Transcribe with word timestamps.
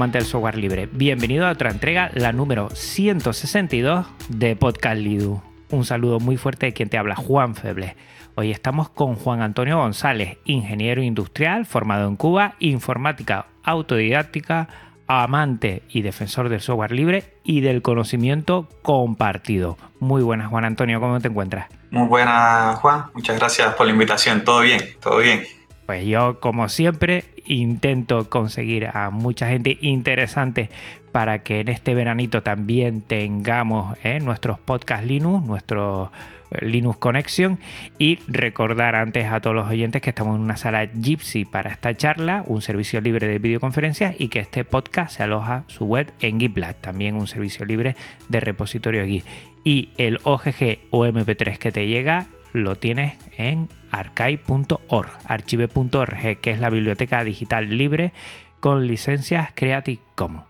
Amantes 0.00 0.22
del 0.22 0.30
software 0.30 0.56
libre. 0.56 0.88
Bienvenido 0.90 1.46
a 1.46 1.50
otra 1.50 1.70
entrega, 1.70 2.10
la 2.14 2.32
número 2.32 2.70
162 2.70 4.06
de 4.30 4.56
Podcast 4.56 4.96
Lidu. 4.96 5.42
Un 5.68 5.84
saludo 5.84 6.18
muy 6.18 6.38
fuerte 6.38 6.64
de 6.64 6.72
quien 6.72 6.88
te 6.88 6.96
habla, 6.96 7.16
Juan 7.16 7.54
Feble. 7.54 7.96
Hoy 8.34 8.50
estamos 8.50 8.88
con 8.88 9.14
Juan 9.16 9.42
Antonio 9.42 9.76
González, 9.76 10.38
ingeniero 10.46 11.02
industrial 11.02 11.66
formado 11.66 12.08
en 12.08 12.16
Cuba, 12.16 12.54
informática 12.60 13.48
autodidáctica, 13.62 14.68
amante 15.06 15.82
y 15.90 16.00
defensor 16.00 16.48
del 16.48 16.62
software 16.62 16.92
libre 16.92 17.34
y 17.44 17.60
del 17.60 17.82
conocimiento 17.82 18.70
compartido. 18.80 19.76
Muy 19.98 20.22
buenas, 20.22 20.48
Juan 20.48 20.64
Antonio, 20.64 20.98
¿cómo 20.98 21.20
te 21.20 21.28
encuentras? 21.28 21.68
Muy 21.90 22.08
buenas, 22.08 22.78
Juan. 22.78 23.04
Muchas 23.12 23.38
gracias 23.38 23.74
por 23.74 23.84
la 23.84 23.92
invitación. 23.92 24.44
Todo 24.44 24.60
bien, 24.60 24.80
todo 24.98 25.18
bien. 25.18 25.42
Pues 25.90 26.06
yo, 26.06 26.38
como 26.38 26.68
siempre, 26.68 27.24
intento 27.46 28.30
conseguir 28.30 28.86
a 28.94 29.10
mucha 29.10 29.48
gente 29.48 29.76
interesante 29.80 30.70
para 31.10 31.40
que 31.42 31.58
en 31.58 31.68
este 31.68 31.96
veranito 31.96 32.44
también 32.44 33.00
tengamos 33.02 33.98
¿eh? 34.04 34.20
nuestros 34.20 34.60
podcast 34.60 35.04
Linux, 35.04 35.44
nuestro 35.44 36.12
eh, 36.52 36.64
Linux 36.64 36.96
Connection 36.98 37.58
y 37.98 38.20
recordar 38.28 38.94
antes 38.94 39.26
a 39.26 39.40
todos 39.40 39.56
los 39.56 39.68
oyentes 39.68 40.00
que 40.00 40.10
estamos 40.10 40.36
en 40.36 40.42
una 40.42 40.56
sala 40.56 40.84
Gypsy 40.84 41.44
para 41.44 41.72
esta 41.72 41.96
charla, 41.96 42.44
un 42.46 42.62
servicio 42.62 43.00
libre 43.00 43.26
de 43.26 43.40
videoconferencias 43.40 44.14
y 44.16 44.28
que 44.28 44.38
este 44.38 44.64
podcast 44.64 45.16
se 45.16 45.24
aloja 45.24 45.64
su 45.66 45.86
web 45.86 46.12
en 46.20 46.38
GitLab, 46.38 46.76
también 46.76 47.16
un 47.16 47.26
servicio 47.26 47.64
libre 47.64 47.96
de 48.28 48.38
repositorio 48.38 49.04
Git. 49.06 49.24
Y 49.64 49.88
el 49.98 50.20
OGG 50.22 50.78
o 50.90 51.04
MP3 51.04 51.58
que 51.58 51.72
te 51.72 51.88
llega 51.88 52.28
lo 52.52 52.76
tienes 52.76 53.14
en 53.36 53.68
archive.org, 53.90 55.08
archive.org, 55.26 56.40
que 56.40 56.50
es 56.50 56.60
la 56.60 56.70
biblioteca 56.70 57.24
digital 57.24 57.76
libre 57.76 58.12
con 58.60 58.86
licencias 58.86 59.50
Creative 59.54 60.00
Commons. 60.14 60.44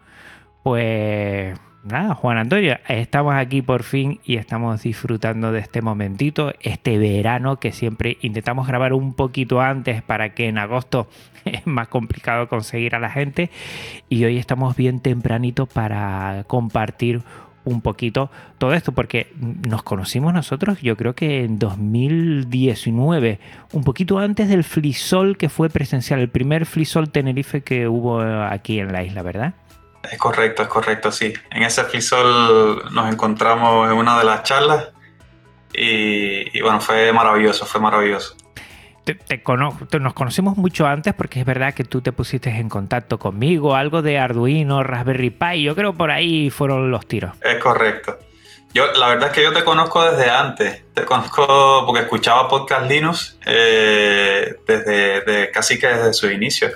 Pues 0.62 1.58
nada, 1.84 2.14
Juan 2.14 2.36
Antonio, 2.36 2.76
estamos 2.88 3.34
aquí 3.34 3.62
por 3.62 3.82
fin 3.82 4.20
y 4.24 4.36
estamos 4.36 4.82
disfrutando 4.82 5.52
de 5.52 5.60
este 5.60 5.80
momentito, 5.80 6.52
este 6.60 6.98
verano 6.98 7.58
que 7.58 7.72
siempre 7.72 8.18
intentamos 8.20 8.66
grabar 8.66 8.92
un 8.92 9.14
poquito 9.14 9.60
antes 9.60 10.02
para 10.02 10.34
que 10.34 10.48
en 10.48 10.58
agosto 10.58 11.08
es 11.44 11.66
más 11.66 11.88
complicado 11.88 12.48
conseguir 12.48 12.94
a 12.94 12.98
la 12.98 13.10
gente 13.10 13.50
y 14.08 14.24
hoy 14.24 14.36
estamos 14.36 14.76
bien 14.76 15.00
tempranito 15.00 15.66
para 15.66 16.44
compartir 16.46 17.22
un 17.64 17.80
poquito 17.80 18.30
todo 18.58 18.72
esto, 18.74 18.92
porque 18.92 19.32
nos 19.38 19.82
conocimos 19.82 20.32
nosotros, 20.32 20.80
yo 20.80 20.96
creo 20.96 21.14
que 21.14 21.44
en 21.44 21.58
2019, 21.58 23.40
un 23.72 23.84
poquito 23.84 24.18
antes 24.18 24.48
del 24.48 24.64
Flisol 24.64 25.36
que 25.36 25.48
fue 25.48 25.68
presencial, 25.68 26.20
el 26.20 26.28
primer 26.28 26.66
Flisol 26.66 27.10
Tenerife 27.10 27.62
que 27.62 27.88
hubo 27.88 28.20
aquí 28.20 28.80
en 28.80 28.92
la 28.92 29.02
isla, 29.02 29.22
¿verdad? 29.22 29.54
Es 30.10 30.18
correcto, 30.18 30.62
es 30.62 30.68
correcto, 30.68 31.12
sí. 31.12 31.32
En 31.50 31.62
ese 31.62 31.84
Flisol 31.84 32.90
nos 32.92 33.12
encontramos 33.12 33.90
en 33.90 33.96
una 33.96 34.18
de 34.18 34.24
las 34.24 34.42
charlas 34.44 34.88
y, 35.74 36.56
y 36.56 36.62
bueno, 36.62 36.80
fue 36.80 37.12
maravilloso, 37.12 37.66
fue 37.66 37.80
maravilloso. 37.80 38.34
Te, 39.14 39.42
te 39.90 40.00
nos 40.00 40.14
conocemos 40.14 40.56
mucho 40.56 40.86
antes 40.86 41.14
porque 41.14 41.40
es 41.40 41.46
verdad 41.46 41.74
que 41.74 41.84
tú 41.84 42.00
te 42.00 42.12
pusiste 42.12 42.50
en 42.50 42.68
contacto 42.68 43.18
conmigo, 43.18 43.74
algo 43.74 44.02
de 44.02 44.18
Arduino, 44.18 44.82
Raspberry 44.82 45.30
Pi, 45.30 45.62
yo 45.62 45.74
creo 45.74 45.94
por 45.94 46.10
ahí 46.10 46.50
fueron 46.50 46.90
los 46.90 47.06
tiros. 47.06 47.32
Es 47.42 47.56
correcto. 47.58 48.18
Yo, 48.72 48.92
la 48.92 49.08
verdad 49.08 49.28
es 49.28 49.34
que 49.34 49.42
yo 49.42 49.52
te 49.52 49.64
conozco 49.64 50.04
desde 50.08 50.30
antes, 50.30 50.84
te 50.94 51.04
conozco 51.04 51.84
porque 51.86 52.02
escuchaba 52.02 52.48
Podcast 52.48 52.88
Linux 52.88 53.38
eh, 53.44 54.54
desde 54.66 55.20
de, 55.22 55.50
casi 55.50 55.78
que 55.78 55.88
desde 55.88 56.12
sus 56.12 56.30
inicios. 56.30 56.74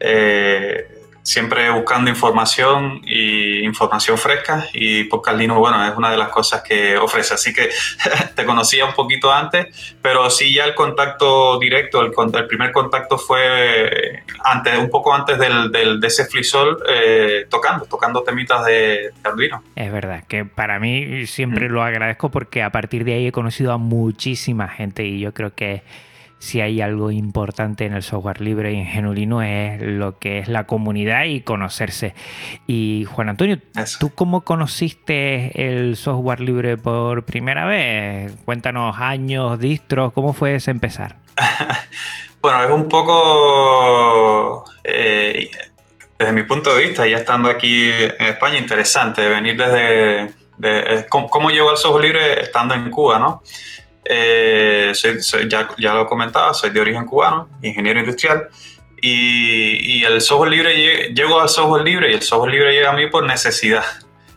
Eh, 0.00 0.97
siempre 1.28 1.68
buscando 1.70 2.08
información 2.08 3.02
y 3.04 3.62
información 3.62 4.16
fresca 4.16 4.66
y 4.72 5.04
Podcast 5.04 5.36
Linux, 5.36 5.58
bueno, 5.60 5.86
es 5.86 5.94
una 5.94 6.10
de 6.10 6.16
las 6.16 6.30
cosas 6.30 6.62
que 6.62 6.96
ofrece. 6.96 7.34
Así 7.34 7.52
que 7.52 7.68
te 8.34 8.46
conocía 8.46 8.86
un 8.86 8.94
poquito 8.94 9.30
antes, 9.30 9.96
pero 10.00 10.30
sí 10.30 10.54
ya 10.54 10.64
el 10.64 10.74
contacto 10.74 11.58
directo, 11.58 12.00
el, 12.00 12.12
el 12.34 12.46
primer 12.46 12.72
contacto 12.72 13.18
fue 13.18 14.22
antes, 14.42 14.78
un 14.78 14.88
poco 14.88 15.14
antes 15.14 15.38
del, 15.38 15.70
del 15.70 16.00
de 16.00 16.06
ese 16.06 16.24
FreeSol 16.24 16.82
eh, 16.88 17.46
tocando, 17.50 17.84
tocando 17.84 18.22
temitas 18.22 18.64
de, 18.64 18.72
de, 18.72 19.12
Arduino. 19.22 19.62
Es 19.76 19.92
verdad, 19.92 20.24
que 20.26 20.46
para 20.46 20.78
mí 20.78 21.26
siempre 21.26 21.68
mm. 21.68 21.72
lo 21.72 21.82
agradezco 21.82 22.30
porque 22.30 22.62
a 22.62 22.70
partir 22.70 23.04
de 23.04 23.12
ahí 23.12 23.26
he 23.26 23.32
conocido 23.32 23.72
a 23.72 23.76
muchísima 23.76 24.66
gente 24.68 25.04
y 25.04 25.20
yo 25.20 25.34
creo 25.34 25.54
que 25.54 25.82
si 26.38 26.60
hay 26.60 26.80
algo 26.80 27.10
importante 27.10 27.84
en 27.84 27.94
el 27.94 28.02
software 28.02 28.40
libre 28.40 28.72
y 28.72 28.76
en 28.76 28.86
Genulino 28.86 29.42
es 29.42 29.80
lo 29.82 30.18
que 30.18 30.38
es 30.38 30.48
la 30.48 30.64
comunidad 30.64 31.24
y 31.24 31.40
conocerse. 31.40 32.14
Y 32.66 33.06
Juan 33.10 33.28
Antonio, 33.28 33.58
Eso. 33.74 33.98
¿tú 34.00 34.14
cómo 34.14 34.42
conociste 34.42 35.68
el 35.68 35.96
software 35.96 36.40
libre 36.40 36.76
por 36.76 37.24
primera 37.24 37.64
vez? 37.66 38.32
Cuéntanos 38.44 38.96
años, 38.98 39.58
distros, 39.58 40.12
¿cómo 40.12 40.32
fue 40.32 40.54
ese 40.54 40.70
empezar? 40.70 41.16
bueno, 42.40 42.64
es 42.64 42.70
un 42.70 42.88
poco, 42.88 44.64
eh, 44.84 45.50
desde 46.18 46.32
mi 46.32 46.44
punto 46.44 46.74
de 46.74 46.86
vista, 46.86 47.06
ya 47.06 47.18
estando 47.18 47.48
aquí 47.48 47.90
en 47.90 48.26
España, 48.26 48.58
interesante 48.58 49.28
venir 49.28 49.56
desde, 49.56 50.34
de, 50.56 51.06
¿cómo, 51.08 51.28
¿cómo 51.28 51.50
llegó 51.50 51.70
al 51.70 51.76
software 51.76 52.04
libre 52.04 52.42
estando 52.42 52.74
en 52.74 52.90
Cuba, 52.90 53.18
no? 53.18 53.42
Eh, 54.10 54.92
soy, 54.94 55.20
soy, 55.20 55.48
ya, 55.48 55.68
ya, 55.76 55.92
lo 55.92 56.06
comentaba, 56.06 56.54
soy 56.54 56.70
de 56.70 56.80
origen 56.80 57.04
cubano, 57.04 57.48
ingeniero 57.60 58.00
industrial, 58.00 58.48
y, 59.02 59.98
y, 59.98 60.04
el 60.04 60.20
software 60.22 60.50
libre, 60.50 61.12
llego 61.14 61.38
al 61.38 61.48
software 61.50 61.84
libre 61.84 62.10
y 62.10 62.14
el 62.14 62.22
software 62.22 62.52
libre 62.52 62.72
llega 62.72 62.90
a 62.90 62.94
mí 62.94 63.06
por 63.08 63.24
necesidad, 63.24 63.84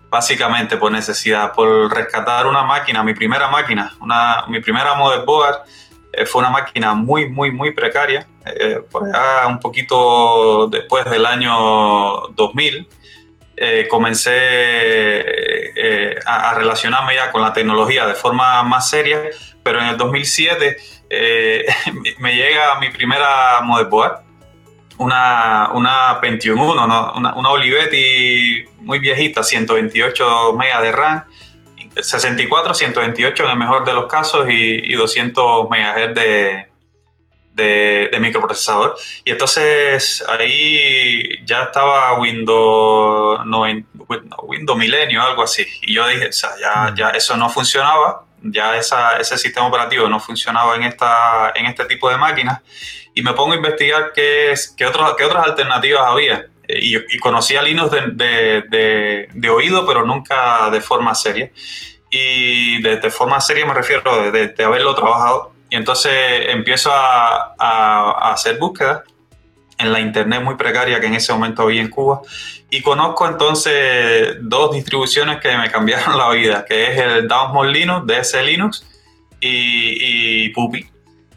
básicamente 0.09 0.75
por 0.75 0.91
necesidad, 0.91 1.53
por 1.53 1.89
rescatar 1.95 2.47
una 2.47 2.63
máquina, 2.63 3.01
mi 3.01 3.13
primera 3.13 3.47
máquina, 3.49 3.95
una, 4.01 4.43
mi 4.49 4.59
primera 4.59 4.93
motherboard, 4.95 5.61
eh, 6.11 6.25
fue 6.25 6.41
una 6.41 6.49
máquina 6.49 6.93
muy, 6.93 7.29
muy, 7.29 7.51
muy 7.51 7.71
precaria, 7.71 8.27
eh, 8.45 8.81
por 8.91 9.05
allá 9.05 9.47
un 9.47 9.59
poquito 9.59 10.67
después 10.67 11.05
del 11.05 11.25
año 11.25 12.27
2000. 12.35 12.87
Eh, 13.63 13.87
comencé 13.87 14.31
eh, 14.33 16.19
a, 16.25 16.49
a, 16.49 16.53
relacionarme 16.55 17.13
ya 17.13 17.31
con 17.31 17.43
la 17.43 17.53
tecnología 17.53 18.07
de 18.07 18.15
forma 18.15 18.63
más 18.63 18.89
seria, 18.89 19.21
pero 19.63 19.79
en 19.79 19.87
el 19.87 19.97
2007 19.97 20.77
eh, 21.09 21.65
me 22.19 22.35
llega 22.35 22.79
mi 22.79 22.89
primera 22.89 23.61
motherboard, 23.61 24.21
una, 24.97 25.71
una 25.73 26.19
Pentium 26.21 26.59
1, 26.59 26.87
¿no? 26.87 27.13
una, 27.15 27.35
una, 27.35 27.49
Olivetti 27.49 28.63
muy 28.79 28.99
viejita, 28.99 29.43
128 29.43 30.53
MB 30.53 30.81
de 30.81 30.91
RAM, 30.91 31.23
64, 31.99 32.73
128 32.73 33.43
en 33.43 33.49
el 33.49 33.57
mejor 33.57 33.83
de 33.83 33.93
los 33.93 34.05
casos 34.05 34.47
y, 34.49 34.93
y 34.93 34.93
200 34.93 35.67
MHz 35.69 36.15
de, 36.15 36.67
de, 37.53 38.09
de, 38.11 38.19
microprocesador. 38.19 38.95
Y 39.25 39.31
entonces 39.31 40.23
ahí 40.27 41.43
ya 41.45 41.63
estaba 41.63 42.19
Windows, 42.19 43.45
90, 43.45 43.89
Windows 44.43 44.77
Milenio, 44.77 45.21
algo 45.21 45.43
así. 45.43 45.65
Y 45.81 45.95
yo 45.95 46.07
dije, 46.07 46.27
o 46.27 46.31
sea, 46.31 46.51
ya, 46.59 46.93
ya 46.95 47.09
eso 47.09 47.35
no 47.35 47.49
funcionaba 47.49 48.25
ya 48.43 48.75
esa, 48.77 49.17
ese 49.17 49.37
sistema 49.37 49.67
operativo 49.67 50.07
no 50.09 50.19
funcionaba 50.19 50.75
en, 50.75 50.83
esta, 50.83 51.51
en 51.55 51.65
este 51.65 51.85
tipo 51.85 52.09
de 52.09 52.17
máquinas 52.17 52.61
y 53.13 53.21
me 53.21 53.33
pongo 53.33 53.53
a 53.53 53.57
investigar 53.57 54.11
qué, 54.13 54.53
qué, 54.77 54.85
otros, 54.85 55.15
qué 55.17 55.25
otras 55.25 55.45
alternativas 55.45 56.03
había. 56.05 56.47
Y, 56.67 56.95
y 56.95 57.19
conocía 57.19 57.61
Linux 57.61 57.91
de, 57.91 58.01
de, 58.11 58.61
de, 58.69 59.29
de, 59.33 59.49
oído, 59.49 59.85
pero 59.85 60.05
nunca 60.05 60.69
de 60.69 60.79
forma 60.79 61.13
seria. 61.13 61.51
Y 62.09 62.81
de, 62.81 63.11
forma 63.11 63.41
seria 63.41 63.65
me 63.65 63.73
refiero 63.73 64.31
de, 64.31 64.53
haberlo 64.63 64.95
trabajado. 64.95 65.53
Y 65.69 65.75
entonces 65.75 66.13
empiezo 66.47 66.91
a, 66.93 67.55
a, 67.57 68.11
a 68.11 68.33
hacer 68.33 68.57
búsquedas 68.57 69.01
en 69.77 69.91
la 69.91 69.99
internet 69.99 70.41
muy 70.41 70.55
precaria 70.55 70.99
que 70.99 71.07
en 71.07 71.15
ese 71.15 71.33
momento 71.33 71.63
había 71.63 71.81
en 71.81 71.89
Cuba. 71.89 72.21
Y 72.73 72.81
conozco 72.81 73.27
entonces 73.27 74.37
dos 74.39 74.71
distribuciones 74.71 75.41
que 75.41 75.55
me 75.57 75.69
cambiaron 75.69 76.17
la 76.17 76.29
vida, 76.31 76.65
que 76.65 76.91
es 76.91 76.97
el 76.97 77.27
Downmore 77.27 77.69
Linux, 77.69 78.07
DS 78.07 78.43
Linux 78.43 78.87
y, 79.41 80.45
y 80.45 80.49
Puppy, 80.49 80.89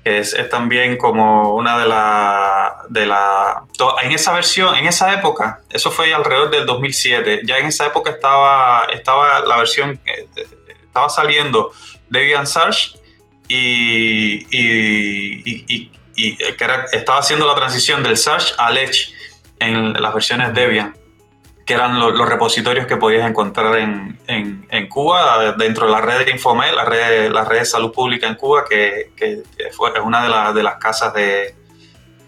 que 0.05 0.19
es, 0.19 0.37
también 0.49 0.97
como 0.97 1.55
una 1.55 1.77
de 1.79 1.89
las... 1.89 2.73
De 2.89 3.05
la, 3.05 3.65
en 4.03 4.13
esa 4.13 4.33
versión, 4.33 4.77
en 4.77 4.87
esa 4.87 5.13
época, 5.13 5.61
eso 5.71 5.91
fue 5.91 6.15
alrededor 6.15 6.51
del 6.51 6.67
2007, 6.67 7.41
ya 7.45 7.59
en 7.59 7.67
esa 7.67 7.87
época 7.87 8.11
estaba, 8.11 8.87
estaba 8.93 9.41
la 9.41 9.57
versión, 9.57 9.99
eh, 10.05 10.29
estaba 10.85 11.09
saliendo 11.09 11.73
Debian 12.11 12.47
Search 12.47 12.97
y, 13.49 14.47
y, 14.51 15.91
que 16.17 16.67
estaba 16.93 17.19
haciendo 17.19 17.47
la 17.47 17.57
transición 17.57 18.05
del 18.05 18.17
Search 18.17 18.55
al 18.59 18.79
Edge 18.79 19.13
en 19.59 19.95
las 19.95 20.15
versiones 20.15 20.55
Debian, 20.55 20.95
que 21.65 21.75
eran 21.75 21.99
los 21.99 22.29
repositorios 22.29 22.87
que 22.87 22.97
podías 22.97 23.29
encontrar 23.29 23.79
en, 23.79 24.19
en, 24.27 24.89
Cuba, 24.89 25.55
dentro 25.57 25.87
de 25.87 25.93
la 25.93 26.01
red 26.01 26.27
de 26.27 26.33
Infomel, 26.33 26.77
la 26.77 26.85
red, 26.85 27.31
la 27.31 27.45
red 27.45 27.61
de 27.61 27.65
salud 27.65 27.93
pública 27.93 28.27
en 28.29 28.35
Cuba, 28.35 28.65
que, 28.69 29.13
que 29.17 29.43
fue, 29.73 29.91
es 29.91 30.01
una 30.01 30.23
de, 30.23 30.29
las 30.29 30.55
de 30.55 30.63
las 30.63 30.77
casas 30.77 31.15
de, 31.15 31.55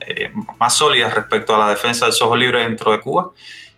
eh, 0.08 0.30
más 0.60 0.74
sólidas 0.74 1.12
respecto 1.12 1.54
a 1.54 1.58
la 1.58 1.68
defensa 1.70 2.04
del 2.04 2.14
software 2.14 2.40
libre 2.40 2.60
dentro 2.60 2.92
de 2.92 3.00
Cuba. 3.00 3.32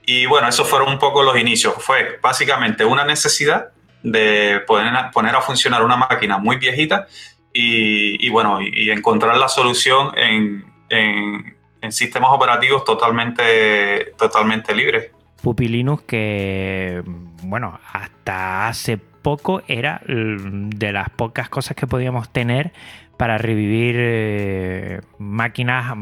Y 0.04 0.26
bueno, 0.26 0.48
esos 0.48 0.68
fueron 0.68 0.90
un 0.90 0.98
poco 0.98 1.22
los 1.22 1.38
inicios. 1.38 1.74
Fue 1.78 2.18
básicamente 2.22 2.84
una 2.84 3.04
necesidad 3.04 3.70
de 4.02 4.60
poner 4.66 4.94
a, 4.94 5.10
poner 5.10 5.34
a 5.34 5.40
funcionar 5.40 5.82
una 5.82 5.96
máquina 5.96 6.38
muy 6.38 6.56
viejita 6.56 7.06
y, 7.52 8.28
bueno, 8.28 8.60
y, 8.60 8.90
encontrar 8.90 9.36
la 9.36 9.48
solución 9.48 10.12
en, 10.16 10.64
en, 10.90 11.92
sistemas 11.92 12.30
operativos 12.32 12.84
totalmente, 12.84 14.12
totalmente 14.18 14.74
libres. 14.74 15.10
Puppy 15.42 15.68
Linux 15.68 16.02
que, 16.04 17.02
bueno, 17.42 17.78
hasta 17.92 18.68
hace 18.68 18.98
poco 18.98 19.62
era 19.68 20.00
de 20.06 20.92
las 20.92 21.10
pocas 21.10 21.48
cosas 21.48 21.76
que 21.76 21.86
podíamos 21.86 22.30
tener 22.30 22.72
para 23.18 23.36
revivir 23.36 23.96
eh, 23.98 25.00
máquinas 25.18 25.92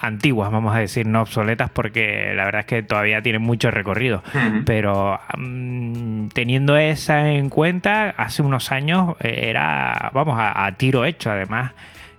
antiguas, 0.00 0.50
vamos 0.50 0.74
a 0.74 0.80
decir, 0.80 1.06
no 1.06 1.22
obsoletas, 1.22 1.70
porque 1.70 2.32
la 2.34 2.44
verdad 2.44 2.62
es 2.62 2.66
que 2.66 2.82
todavía 2.82 3.22
tienen 3.22 3.42
mucho 3.42 3.70
recorrido. 3.70 4.24
Pero 4.66 5.20
mm, 5.38 6.28
teniendo 6.34 6.76
esa 6.76 7.30
en 7.30 7.48
cuenta, 7.48 8.10
hace 8.10 8.42
unos 8.42 8.72
años 8.72 9.14
eh, 9.20 9.50
era, 9.50 10.10
vamos, 10.12 10.36
a, 10.38 10.70
tiro 10.76 11.04
hecho, 11.04 11.30
además. 11.30 11.72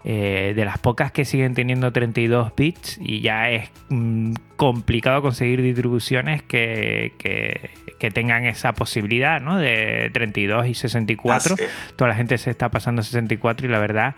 Eh, 0.07 0.53
de 0.55 0.65
las 0.65 0.77
pocas 0.77 1.11
que 1.11 1.25
siguen 1.25 1.55
teniendo 1.55 1.91
32 1.91 2.53
bits 2.55 2.99
y 3.01 3.21
ya 3.21 3.49
es 3.49 3.71
mm, 3.89 4.33
complicado 4.55 5.23
conseguir 5.23 5.63
distribuciones 5.63 6.43
que, 6.43 7.13
que, 7.17 8.11
tengan 8.11 8.45
esa 8.45 8.73
posibilidad 8.73 9.41
¿no? 9.41 9.57
de 9.57 10.11
32 10.13 10.67
y 10.67 10.75
64. 10.75 11.55
Toda 11.95 12.09
la 12.09 12.15
gente 12.15 12.37
se 12.37 12.51
está 12.51 12.69
pasando 12.69 12.99
a 12.99 13.03
64 13.03 13.65
y 13.65 13.71
la 13.71 13.79
verdad 13.79 14.13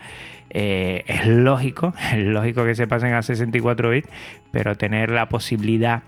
eh, 0.50 1.04
es 1.06 1.26
lógico, 1.26 1.94
es 2.12 2.18
lógico 2.18 2.66
que 2.66 2.74
se 2.74 2.86
pasen 2.86 3.14
a 3.14 3.22
64 3.22 3.88
bits, 3.88 4.10
pero 4.52 4.76
tener 4.76 5.08
la 5.08 5.30
posibilidad 5.30 6.02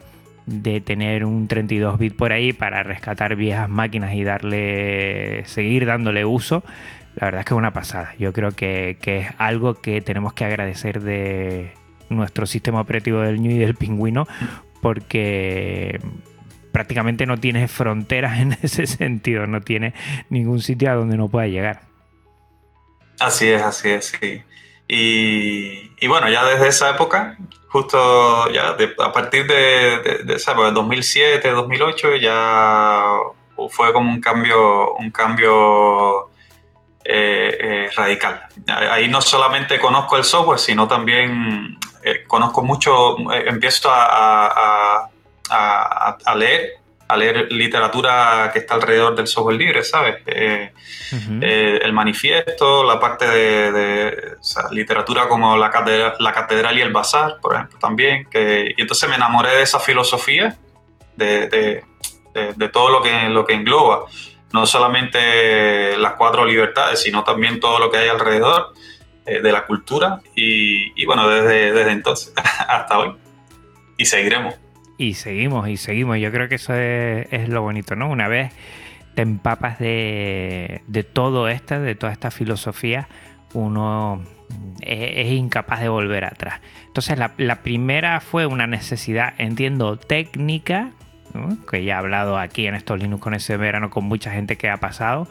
de 0.44 0.82
tener 0.82 1.24
un 1.24 1.48
32 1.48 1.98
bit 1.98 2.16
por 2.16 2.32
ahí 2.32 2.52
para 2.52 2.82
rescatar 2.82 3.34
viejas 3.34 3.70
máquinas 3.70 4.12
y 4.12 4.24
darle 4.24 5.42
seguir 5.46 5.86
dándole 5.86 6.26
uso 6.26 6.62
la 7.16 7.26
verdad 7.26 7.40
es 7.40 7.46
que 7.46 7.54
es 7.54 7.58
una 7.58 7.72
pasada. 7.72 8.14
Yo 8.18 8.32
creo 8.32 8.52
que, 8.52 8.98
es 9.02 9.28
algo 9.38 9.74
que 9.74 10.00
tenemos 10.00 10.32
que 10.32 10.44
agradecer 10.44 11.00
de 11.00 11.74
nuestro 12.08 12.46
sistema 12.46 12.80
operativo 12.80 13.20
del 13.20 13.40
Ñu 13.40 13.50
y 13.50 13.58
del 13.58 13.74
Pingüino, 13.74 14.26
porque 14.80 16.00
prácticamente 16.72 17.26
no 17.26 17.38
tiene 17.38 17.68
fronteras 17.68 18.38
en 18.38 18.56
ese 18.62 18.86
sentido, 18.86 19.46
no 19.46 19.60
tiene 19.60 19.94
ningún 20.28 20.60
sitio 20.60 20.90
a 20.90 20.94
donde 20.94 21.16
no 21.16 21.28
pueda 21.28 21.46
llegar. 21.46 21.82
Así 23.18 23.48
es, 23.48 23.62
así 23.62 23.90
es, 23.90 24.16
sí. 24.18 24.42
Y, 24.92 26.06
bueno, 26.08 26.28
ya 26.28 26.44
desde 26.44 26.68
esa 26.68 26.90
época, 26.90 27.36
justo 27.68 28.50
ya 28.50 28.76
a 28.98 29.12
partir 29.12 29.46
de, 29.46 30.24
de, 30.24 30.34
esa 30.34 30.52
época, 30.52 30.72
2007, 30.72 31.48
2008, 31.48 32.16
ya 32.16 33.04
fue 33.68 33.92
como 33.92 34.10
un 34.10 34.20
cambio, 34.20 34.94
un 34.94 35.10
cambio 35.10 36.29
eh, 37.12 37.58
eh, 37.60 37.90
radical. 37.96 38.40
Ahí 38.68 39.08
no 39.08 39.20
solamente 39.20 39.80
conozco 39.80 40.16
el 40.16 40.22
software, 40.22 40.60
sino 40.60 40.86
también 40.86 41.76
eh, 42.04 42.22
conozco 42.24 42.62
mucho, 42.62 43.16
empiezo 43.32 43.90
a, 43.90 45.10
leer, 46.36 46.74
a 47.08 47.16
leer 47.16 47.50
literatura 47.50 48.50
que 48.52 48.60
está 48.60 48.74
alrededor 48.74 49.16
del 49.16 49.26
software 49.26 49.56
libre, 49.56 49.82
¿sabes? 49.82 50.22
el 50.24 51.92
manifiesto, 51.92 52.84
la 52.84 53.00
parte 53.00 53.26
de, 53.26 54.36
literatura 54.70 55.26
como 55.26 55.56
la 55.56 55.68
catedral, 55.68 56.14
la 56.20 56.32
catedral 56.32 56.78
y 56.78 56.80
el 56.80 56.92
bazar, 56.92 57.38
por 57.42 57.54
ejemplo, 57.54 57.76
también. 57.80 58.26
Que, 58.30 58.72
y 58.76 58.80
entonces 58.80 59.08
me 59.08 59.16
enamoré 59.16 59.56
de 59.56 59.62
esa 59.62 59.80
filosofía, 59.80 60.56
de, 61.16 61.82
todo 62.72 62.90
lo 62.90 63.02
que, 63.02 63.28
lo 63.30 63.44
que 63.44 63.54
engloba 63.54 64.06
no 64.52 64.66
solamente 64.66 65.96
las 65.96 66.14
cuatro 66.14 66.44
libertades, 66.44 67.02
sino 67.02 67.22
también 67.24 67.60
todo 67.60 67.78
lo 67.78 67.90
que 67.90 67.98
hay 67.98 68.08
alrededor 68.08 68.72
eh, 69.26 69.40
de 69.40 69.52
la 69.52 69.64
cultura 69.64 70.20
y, 70.34 71.04
bueno, 71.04 71.28
desde, 71.28 71.72
desde 71.72 71.92
entonces 71.92 72.32
hasta 72.68 72.98
hoy. 72.98 73.14
Y 73.96 74.06
seguiremos. 74.06 74.54
Y 74.98 75.14
seguimos, 75.14 75.68
y 75.68 75.76
seguimos. 75.76 76.18
Yo 76.18 76.30
creo 76.32 76.48
que 76.48 76.56
eso 76.56 76.74
es, 76.74 77.48
lo 77.48 77.62
bonito, 77.62 77.96
¿no? 77.96 78.10
Una 78.10 78.28
vez 78.28 78.52
te 79.14 79.22
empapas 79.22 79.78
de, 79.78 80.82
todo 81.12 81.48
esto, 81.48 81.80
de 81.80 81.94
toda 81.94 82.12
esta 82.12 82.30
filosofía, 82.30 83.08
uno 83.52 84.22
es, 84.80 85.32
incapaz 85.32 85.80
de 85.80 85.88
volver 85.88 86.24
atrás. 86.24 86.60
Entonces, 86.86 87.18
la, 87.18 87.32
la 87.36 87.62
primera 87.62 88.20
fue 88.20 88.46
una 88.46 88.66
necesidad, 88.66 89.34
entiendo, 89.38 89.96
técnica, 89.96 90.90
que 91.70 91.84
ya 91.84 91.94
he 91.94 91.96
hablado 91.96 92.38
aquí 92.38 92.66
en 92.66 92.74
estos 92.74 92.98
Linux 92.98 93.22
con 93.22 93.34
ese 93.34 93.56
verano 93.56 93.90
con 93.90 94.04
mucha 94.04 94.30
gente 94.30 94.56
que 94.56 94.70
ha 94.70 94.78
pasado, 94.78 95.28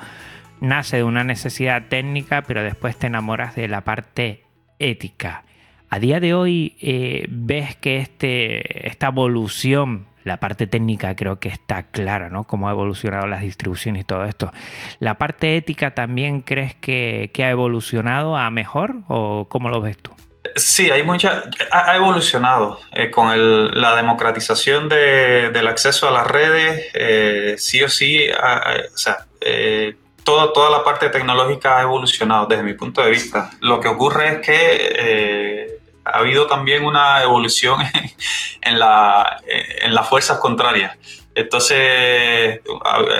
nace 0.61 0.97
de 0.97 1.03
una 1.03 1.23
necesidad 1.23 1.83
técnica, 1.87 2.43
pero 2.43 2.63
después 2.63 2.97
te 2.97 3.07
enamoras 3.07 3.55
de 3.55 3.67
la 3.67 3.81
parte 3.81 4.43
ética. 4.79 5.43
A 5.89 5.99
día 5.99 6.19
de 6.19 6.33
hoy 6.33 6.75
eh, 6.81 7.25
ves 7.29 7.75
que 7.75 7.97
este, 7.97 8.87
esta 8.87 9.07
evolución, 9.07 10.05
la 10.23 10.37
parte 10.37 10.67
técnica 10.67 11.15
creo 11.15 11.39
que 11.39 11.49
está 11.49 11.83
clara, 11.83 12.29
¿no? 12.29 12.43
Cómo 12.43 12.69
ha 12.69 12.71
evolucionado 12.71 13.25
las 13.25 13.41
distribuciones 13.41 14.01
y 14.01 14.05
todo 14.05 14.25
esto. 14.25 14.51
¿La 14.99 15.17
parte 15.17 15.57
ética 15.57 15.95
también 15.95 16.41
crees 16.41 16.75
que, 16.75 17.31
que 17.33 17.43
ha 17.43 17.49
evolucionado 17.49 18.37
a 18.37 18.49
mejor 18.51 18.97
o 19.07 19.47
cómo 19.49 19.69
lo 19.69 19.81
ves 19.81 19.97
tú? 19.97 20.11
Sí, 20.55 20.89
hay 20.91 21.03
mucha, 21.03 21.43
ha, 21.71 21.95
evolucionado 21.95 22.79
eh, 22.91 23.09
con 23.09 23.79
la 23.79 23.95
democratización 23.95 24.89
del 24.89 25.67
acceso 25.67 26.07
a 26.07 26.11
las 26.11 26.27
redes, 26.27 26.87
eh, 26.93 27.55
sí 27.57 27.81
o 27.83 27.89
sí, 27.89 28.27
o 28.29 28.97
sea, 28.97 29.25
eh, 29.41 29.95
toda 30.23 30.69
la 30.69 30.83
parte 30.83 31.09
tecnológica 31.09 31.79
ha 31.79 31.81
evolucionado 31.81 32.45
desde 32.45 32.63
mi 32.63 32.73
punto 32.73 33.01
de 33.01 33.09
vista. 33.09 33.49
Lo 33.61 33.79
que 33.79 33.87
ocurre 33.87 34.33
es 34.33 34.39
que 34.45 35.79
ha 36.05 36.19
habido 36.19 36.45
también 36.45 36.85
una 36.85 37.23
evolución 37.23 37.81
en, 38.61 38.79
la, 38.79 39.41
en 39.47 39.93
las 39.93 40.07
fuerzas 40.07 40.37
contrarias. 40.37 40.95
Entonces, 41.33 42.59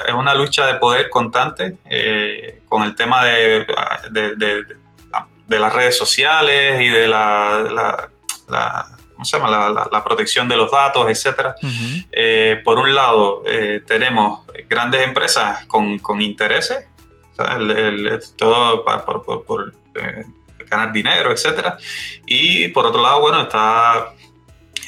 es 0.07 0.13
una 0.13 0.35
lucha 0.35 0.67
de 0.67 0.75
poder 0.75 1.09
constante 1.09 1.77
con 2.67 2.83
el 2.83 2.95
tema 2.95 3.25
de 3.25 3.65
de 4.11 4.79
las 5.57 5.73
redes 5.73 5.97
sociales 5.97 6.81
y 6.81 6.89
de 6.89 7.07
la, 7.07 8.09
¿cómo 9.13 9.25
se 9.25 9.37
llama? 9.37 9.87
La, 9.91 10.03
protección 10.03 10.47
de 10.47 10.57
los 10.57 10.69
datos, 10.69 11.09
etcétera. 11.09 11.55
Eh, 12.11 12.61
por 12.63 12.77
un 12.77 12.93
lado, 12.93 13.43
eh, 13.45 13.81
tenemos 13.87 14.41
grandes 14.69 15.01
empresas 15.01 15.65
con, 15.65 16.21
intereses, 16.21 16.85
todo 18.35 18.85
por, 19.45 19.73
eh, 19.95 20.25
ganar 20.69 20.91
dinero, 20.91 21.31
etcétera. 21.31 21.77
Y 22.25 22.67
por 22.67 22.85
otro 22.85 23.01
lado, 23.01 23.21
bueno, 23.21 23.41
está 23.41 24.13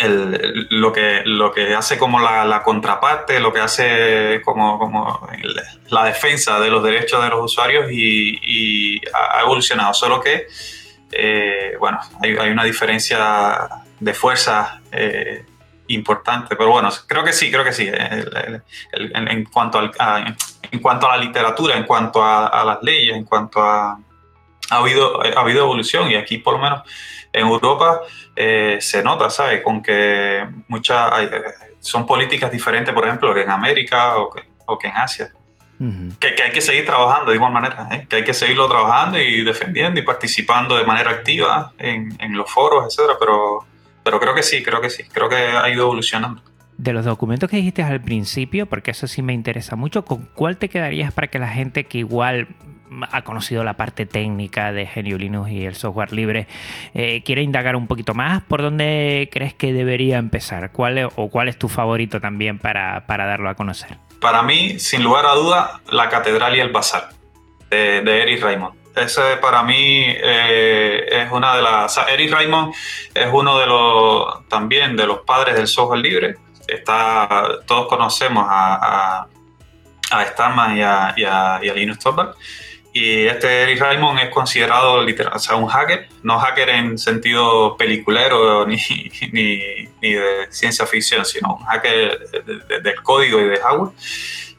lo, 0.10 0.91
que, 0.91 1.22
lo 1.25 1.51
que 1.51 1.74
hace 1.75 1.98
como 1.98 2.20
la, 2.20 2.62
contraparte, 2.63 3.39
lo 3.39 3.53
que 3.53 3.60
hace 3.60 4.41
como, 4.43 4.79
como 4.79 5.27
la 5.89 6.05
defensa 6.05 6.60
de 6.60 6.70
los 6.70 6.84
derechos 6.84 7.24
de 7.24 7.29
los 7.29 7.46
usuarios 7.46 7.91
y, 7.91 9.01
ha 9.13 9.41
evolucionado. 9.41 9.93
Solo 9.93 10.22
que, 10.22 10.48
eh, 11.12 11.75
bueno, 11.79 12.00
hay, 12.22 12.34
una 12.34 12.63
diferencia 12.63 13.67
de 14.00 14.13
fuerza 14.13 14.81
eh, 14.91 15.46
importante, 15.88 16.55
pero 16.55 16.72
bueno, 16.72 16.89
creo 17.08 17.24
que 17.24 17.34
sí, 17.34 17.51
creo 17.51 17.63
que 17.63 17.74
sí. 17.74 17.89
en, 17.91 19.46
cuanto 19.46 19.79
al, 19.79 19.91
a, 20.00 20.36
en 20.72 20.79
cuanto 20.79 21.10
a 21.10 21.17
la 21.17 21.24
literatura, 21.24 21.77
en 21.77 21.84
cuanto 21.84 22.24
a, 22.24 22.63
las 22.65 22.81
leyes, 22.81 23.15
en 23.15 23.25
cuanto 23.25 23.62
a, 23.62 24.00
ha 24.70 24.75
habido, 24.77 25.22
ha 25.22 25.41
habido 25.41 25.63
evolución 25.63 26.10
y 26.10 26.15
aquí 26.15 26.38
por 26.38 26.53
lo 26.53 26.60
menos 26.60 26.81
en 27.33 27.47
Europa 27.47 28.01
eh, 28.35 28.77
se 28.79 29.03
nota, 29.03 29.29
¿sabes? 29.29 29.61
Con 29.61 29.81
que 29.81 30.47
muchas 30.67 31.11
son 31.79 32.05
políticas 32.05 32.51
diferentes, 32.51 32.93
por 32.93 33.05
ejemplo, 33.05 33.33
que 33.33 33.41
en 33.41 33.50
América 33.50 34.17
o 34.17 34.29
que, 34.29 34.43
o 34.65 34.77
que 34.77 34.88
en 34.88 34.97
Asia. 34.97 35.31
que, 36.19 36.35
que, 36.35 36.43
hay 36.43 36.51
que 36.51 36.61
seguir 36.61 36.85
trabajando 36.85 37.31
de 37.31 37.38
igual 37.38 37.51
manera, 37.51 37.88
¿eh? 37.91 38.05
que 38.07 38.17
hay 38.17 38.23
que 38.23 38.33
seguirlo 38.33 38.67
trabajando 38.67 39.19
y 39.19 39.43
defendiendo 39.43 40.00
y 40.00 40.03
participando 40.03 40.77
de 40.77 40.83
manera 40.83 41.11
activa 41.11 41.73
en, 41.77 42.15
en 42.19 42.38
los 42.38 42.51
foros, 42.51 42.85
etcétera, 42.85 43.17
pero, 43.19 43.65
pero 44.03 44.19
creo 44.19 44.35
que 44.35 44.43
sí, 44.43 44.61
creo 44.61 44.79
que 44.79 44.89
sí, 44.89 45.03
creo 45.11 45.27
que 45.27 45.35
ha 45.35 45.67
ido 45.69 45.83
evolucionando. 45.83 46.41
De 46.77 46.93
los 46.93 47.05
documentos 47.05 47.50
que 47.50 47.57
dijiste 47.57 47.83
al 47.83 48.01
principio, 48.01 48.65
porque 48.65 48.91
eso 48.91 49.07
sí 49.07 49.21
me 49.21 49.33
interesa 49.33 49.75
mucho, 49.75 50.03
¿con 50.03 50.29
cuál 50.33 50.57
te 50.57 50.69
quedarías 50.69 51.13
para 51.13 51.27
que 51.27 51.39
la 51.39 51.50
gente 51.50 51.85
que 51.85 52.00
igual 52.00 52.47
ha 53.12 53.21
conocido 53.24 53.63
la 53.63 53.74
parte 53.74 54.05
técnica 54.05 54.71
de 54.71 54.86
GNU 54.86 55.17
Linux 55.17 55.51
y 55.51 55.65
el 55.65 55.75
software 55.75 56.12
libre, 56.13 56.48
eh, 56.93 57.21
quiere 57.24 57.41
indagar 57.41 57.75
un 57.75 57.88
poquito 57.88 58.13
más, 58.13 58.43
¿por 58.43 58.62
dónde 58.62 59.29
crees 59.31 59.53
que 59.53 59.74
debería 59.74 60.17
empezar? 60.17 60.71
¿Cuál 60.71 60.98
es, 60.98 61.07
¿O 61.15 61.29
cuál 61.29 61.48
es 61.48 61.57
tu 61.57 61.69
favorito 61.69 62.19
también 62.19 62.60
para, 62.60 63.05
para, 63.07 63.25
darlo 63.25 63.50
a 63.50 63.55
conocer? 63.55 63.98
Para 64.19 64.43
mí, 64.43 64.79
sin 64.79 65.03
lugar 65.03 65.25
a 65.25 65.33
duda, 65.33 65.81
La 65.89 66.10
Catedral 66.10 66.55
y 66.55 66.60
el 66.60 66.71
Bazar, 66.71 67.10
de, 67.69 68.01
de 68.01 68.21
Eric 68.24 68.43
Raymond. 68.43 68.81
Ese 68.95 69.38
para 69.38 69.63
mí 69.63 70.03
eh, 70.05 71.05
es 71.10 71.31
una 71.31 71.55
de 71.55 71.62
las... 71.62 71.98
Eric 72.10 72.31
Raymond 72.31 72.74
es 73.13 73.29
uno 73.31 73.57
de 73.57 73.65
los 73.65 74.48
también 74.50 74.98
de 74.98 75.07
los 75.07 75.19
padres 75.19 75.55
del 75.55 75.67
software 75.67 76.01
libre. 76.01 76.36
Está, 76.67 77.48
todos 77.65 77.88
conocemos 77.88 78.45
a, 78.48 79.21
a, 79.21 79.27
a 80.12 80.75
y 80.75 80.81
a, 80.81 81.07
a, 81.07 81.60
y 81.63 81.69
a 81.69 81.74
Linus 81.74 82.00
Torvald. 82.00 82.36
Y 82.93 83.25
este 83.25 83.63
Eric 83.63 83.79
Raymond 83.79 84.19
es 84.19 84.29
considerado 84.29 85.01
literal, 85.01 85.33
o 85.33 85.39
sea, 85.39 85.55
un 85.55 85.67
hacker, 85.67 86.10
no 86.24 86.39
hacker 86.39 86.69
en 86.69 86.98
sentido 86.98 87.77
peliculero 87.77 88.67
ni, 88.67 88.77
ni, 89.31 89.88
ni 90.01 90.13
de 90.13 90.48
ciencia 90.50 90.86
ficción, 90.86 91.25
sino 91.25 91.55
un 91.55 91.65
hacker 91.65 92.19
del 92.83 93.01
código 93.01 93.39
y 93.39 93.45
de 93.45 93.57
hardware. 93.57 93.91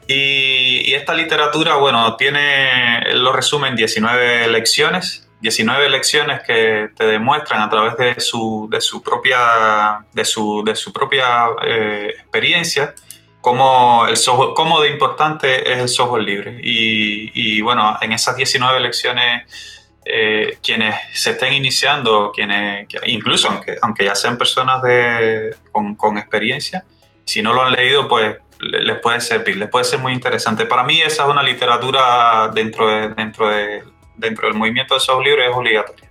Y, 0.07 0.89
y, 0.89 0.93
esta 0.95 1.13
literatura, 1.13 1.75
bueno, 1.75 2.17
tiene, 2.17 3.13
lo 3.13 3.31
resume 3.31 3.69
en 3.69 3.75
19 3.75 4.49
lecciones, 4.49 5.29
19 5.39 5.89
lecciones 5.89 6.41
que 6.41 6.89
te 6.95 7.05
demuestran 7.05 7.61
a 7.61 7.69
través 7.69 7.97
de 7.97 8.19
su, 8.19 8.67
de 8.69 8.81
su 8.81 9.01
propia, 9.01 10.05
de 10.11 10.25
su, 10.25 10.63
de 10.65 10.75
su 10.75 10.91
propia 10.91 11.47
eh, 11.65 12.13
experiencia 12.17 12.95
cómo, 13.43 14.07
el 14.07 14.15
software, 14.15 14.51
cómo 14.55 14.79
de 14.79 14.89
importante 14.89 15.69
es 15.69 15.77
el 15.77 15.89
software 15.89 16.23
libre. 16.23 16.59
Y, 16.63 17.29
y 17.33 17.61
bueno, 17.61 17.97
en 17.99 18.13
esas 18.13 18.37
19 18.37 18.79
lecciones, 18.79 19.99
eh, 20.05 20.57
quienes 20.63 20.95
se 21.13 21.31
estén 21.31 21.53
iniciando, 21.53 22.31
quienes, 22.33 22.87
incluso 23.05 23.49
aunque, 23.49 23.75
aunque 23.81 24.05
ya 24.05 24.15
sean 24.15 24.37
personas 24.37 24.81
de, 24.81 25.57
con, 25.73 25.95
con 25.95 26.17
experiencia, 26.17 26.85
si 27.25 27.41
no 27.41 27.53
lo 27.53 27.63
han 27.63 27.73
leído, 27.73 28.07
pues 28.07 28.37
les 28.59 28.99
puede 28.99 29.19
servir, 29.19 29.57
les 29.57 29.67
puede 29.67 29.83
ser 29.83 29.99
muy 29.99 30.13
interesante. 30.13 30.65
Para 30.65 30.85
mí 30.85 31.01
esa 31.01 31.23
es 31.23 31.29
una 31.29 31.43
literatura 31.43 32.49
dentro, 32.53 32.87
de, 32.87 33.09
dentro, 33.09 33.49
de, 33.49 33.83
dentro 34.15 34.47
del 34.47 34.55
movimiento 34.55 34.93
del 34.93 35.01
software 35.01 35.27
libre, 35.27 35.49
es 35.49 35.55
obligatoria. 35.55 36.09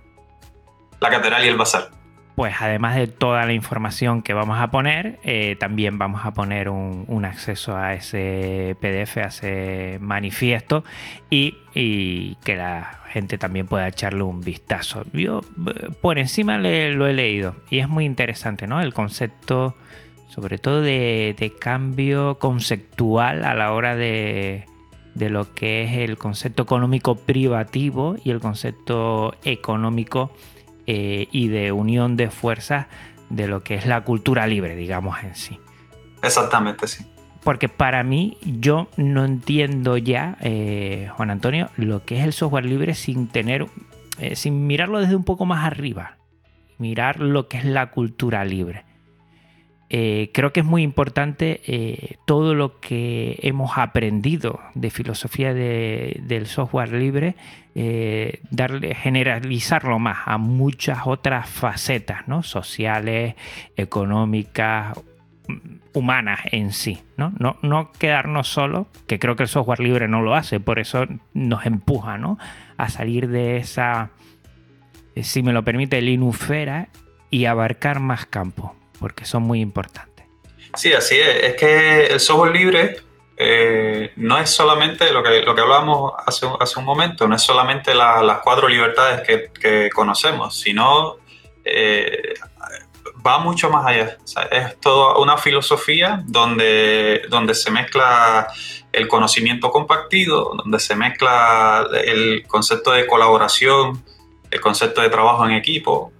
La 0.99 1.09
catedral 1.09 1.43
y 1.43 1.47
el 1.47 1.57
bazar 1.57 1.89
pues 2.35 2.55
además 2.59 2.95
de 2.95 3.07
toda 3.07 3.45
la 3.45 3.53
información 3.53 4.23
que 4.23 4.33
vamos 4.33 4.59
a 4.59 4.71
poner, 4.71 5.19
eh, 5.23 5.55
también 5.59 5.99
vamos 5.99 6.25
a 6.25 6.31
poner 6.31 6.69
un, 6.69 7.25
acceso 7.25 7.77
a 7.77 7.93
ese 7.93 8.75
PDF, 8.81 9.17
a 9.17 9.27
ese 9.27 9.97
manifiesto 10.01 10.83
y, 11.29 11.57
que 12.43 12.55
la 12.55 13.01
gente 13.09 13.37
también 13.37 13.67
pueda 13.67 13.87
echarle 13.87 14.23
un 14.23 14.41
vistazo. 14.41 15.05
Yo 15.13 15.41
por 16.01 16.17
encima 16.17 16.57
lo 16.57 17.07
he 17.07 17.13
leído 17.13 17.55
y 17.69 17.79
es 17.79 17.87
muy 17.87 18.05
interesante, 18.05 18.67
¿no? 18.67 18.81
El 18.81 18.93
concepto, 18.93 19.75
sobre 20.27 20.57
todo 20.57 20.81
de, 20.81 21.53
cambio 21.59 22.39
conceptual 22.39 23.45
a 23.45 23.53
la 23.53 23.71
hora 23.73 23.95
de, 23.95 24.65
de 25.13 25.29
lo 25.29 25.53
que 25.53 25.83
es 25.83 26.09
el 26.09 26.17
concepto 26.17 26.63
económico 26.63 27.15
privativo 27.15 28.15
y 28.23 28.31
el 28.31 28.39
concepto 28.39 29.35
económico 29.43 30.31
eh, 30.87 31.27
y 31.31 31.47
de 31.47 31.71
unión 31.71 32.17
de 32.17 32.29
fuerzas 32.29 32.87
de 33.29 33.47
lo 33.47 33.63
que 33.63 33.75
es 33.75 33.85
la 33.85 34.01
cultura 34.01 34.47
libre, 34.47 34.75
digamos 34.75 35.23
en 35.23 35.35
sí. 35.35 35.59
Exactamente, 36.21 36.87
sí. 36.87 37.05
Porque 37.43 37.67
para 37.67 38.03
mí 38.03 38.37
yo 38.43 38.87
no 38.95 39.25
entiendo 39.25 39.97
ya, 39.97 40.37
eh, 40.39 41.09
Juan 41.15 41.29
Antonio, 41.29 41.69
lo 41.75 42.05
que 42.05 42.19
es 42.19 42.23
el 42.23 42.31
software 42.31 42.65
libre 42.65 42.95
sin 42.95 43.27
tener, 43.27 43.67
eh, 44.19 44.35
sin 44.35 44.65
mirarlo 44.65 44.99
desde 44.99 45.15
un 45.15 45.25
poco 45.25 45.45
más 45.45 45.65
arriba, 45.65 46.17
mirar 46.77 47.19
lo 47.19 47.49
que 47.49 47.57
es 47.57 47.65
la 47.65 47.91
cultura 47.91 48.45
libre. 48.45 48.85
Eh, 49.95 50.31
creo 50.33 50.51
que 50.51 50.61
es 50.61 50.65
muy 50.65 50.81
importante 50.81 51.61
eh, 51.67 52.15
todo 52.25 52.55
lo 52.55 52.79
que 52.79 53.37
hemos 53.43 53.77
aprendido 53.77 54.59
de 54.73 54.89
filosofía 54.89 55.53
de, 55.53 56.19
del 56.23 56.47
software 56.47 56.91
libre, 56.93 57.35
eh, 57.75 58.39
darle, 58.49 58.95
generalizarlo 58.95 59.99
más 59.99 60.17
a 60.25 60.39
muchas 60.39 61.01
otras 61.05 61.47
facetas, 61.47 62.27
¿no? 62.27 62.41
sociales, 62.41 63.35
económicas, 63.77 64.99
humanas 65.93 66.39
en 66.51 66.71
sí, 66.71 67.03
¿no? 67.15 67.31
No, 67.37 67.57
no 67.61 67.91
quedarnos 67.91 68.47
solo, 68.47 68.87
que 69.05 69.19
creo 69.19 69.35
que 69.35 69.43
el 69.43 69.49
software 69.49 69.79
libre 69.79 70.07
no 70.07 70.23
lo 70.23 70.33
hace, 70.33 70.59
por 70.59 70.79
eso 70.79 71.05
nos 71.35 71.67
empuja 71.67 72.17
¿no? 72.17 72.39
a 72.77 72.89
salir 72.89 73.27
de 73.27 73.57
esa, 73.57 74.09
si 75.21 75.43
me 75.43 75.53
lo 75.53 75.63
permite, 75.63 76.01
linufera 76.01 76.87
y 77.29 77.45
abarcar 77.45 77.99
más 77.99 78.25
campos 78.25 78.71
porque 79.03 79.25
son 79.25 79.43
muy 79.43 79.59
importantes. 79.59 80.25
Sí, 80.75 80.93
así 80.93 81.19
es. 81.19 81.43
Es 81.43 81.55
que 81.55 82.05
el 82.05 82.21
software 82.21 82.53
libre 82.53 82.95
eh, 83.35 84.13
no 84.15 84.37
es 84.37 84.49
solamente 84.49 85.11
lo 85.11 85.21
que, 85.21 85.41
lo 85.41 85.53
que 85.53 85.59
hablábamos 85.59 86.13
hace, 86.25 86.47
hace 86.57 86.79
un 86.79 86.85
momento, 86.85 87.27
no 87.27 87.35
es 87.35 87.41
solamente 87.41 87.93
la, 87.93 88.23
las 88.23 88.39
cuatro 88.39 88.69
libertades 88.69 89.27
que, 89.27 89.89
conocemos, 89.89 90.57
sino 90.57 91.17
eh, 91.65 92.33
va 93.27 93.39
mucho 93.39 93.69
más 93.69 93.85
allá. 93.87 94.17
Es 94.49 94.79
toda 94.79 95.17
una 95.17 95.35
filosofía 95.37 96.23
donde, 96.25 97.23
donde 97.27 97.55
se 97.55 97.71
mezcla 97.71 98.47
el 98.93 99.09
conocimiento 99.09 99.69
compartido, 99.69 100.53
donde 100.55 100.79
se 100.79 100.95
mezcla 100.95 101.89
el 102.05 102.47
concepto 102.47 102.93
de 102.93 103.05
colaboración, 103.05 104.01
el 104.49 104.61
concepto 104.61 105.01
de 105.01 105.09
trabajo 105.09 105.45
en 105.45 105.51
equipo, 105.51 106.13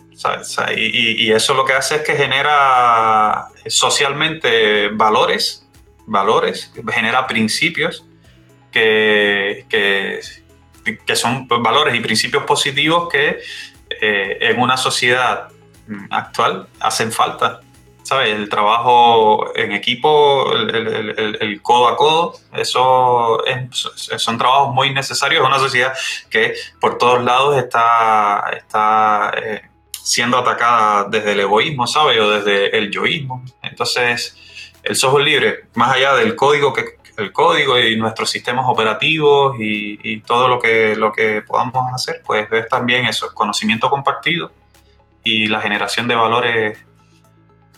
y, 0.75 1.25
y, 1.25 1.32
eso 1.32 1.53
lo 1.53 1.65
que 1.65 1.74
hace 1.74 1.96
es 1.96 2.01
que 2.01 2.15
genera 2.15 3.48
socialmente 3.67 4.89
valores, 4.89 5.67
valores, 6.05 6.72
genera 6.91 7.27
principios 7.27 8.05
que, 8.72 9.65
que, 9.70 10.20
que 11.05 11.15
son 11.15 11.48
valores 11.48 11.96
y 11.96 12.00
principios 12.00 12.43
positivos 12.43 13.10
que 13.10 13.39
eh, 13.89 14.38
en 14.41 14.60
una 14.60 14.77
sociedad 14.77 15.48
actual 16.10 16.67
hacen 16.79 17.12
falta. 17.12 17.62
¿Sabes? 18.03 18.36
El 18.36 18.50
trabajo 18.50 19.55
en 19.55 19.72
equipo, 19.72 20.51
el, 20.53 20.75
el, 20.75 21.38
el, 21.39 21.62
codo 21.62 21.88
a 21.88 21.96
codo, 21.96 22.34
eso 22.51 23.46
es, 23.46 23.70
son 24.17 24.38
trabajos 24.38 24.74
muy 24.75 24.93
necesarios 24.93 25.39
en 25.39 25.48
una 25.48 25.58
sociedad 25.58 25.93
que 26.29 26.53
por 26.82 26.98
todos 26.98 27.24
lados 27.24 27.55
está, 27.55 28.51
está 28.58 29.32
eh, 29.41 29.62
siendo 30.03 30.38
atacada 30.38 31.05
desde 31.10 31.31
el 31.31 31.39
egoísmo, 31.39 31.88
¿sabes? 31.88 32.19
O 32.19 32.29
desde 32.29 32.77
el 32.77 32.91
yoísmo. 32.91 33.43
Entonces, 33.62 34.38
el 34.83 34.95
software 34.98 35.24
libre, 35.24 35.65
más 35.75 35.95
allá 35.95 36.15
del 36.15 36.36
código 36.36 36.74
que 36.74 36.98
el 37.17 37.31
código 37.31 37.79
y 37.79 37.95
nuestros 37.95 38.29
sistemas 38.29 38.65
operativos 38.67 39.55
y, 39.60 40.19
todo 40.22 40.48
lo 40.48 40.60
que, 40.60 40.95
lo 40.95 41.12
que 41.12 41.43
podamos 41.43 41.93
hacer, 41.93 42.22
pues 42.25 42.51
es 42.51 42.67
también 42.67 43.05
eso, 43.05 43.33
conocimiento 43.33 43.89
compartido 43.89 44.51
y 45.24 45.48
la 45.48 45.62
generación 45.62 46.07
de 46.07 46.15
valores, 46.15 46.83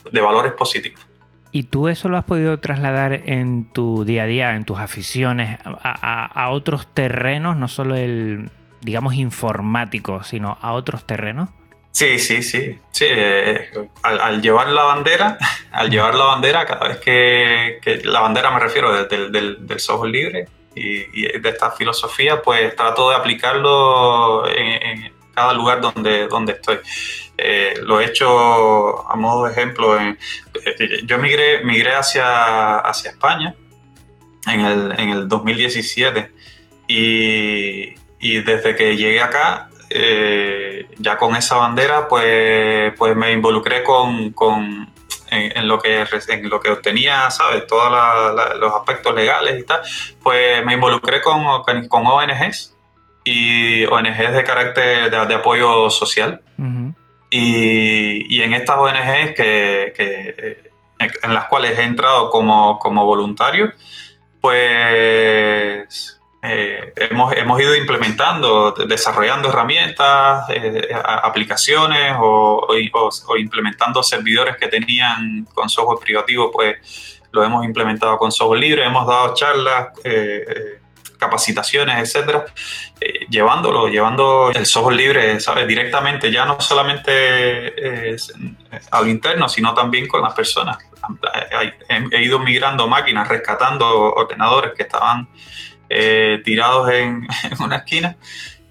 de 0.09 0.21
valores 0.21 0.53
positivos. 0.53 1.05
¿Y 1.51 1.63
tú 1.63 1.89
eso 1.89 2.09
lo 2.09 2.17
has 2.17 2.23
podido 2.23 2.59
trasladar 2.59 3.13
en 3.25 3.71
tu 3.71 4.03
día 4.05 4.23
a 4.23 4.25
día, 4.25 4.55
en 4.55 4.65
tus 4.65 4.79
aficiones, 4.79 5.59
a, 5.63 6.25
a 6.25 6.49
otros 6.49 6.87
terrenos, 6.93 7.55
no 7.57 7.67
solo 7.67 7.95
el, 7.95 8.49
digamos, 8.81 9.15
informático, 9.15 10.23
sino 10.23 10.57
a 10.61 10.73
otros 10.73 11.05
terrenos? 11.05 11.49
Sí, 11.95 12.19
sí, 12.19 12.43
sí. 12.43 12.77
sí 12.91 13.05
eh, 13.07 13.71
al, 14.03 14.41
llevar 14.41 14.67
la 14.67 14.83
bandera, 14.83 15.37
al 15.71 15.89
llevar 15.89 16.13
la 16.13 16.25
bandera, 16.25 16.65
cada 16.65 16.89
vez 16.89 16.97
que, 16.97 18.01
la 18.03 18.19
bandera 18.19 18.51
me 18.51 18.59
refiero 18.59 18.91
del, 19.05 19.31
del, 19.31 19.65
del 19.65 19.79
software 19.79 20.11
libre 20.11 20.45
y, 20.75 21.39
de 21.39 21.49
esta 21.49 21.71
filosofía, 21.71 22.41
pues 22.41 22.75
trato 22.75 23.11
de 23.11 23.15
aplicarlo 23.15 24.45
en, 24.45 24.83
en 24.83 25.13
cada 25.33 25.53
lugar 25.53 25.79
donde, 25.79 26.27
donde 26.27 26.51
estoy. 26.51 26.79
Eh, 27.37 27.75
lo 27.83 28.01
he 28.01 28.07
hecho 28.07 29.09
a 29.09 29.15
modo 29.15 29.45
de 29.45 29.53
ejemplo. 29.53 29.97
En, 29.97 30.19
eh, 30.65 31.01
yo 31.05 31.17
migré, 31.17 31.63
migré 31.63 31.95
hacia, 31.95 32.75
hacia 32.75 33.11
España 33.11 33.55
en 34.47 34.59
el, 34.59 34.99
en 34.99 35.09
el 35.11 35.27
2017 35.29 36.29
y, 36.89 37.95
y 38.19 38.41
desde 38.41 38.75
que 38.75 38.97
llegué 38.97 39.21
acá 39.21 39.69
ya 39.89 41.17
con 41.17 41.35
esa 41.35 41.57
bandera, 41.57 42.07
pues, 42.07 42.93
pues 42.97 43.15
me 43.15 43.31
involucré 43.31 43.83
con, 43.83 44.31
con 44.31 44.93
en, 45.31 45.67
lo 45.67 45.79
que, 45.79 46.05
en 46.29 46.49
lo 46.49 46.59
que 46.59 46.71
obtenía, 46.71 47.29
¿sabes? 47.31 47.67
Todos 47.67 47.91
los 48.59 48.73
aspectos 48.73 49.13
legales 49.13 49.59
y 49.59 49.63
tal, 49.63 49.81
pues 50.21 50.63
me 50.65 50.73
involucré 50.73 51.21
con, 51.21 51.63
con 51.87 52.07
ONGs 52.07 52.75
y 53.23 53.85
ONGs 53.85 54.33
de 54.33 54.43
carácter 54.43 55.09
de, 55.09 55.35
apoyo 55.35 55.89
social. 55.89 56.41
y, 57.29 58.35
y, 58.35 58.41
en 58.43 58.53
estas 58.53 58.77
ONGs 58.77 59.35
que, 59.35 59.93
que, 59.95 60.71
en 60.99 61.33
las 61.33 61.45
cuales 61.45 61.77
he 61.77 61.83
entrado 61.83 62.29
como, 62.29 62.79
como 62.79 63.05
voluntario, 63.05 63.71
pues 64.41 66.14
eh, 66.47 66.93
hemos, 66.95 67.33
hemos, 67.35 67.59
ido 67.59 67.75
implementando, 67.75 68.71
desarrollando 68.71 69.49
herramientas, 69.49 70.45
eh, 70.49 70.89
aplicaciones 71.03 72.15
o, 72.19 72.67
implementando 73.37 74.03
servidores 74.03 74.57
que 74.57 74.67
tenían 74.67 75.45
con 75.53 75.69
software 75.69 75.99
privativo, 75.99 76.51
pues 76.51 77.21
lo 77.31 77.43
hemos 77.43 77.65
implementado 77.65 78.17
con 78.17 78.31
software 78.31 78.59
libre, 78.59 78.85
hemos 78.85 79.07
dado 79.07 79.33
charlas, 79.33 79.87
eh, 80.03 80.79
capacitaciones, 81.17 81.97
etcétera, 81.97 82.45
llevándolo, 83.29 83.87
llevando 83.87 84.51
el 84.53 84.65
software 84.65 84.95
libre, 84.95 85.39
¿sabes? 85.39 85.67
Directamente, 85.67 86.31
ya 86.31 86.45
no 86.45 86.59
solamente 86.59 88.15
a 88.91 89.01
lo 89.01 89.07
interno, 89.07 89.47
sino 89.47 89.73
también 89.73 90.07
con 90.07 90.21
las 90.21 90.33
personas. 90.33 90.77
He 92.11 92.21
ido 92.21 92.39
migrando 92.39 92.87
máquinas, 92.87 93.27
rescatando 93.27 94.13
ordenadores 94.13 94.73
que 94.75 94.83
estaban 94.83 95.27
eh, 95.89 96.41
tirados 96.43 96.89
en, 96.91 97.27
una 97.59 97.77
esquina 97.77 98.17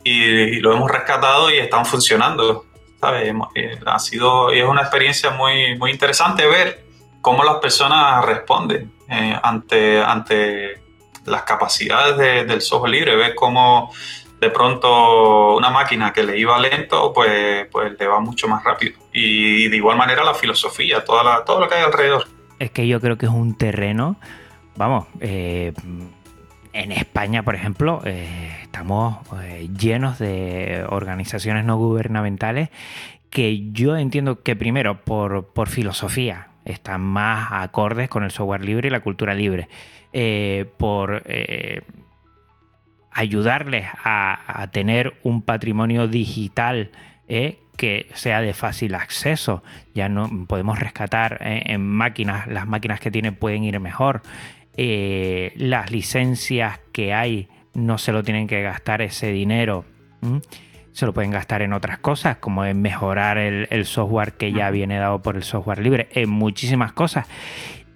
y, 0.03 0.61
lo 0.61 0.75
hemos 0.75 0.91
rescatado 0.91 1.51
y 1.51 1.59
están 1.59 1.87
funcionando. 1.87 2.67
¿sabes? 3.01 3.35
Eh, 3.55 3.79
ha 3.85 3.99
sido, 3.99 4.51
es 4.51 4.65
una 4.65 4.83
experiencia 4.83 5.31
muy, 5.31 5.77
muy 5.77 5.91
interesante 5.91 6.47
ver 6.47 6.85
cómo 7.21 7.45
las 7.45 7.57
personas 7.57 8.25
responden 8.25 8.93
eh, 9.11 9.39
ante, 9.43 10.01
ante 10.03 10.81
las 11.27 11.43
capacidades 11.43 12.47
del 12.47 12.61
software 12.61 12.93
libre, 12.93 13.17
ver 13.17 13.35
cómo 13.35 13.93
de 14.45 14.51
pronto 14.51 15.57
una 15.57 15.71
máquina 15.71 16.13
que 16.13 16.23
le 16.23 16.39
iba 16.39 16.59
lento, 16.59 17.13
pues, 17.13 17.67
pues 17.71 17.99
le 17.99 18.07
va 18.07 18.21
mucho 18.21 18.47
más 18.47 18.63
rápido. 18.63 18.99
Y 19.13 19.69
de 19.69 19.77
igual 19.77 19.97
manera 19.97 20.23
la 20.23 20.35
filosofía, 20.35 21.05
toda 21.05 21.25
la, 21.25 21.45
todo 21.45 21.61
lo 21.61 21.69
que 21.69 21.77
hay 21.77 21.83
alrededor. 21.83 22.27
Es 22.59 22.71
que 22.71 22.87
yo 22.87 23.01
creo 23.01 23.17
que 23.17 23.27
es 23.27 23.33
un 23.33 23.57
terreno, 23.57 24.17
vamos, 24.77 25.07
eh, 25.21 25.73
en 26.75 26.91
España, 26.93 27.43
por 27.45 27.55
ejemplo, 27.55 28.03
eh, 28.05 28.59
estamos 28.63 29.19
eh, 29.43 29.69
llenos 29.79 30.19
de 30.19 30.85
organizaciones 30.89 31.65
no 31.65 31.79
gubernamentales 31.79 32.69
que 33.31 33.71
yo 33.73 33.97
entiendo 33.97 34.43
que 34.43 34.57
primero 34.57 35.01
por, 35.03 35.69
filosofía 35.69 36.49
están 36.65 37.01
más 37.01 37.49
acordes 37.53 38.09
con 38.09 38.25
el 38.25 38.31
software 38.31 38.65
libre 38.65 38.89
y 38.89 38.91
la 38.91 39.01
cultura 39.01 39.35
libre, 39.35 39.69
eh, 40.13 40.67
por 40.77 41.25
ayudarles 43.11 43.87
a, 44.05 44.69
tener 44.73 45.15
un 45.23 45.43
patrimonio 45.43 46.07
digital 46.07 46.91
que 47.77 48.09
sea 48.15 48.41
de 48.41 48.55
fácil 48.55 48.95
acceso. 48.95 49.65
Ya 49.95 50.09
no 50.09 50.47
podemos 50.47 50.79
rescatar 50.79 51.39
en 51.41 51.85
máquinas, 51.85 52.47
las 52.47 52.69
máquinas 52.69 53.01
que 53.01 53.11
tienen 53.11 53.35
pueden 53.35 53.65
ir 53.65 53.79
mejor. 53.81 54.23
Eh, 54.77 55.53
las 55.57 55.91
licencias 55.91 56.81
que 56.93 57.15
hay 57.15 57.49
no 57.75 57.99
se 57.99 58.13
lo 58.13 58.23
tienen 58.23 58.47
que 58.47 58.63
gastar 58.63 59.03
ese 59.03 59.33
dinero. 59.33 59.85
Se 60.93 61.07
lo 61.07 61.13
pueden 61.13 61.31
gastar 61.31 61.63
en 61.63 61.73
otras 61.73 61.99
cosas, 61.99 62.37
como 62.39 62.65
en 62.65 62.81
mejorar 62.81 63.37
el, 63.37 63.85
software 63.85 64.33
que 64.33 64.53
ya 64.53 64.71
viene 64.71 64.97
dado 64.97 65.21
por 65.21 65.37
el 65.37 65.43
software 65.43 65.81
libre, 65.81 66.09
en 66.13 66.31
muchísimas 66.31 66.93
cosas. 66.93 67.27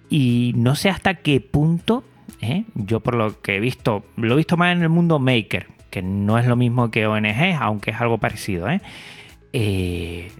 Y 0.09 0.53
no 0.55 0.75
sé 0.75 0.89
hasta 0.89 1.15
qué 1.15 1.39
punto, 1.39 2.03
¿eh? 2.41 2.65
yo 2.75 2.99
por 2.99 3.15
lo 3.15 3.41
que 3.41 3.55
he 3.55 3.59
visto, 3.59 4.05
lo 4.15 4.33
he 4.33 4.37
visto 4.37 4.57
más 4.57 4.75
en 4.75 4.83
el 4.83 4.89
mundo 4.89 5.17
maker, 5.17 5.67
que 5.89 6.01
no 6.01 6.37
es 6.37 6.45
lo 6.45 6.55
mismo 6.55 6.91
que 6.91 7.07
ONG, 7.07 7.55
aunque 7.59 7.91
es 7.91 8.01
algo 8.01 8.17
parecido. 8.17 8.69
¿eh? 8.69 8.81
eh 9.53 10.31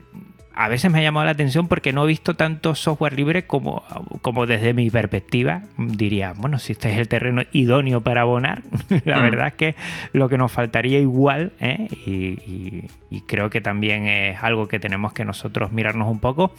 a 0.59 0.67
veces 0.67 0.91
me 0.91 0.99
ha 0.99 1.01
llamado 1.01 1.25
la 1.25 1.31
atención 1.31 1.69
porque 1.69 1.93
no 1.93 2.03
he 2.03 2.07
visto 2.07 2.35
tanto 2.35 2.75
software 2.75 3.13
libre 3.13 3.47
como, 3.47 3.81
como 4.21 4.45
desde 4.45 4.73
mi 4.73 4.89
perspectiva 4.89 5.61
diría, 5.77 6.33
bueno, 6.35 6.59
si 6.59 6.73
este 6.73 6.91
es 6.91 6.97
el 6.97 7.07
terreno 7.07 7.43
idóneo 7.53 8.01
para 8.01 8.21
abonar, 8.21 8.63
la 9.05 9.19
mm. 9.19 9.21
verdad 9.21 9.47
es 9.47 9.53
que 9.53 9.75
lo 10.11 10.27
que 10.27 10.37
nos 10.37 10.51
faltaría 10.51 10.99
igual, 10.99 11.53
¿eh? 11.61 11.87
y, 12.05 13.21
creo 13.21 13.49
que 13.49 13.61
también 13.61 14.05
es 14.05 14.43
algo 14.43 14.67
que 14.67 14.79
tenemos 14.79 15.13
que 15.13 15.23
nosotros 15.23 15.71
mirarnos 15.71 16.09
un 16.09 16.19
poco, 16.19 16.53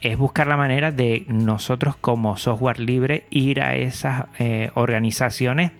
es 0.00 0.16
buscar 0.16 0.46
la 0.46 0.56
manera 0.56 0.92
de 0.92 1.24
nosotros 1.26 1.96
como 1.96 2.36
software 2.36 2.78
libre 2.78 3.24
ir 3.30 3.60
a 3.60 3.74
esas 3.74 4.26
eh, 4.38 4.70
organizaciones 4.74 5.72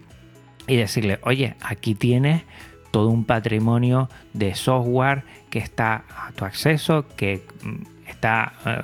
y 0.66 0.75
decirle, 0.75 1.21
oye, 1.23 1.55
aquí 1.61 1.95
tienes 1.95 2.43
todo 2.90 3.09
un 3.09 3.25
patrimonio 3.25 4.09
de 4.33 4.57
software 4.57 5.23
que 5.50 5.58
está 5.58 6.04
a 6.08 6.32
tu 6.32 6.44
acceso, 6.44 7.06
que 7.16 7.42
mm, 7.62 8.08
está 8.08 8.52
eh, 8.64 8.80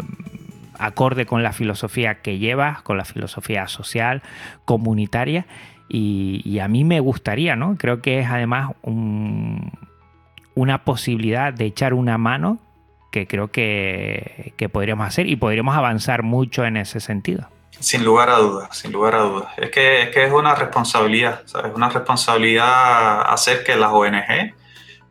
acorde 0.79 1.27
con 1.27 1.43
la 1.43 1.53
filosofía 1.53 2.17
que 2.17 2.39
llevas, 2.39 2.83
con 2.83 2.97
la 2.97 3.05
filosofía 3.05 3.69
social, 3.69 4.23
comunitaria. 4.65 5.47
Y, 5.89 6.59
a 6.59 6.67
mí 6.67 6.83
me 6.83 6.99
gustaría, 6.99 7.55
¿no? 7.55 7.77
Creo 7.79 8.03
que 8.03 8.19
es 8.19 8.29
además 8.29 8.73
una 8.83 10.85
posibilidad 10.85 11.53
de 11.53 11.67
echar 11.67 11.95
una 11.95 12.19
mano 12.19 12.59
que 13.13 13.29
creo 13.29 13.53
que, 13.53 14.53
que 14.57 14.69
podríamos 14.69 15.07
hacer 15.07 15.29
y 15.29 15.37
podríamos 15.37 15.77
avanzar 15.77 16.25
mucho 16.25 16.65
en 16.65 16.77
ese 16.77 16.99
sentido. 16.99 17.49
Sin 17.79 18.05
lugar 18.05 18.31
a 18.31 18.39
dudas, 18.39 18.77
sin 18.77 18.91
lugar 18.91 19.15
a 19.15 19.21
dudas. 19.21 19.53
Es 19.59 19.71
que 19.71 20.03
es, 20.03 20.09
que 20.09 20.25
es 20.25 20.33
una 20.33 20.55
responsabilidad, 20.55 21.43
¿sabes? 21.45 21.73
Una 21.75 21.91
responsabilidad 21.91 23.31
hacer 23.31 23.65
que 23.65 23.77
las 23.77 23.93
ONG 23.93 24.55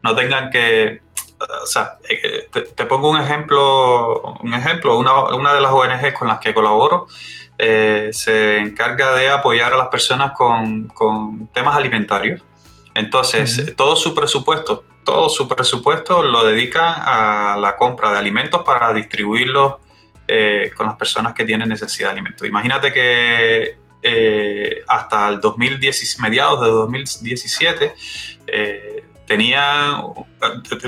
no 0.04 0.16
tengan 0.16 0.50
que... 0.50 1.05
O 1.38 1.66
sea, 1.66 1.98
eh, 2.10 2.48
te, 2.52 2.86
pongo 2.86 3.10
un 3.10 3.20
ejemplo, 3.20 4.38
un 4.42 4.54
ejemplo, 4.54 4.98
una, 4.98 5.54
de 5.54 5.62
las 5.62 5.72
ONG 5.72 6.14
con 6.14 6.28
las 6.28 6.40
que 6.40 6.54
colaboro 6.54 7.08
eh, 7.58 8.10
se 8.14 8.58
encarga 8.58 9.14
de 9.16 9.30
apoyar 9.30 9.74
a 9.74 9.78
las 9.78 9.88
personas 9.88 10.32
con, 10.32 11.50
temas 11.54 11.76
alimentarios. 11.76 12.42
Entonces, 12.94 13.76
todo 13.76 13.96
su 13.98 14.16
presupuesto, 14.16 14.86
todo 15.04 15.30
su 15.30 15.48
presupuesto 15.48 16.24
lo 16.24 16.46
dedica 16.46 17.54
a 17.54 17.58
la 17.58 17.76
compra 17.76 18.12
de 18.12 18.18
alimentos 18.18 18.64
para 18.64 18.94
distribuirlos 18.94 19.76
eh, 20.28 20.72
con 20.76 20.88
las 20.88 20.96
personas 20.96 21.34
que 21.34 21.44
tienen 21.44 21.68
necesidad 21.70 22.10
de 22.10 22.14
alimentos. 22.14 22.48
Imagínate 22.48 22.94
que 22.94 23.78
eh, 24.08 24.84
hasta 24.88 25.30
el 25.30 25.42
2010, 25.42 26.20
mediados 26.20 26.62
de 26.62 26.68
2017, 26.68 27.96
eh, 28.46 28.95
tenía 29.26 30.02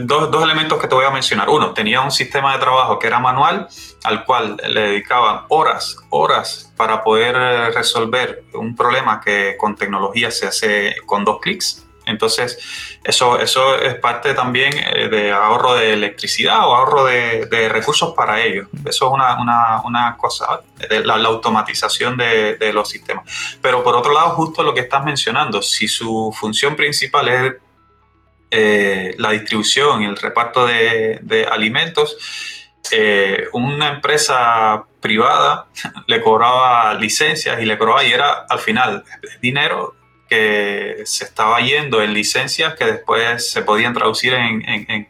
dos, 0.03 0.31
dos, 0.31 0.43
elementos 0.43 0.79
que 0.79 0.87
te 0.87 0.95
voy 0.95 1.05
a 1.05 1.11
mencionar. 1.11 1.49
Uno, 1.49 1.71
tenía 1.71 2.01
un 2.01 2.11
sistema 2.11 2.53
de 2.53 2.59
trabajo 2.59 2.99
que 2.99 3.07
era 3.07 3.19
manual, 3.19 3.67
al 4.03 4.25
cual 4.25 4.57
le 4.67 4.81
dedicaban 4.81 5.41
horas, 5.49 5.97
horas 6.09 6.73
para 6.75 7.03
poder 7.03 7.35
resolver 7.73 8.43
un 8.53 8.75
problema 8.75 9.19
que 9.19 9.55
con 9.57 9.75
tecnología 9.75 10.31
se 10.31 10.47
hace 10.47 10.95
con 11.05 11.25
dos 11.25 11.39
clics. 11.39 11.87
Entonces, 12.07 12.57
eso, 13.03 13.37
eso 13.39 13.75
es 13.79 13.95
parte 13.95 14.33
también 14.33 14.73
eh, 14.73 15.09
de 15.09 15.31
ahorro 15.31 15.75
de 15.75 15.93
electricidad 15.93 16.59
o 16.67 16.73
ahorro 16.75 17.05
de, 17.05 17.69
recursos 17.69 18.13
para 18.15 18.41
ellos. 18.41 18.67
Eso 18.85 19.07
es 19.07 19.11
una, 19.11 20.15
cosa, 20.17 20.61
la, 20.89 21.13
automatización 21.15 22.17
de, 22.17 22.71
los 22.73 22.89
sistemas. 22.89 23.57
Pero 23.61 23.83
por 23.83 23.95
otro 23.95 24.13
lado, 24.13 24.29
justo 24.29 24.63
lo 24.63 24.73
que 24.73 24.81
estás 24.81 25.03
mencionando, 25.03 25.61
si 25.61 25.87
su 25.87 26.33
función 26.37 26.75
principal 26.75 27.27
es 27.27 27.53
eh, 28.49 29.13
la 29.17 29.31
distribución 29.31 30.03
y 30.03 30.05
el 30.05 30.15
reparto 30.15 30.65
de, 30.65 31.47
alimentos, 31.51 32.17
eh, 32.91 33.47
una 33.51 33.89
empresa 33.89 34.85
privada 35.01 35.65
le 36.07 36.21
cobraba 36.21 36.93
licencias 36.93 37.61
y 37.61 37.65
le 37.65 37.77
cobraba 37.77 38.03
y 38.05 38.11
era 38.11 38.45
al 38.49 38.59
final 38.59 39.03
dinero 39.41 39.95
que 40.29 41.01
se 41.05 41.25
estaba 41.25 41.59
yendo 41.61 42.01
en 42.01 42.13
licencias 42.13 42.75
que 42.75 42.85
después 42.85 43.49
se 43.49 43.61
podían 43.61 43.93
traducir 43.93 44.33
en, 44.33 45.07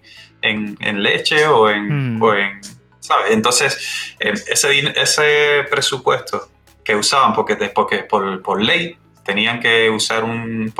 leche 1.04 1.48
o 1.48 1.70
en, 1.70 2.18
mm. 2.18 2.62
¿sabes? 3.00 3.32
Entonces, 3.32 4.16
eh, 4.20 4.34
ese, 4.48 4.94
ese 4.96 5.66
presupuesto 5.70 6.50
que 6.84 6.96
usaban, 6.96 7.34
porque, 7.34 7.56
porque 7.74 8.00
por, 8.00 8.42
por 8.42 8.62
ley 8.62 8.98
tenían 9.28 9.60
que 9.60 9.90
usar 9.90 10.24
un, 10.24 10.74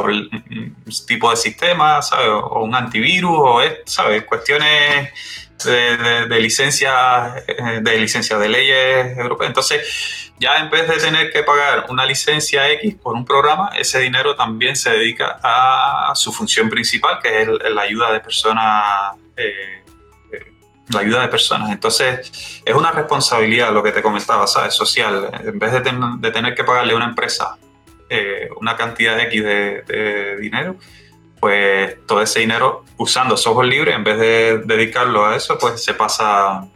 tipo 1.06 1.30
de 1.30 1.36
sistema, 1.36 2.02
¿sabes? 2.02 2.30
O 2.30 2.64
un 2.64 2.74
antivirus, 2.74 3.38
o, 3.38 3.62
¿sabes? 3.86 4.24
Cuestiones 4.24 5.10
de, 5.66 6.40
licencia, 6.40 7.44
eh, 7.46 7.80
de 7.82 7.98
licencia 8.00 8.38
de 8.38 8.48
leyes 8.48 9.18
europeas. 9.18 9.50
Entonces, 9.50 10.32
ya 10.40 10.60
en 10.60 10.70
vez 10.70 10.88
de 10.88 10.96
tener 10.98 11.30
que 11.30 11.44
pagar 11.44 11.88
una 11.90 12.06
licencia 12.06 12.72
X 12.72 12.96
por 12.96 13.16
un 13.16 13.26
programa, 13.26 13.72
ese 13.78 14.00
dinero 14.00 14.34
también 14.34 14.78
se 14.78 14.92
dedica 14.92 15.40
a 15.44 16.14
su 16.16 16.32
función 16.32 16.70
principal, 16.70 17.20
que 17.22 17.42
es 17.42 17.50
la 17.76 17.82
ayuda 17.82 18.14
de 18.14 18.22
personas. 18.22 19.14
Eh, 19.36 19.84
eh, 20.32 20.54
la 20.88 21.02
ayuda 21.02 21.22
de 21.24 21.28
personas. 21.28 21.70
Entonces, 21.70 22.62
es 22.64 22.74
una 22.74 22.92
responsabilidad 22.92 23.74
lo 23.74 23.84
que 23.84 23.92
te 23.92 24.02
comentaba, 24.02 24.48
¿sabes? 24.48 24.74
Social. 24.74 25.32
En 25.44 25.60
vez 25.60 25.74
de 25.74 26.32
tener 26.32 26.56
que 26.56 26.64
pagarle 26.64 26.94
a 26.94 26.96
una 26.96 27.10
empresa 27.10 27.58
una 28.60 28.76
cantidad 28.76 29.20
X 29.20 29.44
de, 29.44 29.82
de 29.84 30.38
dinero, 30.38 30.78
pues 31.40 31.96
todo 32.06 32.22
ese 32.22 32.40
dinero 32.40 32.84
usando 32.98 33.38
software 33.38 33.68
libre, 33.68 33.94
en 33.94 34.04
vez 34.04 34.20
de 34.20 34.60
dedicarlo 34.66 35.26
a 35.26 35.36
eso, 35.36 35.58
pues 35.60 35.84
se 35.84 35.94
pasa, 35.94 36.68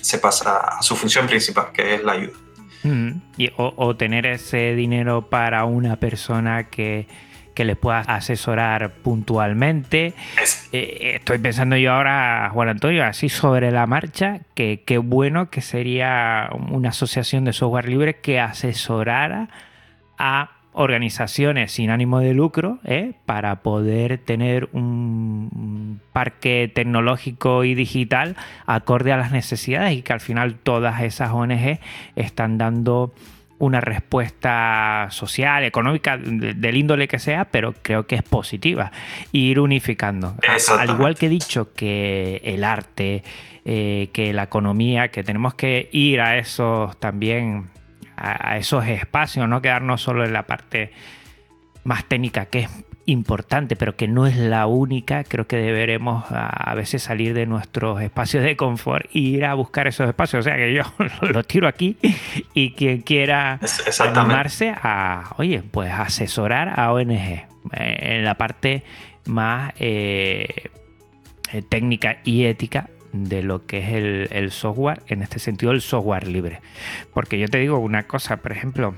se 0.00 0.18
pasa 0.18 0.58
a 0.78 0.82
su 0.82 0.96
función 0.96 1.26
principal, 1.26 1.66
que 1.72 1.94
es 1.94 2.02
la 2.02 2.12
ayuda. 2.12 2.32
Mm, 2.82 3.10
y, 3.38 3.50
o, 3.56 3.96
tener 3.96 4.26
ese 4.26 4.74
dinero 4.74 5.28
para 5.28 5.64
una 5.64 5.96
persona 5.96 6.64
que, 6.64 7.06
que 7.54 7.64
les 7.64 7.76
pueda 7.76 8.00
asesorar 8.00 8.92
puntualmente. 8.92 10.12
Eh, 10.72 11.12
estoy 11.14 11.38
pensando 11.38 11.76
yo 11.76 11.92
ahora, 11.92 12.50
Juan 12.52 12.68
Antonio, 12.68 13.04
así 13.04 13.28
sobre 13.28 13.70
la 13.70 13.86
marcha, 13.86 14.40
que 14.54 14.82
qué 14.84 14.98
bueno 14.98 15.50
que 15.50 15.62
sería 15.62 16.50
una 16.70 16.90
asociación 16.90 17.44
de 17.44 17.52
software 17.52 17.88
libre 17.88 18.16
que 18.16 18.38
asesorara 18.38 19.48
a 20.18 20.50
organizaciones 20.74 21.72
sin 21.72 21.90
ánimo 21.90 22.18
de 22.18 22.34
lucro 22.34 22.80
¿eh? 22.84 23.12
para 23.26 23.62
poder 23.62 24.18
tener 24.18 24.68
un 24.72 26.00
parque 26.12 26.70
tecnológico 26.74 27.64
y 27.64 27.74
digital 27.74 28.36
acorde 28.66 29.12
a 29.12 29.16
las 29.16 29.30
necesidades 29.30 29.96
y 29.96 30.02
que 30.02 30.12
al 30.12 30.20
final 30.20 30.56
todas 30.56 31.00
esas 31.02 31.30
ONG 31.30 31.78
están 32.16 32.58
dando 32.58 33.14
una 33.58 33.80
respuesta 33.80 35.06
social, 35.10 35.62
económica, 35.62 36.18
del 36.18 36.76
índole 36.76 37.06
que 37.06 37.20
sea, 37.20 37.46
pero 37.46 37.72
creo 37.72 38.06
que 38.06 38.16
es 38.16 38.22
positiva. 38.22 38.90
ir 39.32 39.60
unificando. 39.60 40.34
Al 40.76 40.90
igual 40.90 41.14
que 41.14 41.26
he 41.26 41.28
dicho 41.28 41.72
que 41.72 42.42
el 42.44 42.64
arte, 42.64 43.22
eh, 43.64 44.10
que 44.12 44.32
la 44.32 44.44
economía, 44.44 45.08
que 45.08 45.22
tenemos 45.22 45.54
que 45.54 45.88
ir 45.92 46.20
a 46.20 46.36
esos 46.36 46.98
también 46.98 47.70
a, 48.16 48.56
esos 48.56 48.86
espacios, 48.86 49.48
no 49.48 49.62
quedarnos 49.62 50.02
solo 50.02 50.24
en 50.24 50.32
la 50.32 50.44
parte 50.44 50.92
más 51.84 52.04
técnica, 52.04 52.46
que 52.46 52.60
es 52.60 52.70
importante, 53.06 53.76
pero 53.76 53.96
que 53.96 54.08
no 54.08 54.26
es 54.26 54.36
la 54.36 54.66
única. 54.66 55.24
Creo 55.24 55.46
que 55.46 55.56
deberemos 55.56 56.24
a, 56.30 56.74
veces 56.74 57.02
salir 57.02 57.34
de 57.34 57.46
nuestros 57.46 58.00
espacios 58.00 58.42
de 58.42 58.56
confort 58.56 59.06
e 59.14 59.18
ir 59.18 59.44
a 59.44 59.54
buscar 59.54 59.86
esos 59.86 60.08
espacios. 60.08 60.40
O 60.40 60.42
sea 60.42 60.56
que 60.56 60.72
yo 60.72 60.82
lo 61.20 61.44
tiro 61.44 61.68
aquí 61.68 61.96
y 62.54 62.72
quien 62.72 63.02
quiera 63.02 63.60
animarse 64.00 64.70
a, 64.70 65.34
oye, 65.36 65.62
pues 65.62 65.92
asesorar 65.92 66.80
a 66.80 66.92
ONG 66.92 67.10
eh, 67.10 67.46
en 67.72 68.24
la 68.24 68.34
parte 68.36 68.82
más 69.26 69.72
eh, 69.78 70.70
técnica 71.68 72.18
y 72.24 72.44
ética 72.44 72.88
de 73.14 73.44
lo 73.44 73.64
que 73.64 73.78
es 73.78 74.32
el, 74.32 74.50
software, 74.50 75.00
en 75.06 75.22
este 75.22 75.38
sentido 75.38 75.70
el 75.70 75.80
software 75.80 76.26
libre. 76.26 76.60
Porque 77.12 77.38
yo 77.38 77.48
te 77.48 77.58
digo 77.58 77.78
una 77.78 78.02
cosa, 78.02 78.38
por 78.38 78.50
ejemplo, 78.50 78.94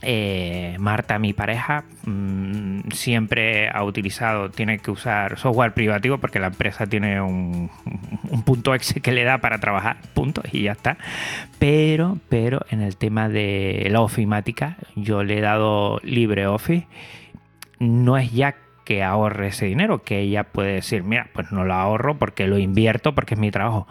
eh, 0.00 0.76
Marta, 0.78 1.18
mi 1.18 1.32
pareja, 1.32 1.84
mm, 2.06 2.90
siempre 2.92 3.68
ha 3.68 3.82
utilizado, 3.82 4.50
tiene 4.50 4.78
que 4.78 4.92
usar 4.92 5.38
software 5.38 5.74
privativo 5.74 6.18
porque 6.18 6.38
la 6.38 6.48
empresa 6.48 6.86
tiene 6.86 7.20
un, 7.20 7.68
punto 8.44 8.74
exe 8.74 9.00
que 9.00 9.10
le 9.10 9.24
da 9.24 9.38
para 9.38 9.58
trabajar, 9.58 9.96
punto, 10.14 10.42
y 10.52 10.62
ya 10.62 10.72
está. 10.72 10.96
Pero, 11.58 12.18
pero 12.28 12.64
en 12.70 12.80
el 12.80 12.96
tema 12.96 13.28
de 13.28 13.88
la 13.90 14.02
ofimática, 14.02 14.76
yo 14.94 15.24
le 15.24 15.38
he 15.38 15.40
dado 15.40 16.00
LibreOffice. 16.04 16.86
No 17.80 18.16
es 18.16 18.30
ya 18.32 18.54
que 18.84 19.02
ahorre 19.02 19.48
ese 19.48 19.66
dinero, 19.66 20.02
que 20.02 20.20
ella 20.20 20.44
puede 20.44 20.74
decir, 20.74 21.02
mira, 21.02 21.28
pues 21.32 21.52
no 21.52 21.64
lo 21.64 21.74
ahorro 21.74 22.18
porque 22.18 22.46
lo 22.46 22.58
invierto, 22.58 23.14
porque 23.14 23.34
es 23.34 23.40
mi 23.40 23.50
trabajo. 23.50 23.86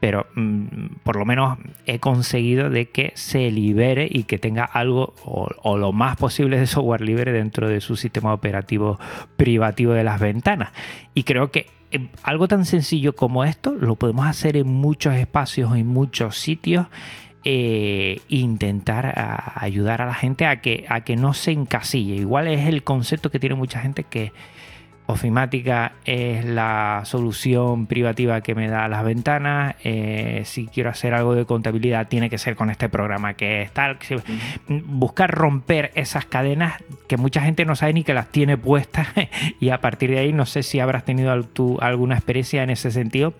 Pero 0.00 0.26
mm, 0.34 0.86
por 1.02 1.16
lo 1.16 1.24
menos 1.24 1.58
he 1.86 1.98
conseguido 1.98 2.70
de 2.70 2.90
que 2.90 3.12
se 3.14 3.50
libere 3.50 4.06
y 4.10 4.24
que 4.24 4.38
tenga 4.38 4.64
algo 4.64 5.14
o, 5.24 5.78
lo 5.78 5.92
más 5.92 6.16
posible 6.16 6.58
de 6.58 6.66
software 6.66 7.00
libre 7.00 7.32
dentro 7.32 7.68
de 7.68 7.80
su 7.80 7.96
sistema 7.96 8.32
operativo 8.32 8.98
privativo 9.36 9.92
de 9.92 10.04
las 10.04 10.20
ventanas. 10.20 10.70
Y 11.14 11.24
creo 11.24 11.50
que 11.50 11.66
eh, 11.90 12.08
algo 12.22 12.46
tan 12.46 12.66
sencillo 12.66 13.14
como 13.14 13.44
esto 13.44 13.72
lo 13.72 13.96
podemos 13.96 14.26
hacer 14.26 14.56
en 14.56 14.68
muchos 14.68 15.14
espacios, 15.14 15.74
en 15.76 15.86
muchos 15.86 16.36
sitios 16.36 16.86
eh, 17.48 18.22
intentar 18.28 19.14
ayudar 19.54 20.02
a 20.02 20.06
la 20.06 20.14
gente 20.14 20.46
a 20.46 20.60
que, 20.60 20.84
a 20.88 21.02
que 21.02 21.14
no 21.14 21.32
se 21.32 21.52
encasille. 21.52 22.16
Igual 22.16 22.48
es 22.48 22.66
el 22.66 22.82
concepto 22.82 23.30
que 23.30 23.38
tiene 23.38 23.54
mucha 23.54 23.80
gente 23.80 24.02
que 24.02 24.32
Ofimática 25.08 25.92
es 26.04 26.44
la 26.44 27.02
solución 27.04 27.86
privativa 27.86 28.40
que 28.40 28.56
me 28.56 28.66
da 28.66 28.88
las 28.88 29.04
ventanas. 29.04 29.76
Eh, 29.84 30.42
si 30.44 30.66
quiero 30.66 30.90
hacer 30.90 31.14
algo 31.14 31.36
de 31.36 31.44
contabilidad, 31.44 32.08
tiene 32.08 32.28
que 32.28 32.38
ser 32.38 32.56
con 32.56 32.70
este 32.70 32.88
programa 32.88 33.34
que 33.34 33.62
es 33.62 33.70
tal. 33.70 33.98
Buscar 34.66 35.30
romper 35.30 35.92
esas 35.94 36.26
cadenas 36.26 36.82
que 37.06 37.16
mucha 37.16 37.40
gente 37.42 37.64
no 37.64 37.76
sabe 37.76 37.92
ni 37.92 38.02
que 38.02 38.14
las 38.14 38.32
tiene 38.32 38.58
puestas. 38.58 39.06
y 39.60 39.68
a 39.68 39.80
partir 39.80 40.10
de 40.10 40.18
ahí, 40.18 40.32
no 40.32 40.44
sé 40.44 40.64
si 40.64 40.80
habrás 40.80 41.04
tenido 41.04 41.30
alguna 41.80 42.16
experiencia 42.16 42.64
en 42.64 42.70
ese 42.70 42.90
sentido 42.90 43.34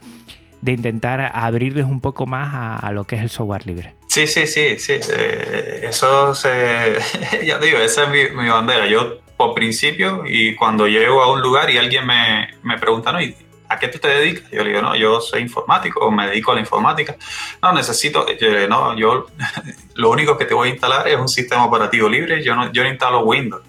de 0.67 0.73
intentar 0.73 1.31
abrirles 1.33 1.87
un 1.87 2.01
poco 2.01 2.27
más 2.27 2.83
a, 2.83 2.91
lo 2.93 3.05
que 3.05 3.17
es 3.17 3.23
el 3.23 3.31
software 3.31 3.67
libre. 3.67 3.95
Sí, 4.09 4.27
sí, 4.27 4.47
sí, 4.47 4.79
sí. 4.79 4.95
Eh, 5.11 5.87
eso 5.89 6.35
se. 6.35 6.99
ya 7.47 7.59
digo, 7.59 7.79
esa 7.79 8.05
es 8.05 8.35
mi, 8.35 8.49
bandera. 8.49 8.87
Yo, 8.87 9.19
por 9.37 9.55
principio, 9.55 10.25
y 10.27 10.55
cuando 10.57 10.89
llego 10.89 11.23
a 11.23 11.33
un 11.33 11.41
lugar 11.41 11.71
y 11.71 11.79
alguien 11.79 12.05
me, 12.07 12.49
me 12.63 12.79
pregunta, 12.79 13.13
¿no? 13.13 13.21
¿A 13.69 13.79
qué 13.79 13.89
tú 13.89 13.99
te 13.99 14.09
dedicas? 14.09 14.51
Yo 14.51 14.63
le 14.63 14.71
digo, 14.71 14.83
no, 14.83 14.97
yo 14.97 15.21
soy 15.21 15.43
informático 15.43 16.01
o 16.01 16.11
me 16.11 16.27
dedico 16.29 16.51
a 16.51 16.55
la 16.55 16.61
informática. 16.61 17.17
No, 17.63 17.73
necesito, 17.73 18.27
yo, 18.41 18.69
no, 18.69 18.97
yo 18.97 19.27
lo 19.95 20.11
único 20.11 20.37
que 20.37 20.47
te 20.47 20.55
voy 20.55 20.69
a 20.69 20.73
instalar 20.73 21.07
es 21.09 21.17
un 21.17 21.29
sistema 21.29 21.65
operativo 21.65 22.09
libre. 22.09 22.43
Yo 22.43 22.57
no, 22.57 22.73
yo 22.73 22.83
no 22.83 22.89
instalo 22.89 23.21
Windows 23.21 23.63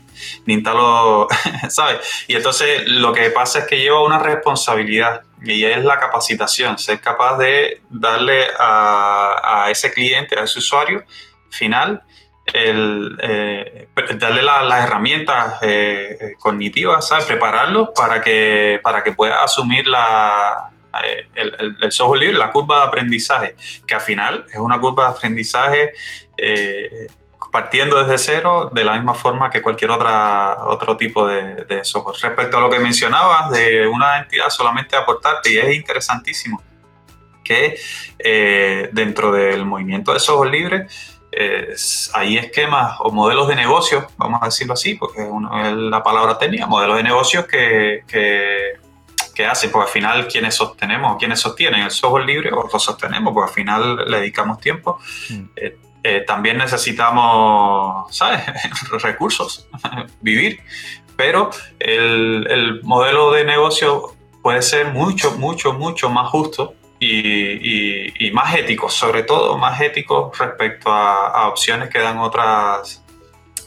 ni 0.45 0.55
instalo, 0.55 1.27
¿sabes? 1.69 1.99
Y 2.27 2.36
entonces 2.36 2.88
lo 2.88 3.13
que 3.13 3.29
pasa 3.29 3.60
es 3.60 3.65
que 3.65 3.77
lleva 3.77 4.03
una 4.03 4.17
responsabilidad 4.17 5.21
y 5.43 5.63
es 5.63 5.84
la 5.84 6.00
capacitación, 6.00 6.78
ser 6.78 7.00
capaz 7.00 7.38
de 7.38 7.82
darle 7.89 8.47
a, 8.60 9.67
ese 9.69 9.91
cliente, 9.91 10.39
a 10.39 10.43
ese 10.43 10.60
usuario 10.60 11.04
final, 11.50 12.04
el, 12.54 13.17
eh, 13.21 13.88
darle 14.17 14.41
las 14.41 14.84
herramientas 14.86 15.58
eh, 15.62 16.36
cognitivas, 16.39 17.08
¿sabes? 17.08 17.26
prepararlo 17.26 17.93
para 17.93 18.21
que, 18.21 18.80
para 18.82 19.04
que 19.04 19.12
pueda 19.12 19.43
asumir 19.43 19.88
la, 19.88 20.71
eh, 21.04 21.28
el, 21.36 21.91
software 21.91 22.21
libre, 22.21 22.38
la 22.38 22.52
curva 22.52 22.82
de 22.82 22.88
aprendizaje, 22.88 23.56
que 23.86 23.95
al 23.95 24.02
final 24.02 24.45
es 24.50 24.58
una 24.58 24.80
curva 24.80 25.10
de 25.10 25.17
aprendizaje 25.17 25.93
partiendo 27.51 28.03
desde 28.03 28.17
cero 28.17 28.69
de 28.71 28.83
la 28.83 28.93
misma 28.93 29.13
forma 29.13 29.49
que 29.49 29.62
cualquier 29.62 29.91
otra, 29.91 30.65
otro 30.65 30.97
tipo 30.97 31.27
de, 31.27 31.83
software. 31.83 32.17
Respecto 32.21 32.57
a 32.57 32.62
lo 32.62 32.69
que 32.69 32.79
mencionabas 32.79 33.51
de 33.51 33.88
una 33.88 34.19
entidad 34.19 34.49
solamente 34.49 34.95
aportarte, 34.95 35.51
y 35.51 35.57
es 35.57 35.75
interesantísimo 35.75 36.62
que 37.43 37.79
eh, 38.19 38.89
dentro 38.91 39.31
del 39.31 39.65
movimiento 39.65 40.13
de 40.13 40.19
software 40.19 40.51
libre 40.51 40.88
hay 42.13 42.38
esquemas 42.38 42.97
o 42.99 43.12
modelos 43.12 43.47
de 43.47 43.55
negocio, 43.55 44.07
vamos 44.17 44.41
a 44.41 44.45
decirlo 44.45 44.73
así, 44.73 44.95
porque 44.95 45.21
es 45.21 45.73
la 45.73 46.01
palabra 46.01 46.38
técnica, 46.38 46.65
modelos 46.65 46.97
de 46.97 47.03
negocios 47.03 47.45
que, 47.45 48.03
que, 48.07 49.45
hacen, 49.45 49.69
porque 49.71 49.88
al 49.88 49.93
final 49.93 50.27
quienes 50.27 50.55
sostenemos, 50.55 51.17
quienes 51.17 51.39
sostienen 51.39 51.81
el 51.81 51.91
software 51.91 52.25
libre 52.25 52.51
o 52.51 52.67
lo 52.71 52.79
sostenemos, 52.79 53.33
porque 53.33 53.49
al 53.49 53.53
final 53.53 54.10
le 54.10 54.17
dedicamos 54.17 54.60
tiempo. 54.60 54.99
Mm. 55.29 55.43
Eh, 55.55 55.77
eh, 56.09 56.21
también 56.21 56.57
necesitamos, 56.57 58.15
¿sabes? 58.15 58.41
Recursos, 59.03 59.67
vivir. 60.21 60.61
Pero 61.17 61.49
el, 61.79 62.79
modelo 62.83 63.33
de 63.33 63.43
negocio 63.43 64.13
puede 64.41 64.61
ser 64.61 64.93
mucho, 64.93 65.31
mucho, 65.33 65.73
mucho 65.73 66.09
más 66.09 66.29
justo 66.29 66.75
y, 66.97 68.31
más 68.31 68.55
ético, 68.55 68.89
sobre 68.89 69.23
todo 69.23 69.57
más 69.57 69.81
ético 69.81 70.31
respecto 70.39 70.89
a, 70.89 71.49
opciones 71.49 71.89
que 71.89 71.99
dan 71.99 72.19
otras, 72.19 73.03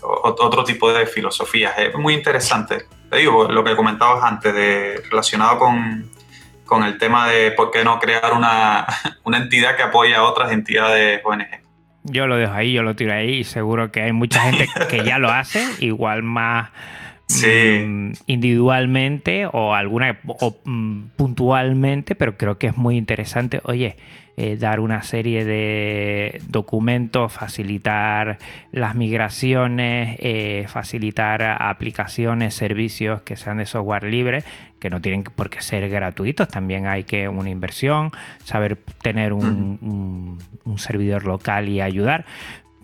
otro 0.00 0.64
tipo 0.64 0.90
de 0.90 1.07
filosofías. 1.07 1.79
Es 1.79 1.94
muy 1.96 2.14
interesante. 2.14 2.87
Te 3.11 3.18
digo, 3.18 3.48
lo 3.48 3.62
que 3.62 3.76
comentabas 3.76 4.24
antes, 4.24 4.55
de, 4.55 5.03
relacionado 5.11 5.59
con, 5.59 6.85
el 6.85 6.96
tema 6.96 7.29
de 7.29 7.50
por 7.50 7.70
qué 7.70 7.85
no 7.85 7.98
crear 7.98 8.33
una, 8.33 8.87
una 9.24 9.37
entidad 9.37 9.76
que 9.76 9.83
apoya 9.83 10.18
a 10.18 10.22
otras 10.22 10.53
entidades 10.53 11.20
ONG. 11.22 11.60
Yo 12.05 12.27
lo 12.27 12.37
dejo 12.37 12.53
ahí, 12.53 12.73
yo 12.73 12.83
lo 12.83 12.97
tiro 12.97 13.13
ahí 13.13 13.41
y 13.41 13.45
seguro 13.45 13.93
que 13.93 14.03
hay 14.03 14.13
mucha 14.13 14.41
gente 14.41 14.69
que 14.89 15.05
ya 15.05 15.19
lo 15.19 15.31
hace, 15.31 15.65
igual 15.81 16.23
más 16.23 16.71
mm, 17.87 18.12
individualmente 18.27 19.47
o 19.47 19.75
alguna 19.75 20.19
o, 20.27 20.57
mm, 20.64 21.03
puntualmente, 21.16 22.14
pero 22.14 22.37
creo 22.37 22.59
que 22.59 22.69
es 22.69 22.77
muy 22.77 22.97
interesante. 22.97 23.61
Oye, 23.64 23.97
eh, 24.37 24.57
dar 24.57 24.81
una 24.81 25.03
serie 25.03 25.45
de 25.45 26.40
documentos, 26.49 27.31
facilitar 27.31 28.38
las 28.73 28.95
migraciones, 28.95 30.16
eh, 30.21 30.64
facilitar 30.69 31.43
aplicaciones, 31.43 32.55
servicios 32.55 33.21
que 33.21 33.37
sean 33.37 33.59
de 33.59 33.66
software 33.66 34.05
libre, 34.05 34.43
que 34.79 34.88
no 34.88 35.03
tienen 35.03 35.25
por 35.25 35.51
qué 35.51 35.61
ser 35.61 35.88
gratuitos, 35.90 36.49
también 36.49 36.87
hay 36.87 37.05
que 37.05 37.29
una 37.29 37.51
inversión, 37.51 38.12
saber 38.43 38.79
tener 39.03 39.35
un, 39.35 40.38
servidor 40.79 41.27
local 41.27 41.69
y 41.69 41.83
ayudar 41.83 42.25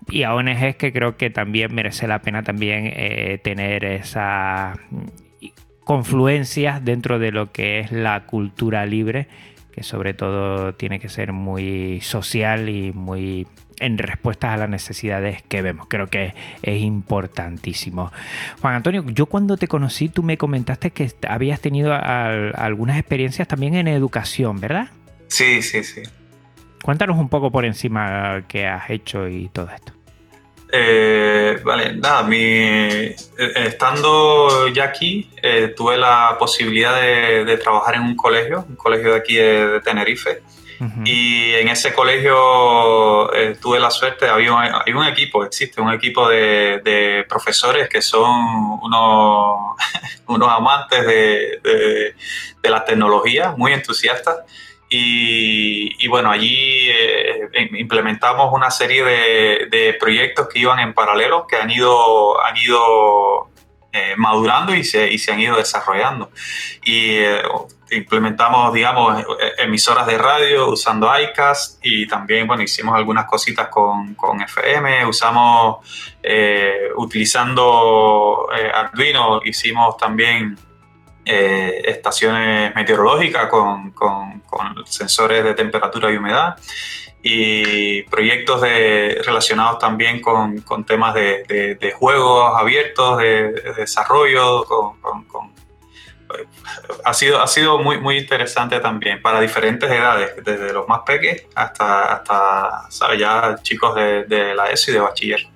y 0.09 0.23
a 0.23 0.33
ONGs 0.33 0.75
que 0.77 0.93
creo 0.93 1.17
que 1.17 1.29
también 1.29 1.73
merece 1.73 2.07
la 2.07 2.21
pena 2.21 2.43
también 2.43 2.91
eh, 2.93 3.39
tener 3.43 3.85
esas 3.85 4.77
confluencias 5.83 6.83
dentro 6.83 7.19
de 7.19 7.31
lo 7.31 7.51
que 7.51 7.79
es 7.79 7.91
la 7.91 8.25
cultura 8.25 8.85
libre 8.85 9.27
que 9.77 9.83
sobre 9.83 10.15
todo 10.15 10.73
tiene 10.73 10.99
que 10.99 11.07
ser 11.07 11.33
muy 11.33 12.01
social 12.01 12.67
y 12.67 12.91
muy 12.93 13.45
en 13.79 13.99
respuestas 13.99 14.55
a 14.55 14.57
las 14.57 14.69
necesidades 14.69 15.43
que 15.43 15.61
vemos. 15.61 15.85
Creo 15.87 16.07
que 16.07 16.33
es 16.63 16.81
importantísimo. 16.81 18.11
Juan 18.59 18.73
Antonio, 18.73 19.05
yo 19.05 19.27
cuando 19.27 19.55
te 19.55 19.67
conocí, 19.67 20.09
tú 20.09 20.23
me 20.23 20.35
comentaste 20.35 20.89
que 20.89 21.11
habías 21.27 21.61
tenido 21.61 21.93
algunas 21.93 22.97
experiencias 22.97 23.47
también 23.47 23.75
en 23.75 23.87
educación, 23.87 24.59
¿verdad? 24.59 24.89
Sí, 25.27 25.61
sí, 25.61 25.83
sí. 25.83 26.01
Cuéntanos 26.81 27.19
un 27.19 27.29
poco 27.29 27.51
por 27.51 27.63
encima 27.63 28.45
qué 28.47 28.65
has 28.65 28.89
hecho 28.89 29.27
y 29.27 29.49
todo 29.49 29.69
esto. 29.69 29.96
Eh, 30.69 31.59
vale, 31.63 31.95
nada, 31.95 32.23
mi, 32.23 32.39
eh, 32.39 33.15
estando 33.37 34.67
ya 34.67 34.85
aquí, 34.85 35.29
eh, 35.41 35.73
tuve 35.75 35.97
la 35.97 36.35
posibilidad 36.37 37.01
de, 37.01 37.57
trabajar 37.57 37.95
en 37.95 38.01
un 38.01 38.15
colegio, 38.15 38.65
un 38.67 38.75
colegio 38.75 39.13
de 39.13 39.17
aquí 39.17 39.35
de, 39.35 39.81
Tenerife. 39.81 40.41
Y 41.05 41.55
en 41.55 41.69
ese 41.69 41.91
colegio 41.91 43.31
tuve 43.59 43.79
la 43.79 43.89
suerte, 43.89 44.29
había 44.29 44.53
un, 44.53 44.61
hay 44.61 44.93
un 44.93 45.07
equipo, 45.07 45.43
existe 45.43 45.81
un 45.81 45.91
equipo 45.91 46.29
de, 46.29 47.25
profesores 47.27 47.89
que 47.89 47.99
son 47.99 48.79
unos, 48.83 49.75
unos 50.27 50.49
amantes 50.49 51.03
de, 51.07 52.13
de 52.61 52.69
la 52.69 52.85
tecnología, 52.85 53.55
muy 53.57 53.73
entusiastas. 53.73 54.35
Y, 54.89 56.07
bueno, 56.07 56.31
allí 56.31 56.89
eh, 56.89 57.49
implementamos 57.73 58.53
una 58.53 58.71
serie 58.71 59.03
de, 59.03 59.97
proyectos 59.99 60.47
que 60.47 60.59
iban 60.59 60.79
en 60.79 60.93
paralelo, 60.93 61.45
que 61.45 61.57
han 61.57 61.69
ido, 61.69 62.41
han 62.41 62.55
ido 62.55 63.49
eh, 63.91 64.13
madurando 64.15 64.73
y 64.73 64.85
se, 64.85 65.11
y 65.11 65.17
se, 65.17 65.33
han 65.33 65.41
ido 65.41 65.57
desarrollando. 65.57 66.31
Y 66.83 67.17
eh, 67.17 67.41
implementamos, 67.91 68.73
digamos, 68.73 69.25
emisoras 69.57 70.07
de 70.07 70.17
radio 70.17 70.69
usando 70.69 71.11
iCast 71.19 71.79
y 71.83 72.07
también, 72.07 72.47
bueno, 72.47 72.63
hicimos 72.63 72.95
algunas 72.95 73.25
cositas 73.25 73.67
con, 73.67 74.15
con 74.15 74.41
FM, 74.41 75.05
usamos, 75.05 76.15
utilizando 76.95 78.47
Arduino, 78.73 79.41
hicimos 79.43 79.97
también 79.97 80.57
eh, 81.27 81.81
estaciones 81.85 82.73
meteorológicas 82.75 83.47
con, 83.47 83.93
sensores 84.85 85.43
de 85.43 85.53
temperatura 85.53 86.11
y 86.11 86.17
humedad 86.17 86.55
y 87.21 88.03
proyectos 88.03 88.61
de, 88.61 89.21
relacionados 89.25 89.79
también 89.79 90.21
con, 90.21 90.63
temas 90.85 91.13
de, 91.13 91.93
juegos 91.97 92.53
abiertos, 92.57 93.17
de, 93.17 93.51
desarrollo, 93.77 94.65
ha 97.03 97.13
sido, 97.13 97.41
ha 97.41 97.47
sido 97.47 97.79
muy, 97.79 97.99
muy 97.99 98.17
interesante 98.17 98.79
también 98.79 99.21
para 99.21 99.39
diferentes 99.41 99.89
edades, 99.89 100.31
desde 100.43 100.73
los 100.73 100.87
más 100.87 101.01
pequeños 101.05 101.43
hasta, 101.55 102.13
hasta 102.13 103.15
ya 103.17 103.55
chicos 103.61 103.95
de, 103.95 104.53
la 104.55 104.69
ESO 104.71 104.91
y 104.91 104.93
de 104.93 104.99
bachiller. 104.99 105.47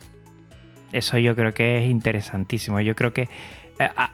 Eso 0.91 1.17
yo 1.17 1.35
creo 1.35 1.53
que 1.53 1.77
es 1.77 1.89
interesantísimo. 1.89 2.81
Yo 2.81 2.95
creo 2.95 3.13
que 3.13 3.29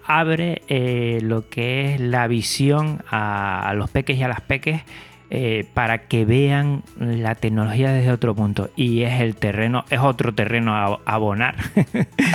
abre 0.05 0.61
eh, 0.67 1.19
lo 1.21 1.49
que 1.49 1.93
es 1.93 1.99
la 1.99 2.27
visión 2.27 3.03
a, 3.09 3.73
los 3.75 3.89
peques 3.89 4.17
y 4.17 4.23
a 4.23 4.27
las 4.27 4.41
peques 4.41 4.81
eh, 5.29 5.65
para 5.73 6.07
que 6.07 6.23
vean 6.25 6.83
la 6.99 7.35
tecnología 7.35 7.91
desde 7.91 8.11
otro 8.11 8.33
punto. 8.35 8.69
Y 8.75 9.03
es 9.03 9.19
el 9.19 9.35
terreno, 9.35 9.85
es 9.89 9.99
otro 9.99 10.33
terreno 10.33 10.75
a, 10.75 10.99
abonar. 11.05 11.55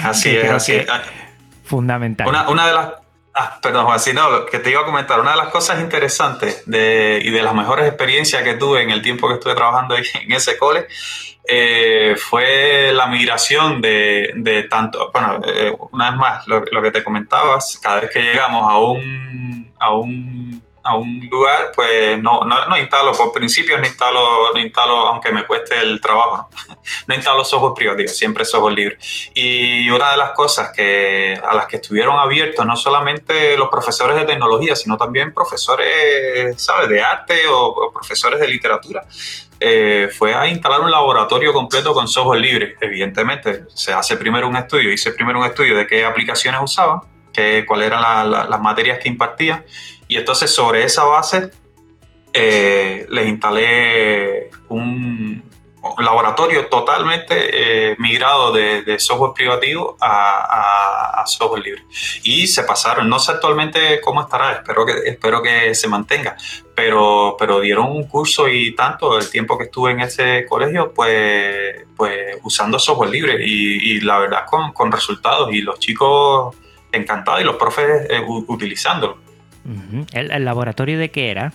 Así 0.03 0.31
es, 0.37 0.51
así 0.51 0.75
Fundamental. 1.65 2.29
Una, 2.29 2.67
de 2.67 2.75
las. 2.75 2.89
Ah, 3.35 3.59
perdón, 3.63 3.87
Juan, 3.87 3.99
no, 4.15 4.31
lo 4.31 4.47
que 4.47 4.59
te 4.59 4.71
iba 4.71 4.83
a 4.83 4.85
comentar, 4.85 5.19
una 5.19 5.31
de 5.31 5.39
las 5.39 5.49
cosas 5.49 5.81
interesantes 5.81 6.65
de, 6.67 7.19
y 7.23 7.31
de 7.31 7.43
las 7.43 7.55
mejores 7.55 7.87
experiencias 7.87 8.43
que 8.43 8.55
tuve 8.55 8.83
en 8.83 8.91
el 8.91 9.01
tiempo 9.01 9.27
que 9.29 9.35
estuve 9.35 9.55
trabajando 9.55 9.97
en 10.15 10.33
ese 10.33 10.59
cole 10.59 10.87
eh, 11.45 12.15
fue 12.17 12.93
la 12.93 13.07
migración 13.07 13.81
de, 13.81 14.67
tanto, 14.71 15.11
bueno, 15.13 15.41
eh, 15.45 15.75
una 15.91 16.11
vez 16.11 16.19
más, 16.19 16.47
lo, 16.47 16.83
que 16.83 16.91
te 16.91 17.03
comentabas, 17.03 17.79
cada 17.83 18.01
vez 18.01 18.11
que 18.11 18.23
llegamos 18.23 18.71
a 18.71 18.79
un, 18.79 19.73
a 19.79 19.93
un, 19.93 20.63
a 20.85 20.97
un 20.97 21.29
lugar, 21.31 21.73
pues 21.75 22.21
no, 22.21 22.41
no, 22.45 22.67
no, 22.67 22.77
instalo, 22.77 23.13
por 23.13 23.33
principio 23.33 23.79
no 23.79 23.87
instalo, 23.87 24.53
no 24.53 24.61
instalo, 24.61 25.07
aunque 25.07 25.31
me 25.33 25.47
cueste 25.47 25.79
el 25.81 26.01
trabajo, 26.01 26.49
no, 27.07 27.15
instalo 27.15 27.45
software 27.45 27.75
privado, 27.75 28.09
siempre 28.09 28.45
software 28.45 28.75
libre. 28.75 28.99
Y 29.35 29.89
una 29.91 30.11
de 30.13 30.17
las 30.17 30.33
cosas 30.33 30.73
que, 30.75 31.41
a 31.43 31.55
las 31.55 31.67
que 31.67 31.77
estuvieron 31.77 32.19
abiertos, 32.19 32.67
no 32.67 32.77
solamente 32.77 33.57
los 33.57 33.69
profesores 33.69 34.17
de 34.17 34.25
tecnología, 34.25 34.75
sino 34.77 34.97
también 34.97 35.33
profesores, 35.33 36.61
¿sabes?, 36.61 36.89
de 36.89 37.03
arte 37.03 37.43
o 37.49 37.93
profesores 37.93 38.41
de 38.41 38.49
literatura, 38.49 39.05
eh, 39.65 40.09
fue 40.13 40.35
a 40.35 40.49
instalar 40.49 40.81
un 40.81 40.91
laboratorio 40.91 41.53
completo 41.53 41.95
con 41.95 42.09
software 42.09 42.41
libre. 42.41 42.77
Evidentemente, 42.81 43.67
se 43.73 43.93
hace 43.93 44.17
primero 44.17 44.49
un 44.49 44.57
estudio, 44.57 44.93
hice 44.93 45.13
primero 45.13 45.39
un 45.39 45.47
estudio 45.47 45.77
de 45.77 45.87
qué 45.87 46.05
aplicaciones 46.05 46.61
usaba, 47.33 47.65
cuáles 47.67 47.87
eran 47.89 48.31
las 48.31 48.61
materias 48.61 48.99
que 48.99 49.09
impartía, 49.09 49.65
y 50.09 50.17
entonces 50.17 50.51
sobre 50.55 50.85
esa 50.85 51.05
base 51.05 51.51
eh, 52.33 53.07
les 53.11 53.29
instalé 53.29 54.51
un, 54.69 55.43
laboratorio 55.99 56.67
totalmente 56.67 57.35
eh, 57.91 57.97
migrado 57.99 58.53
de, 58.53 58.99
software 58.99 59.33
privativo 59.35 59.97
a, 60.01 61.25
software 61.27 61.63
libre. 61.63 61.83
Y 62.25 62.47
se 62.47 62.65
pasaron, 62.65 63.09
no 63.09 63.19
sé 63.19 63.33
actualmente 63.33 64.01
cómo 64.01 64.23
estará, 64.23 64.53
espero 64.53 64.85
que, 64.85 64.93
espero 65.07 65.41
que 65.41 65.75
se 65.75 65.89
mantenga, 65.89 66.37
pero, 66.75 67.37
pero 67.39 67.61
dieron 67.61 67.87
un 67.87 68.05
curso 68.05 68.49
y 68.49 68.75
tanto. 68.75 69.19
El 69.19 69.31
tiempo 69.31 69.57
que 69.57 69.65
estuve 69.65 69.93
en 69.93 70.01
ese 70.01 70.47
colegio, 70.47 70.93
pues, 70.93 71.85
pues 71.97 72.39
usando 72.43 72.79
software 72.79 73.11
libre. 73.11 73.37
Y, 73.45 74.01
la 74.01 74.19
verdad 74.19 74.47
con, 74.47 74.91
resultados. 74.91 75.53
Y 75.53 75.61
los 75.61 75.79
chicos 75.79 76.57
encantados 76.93 77.41
y 77.41 77.45
los 77.45 77.57
profes 77.57 78.07
eh, 78.09 78.21
utilizándolo. 78.27 79.19
¿El 80.13 80.45
laboratorio 80.45 80.99
de 80.99 81.11
qué 81.11 81.31
era? 81.31 81.53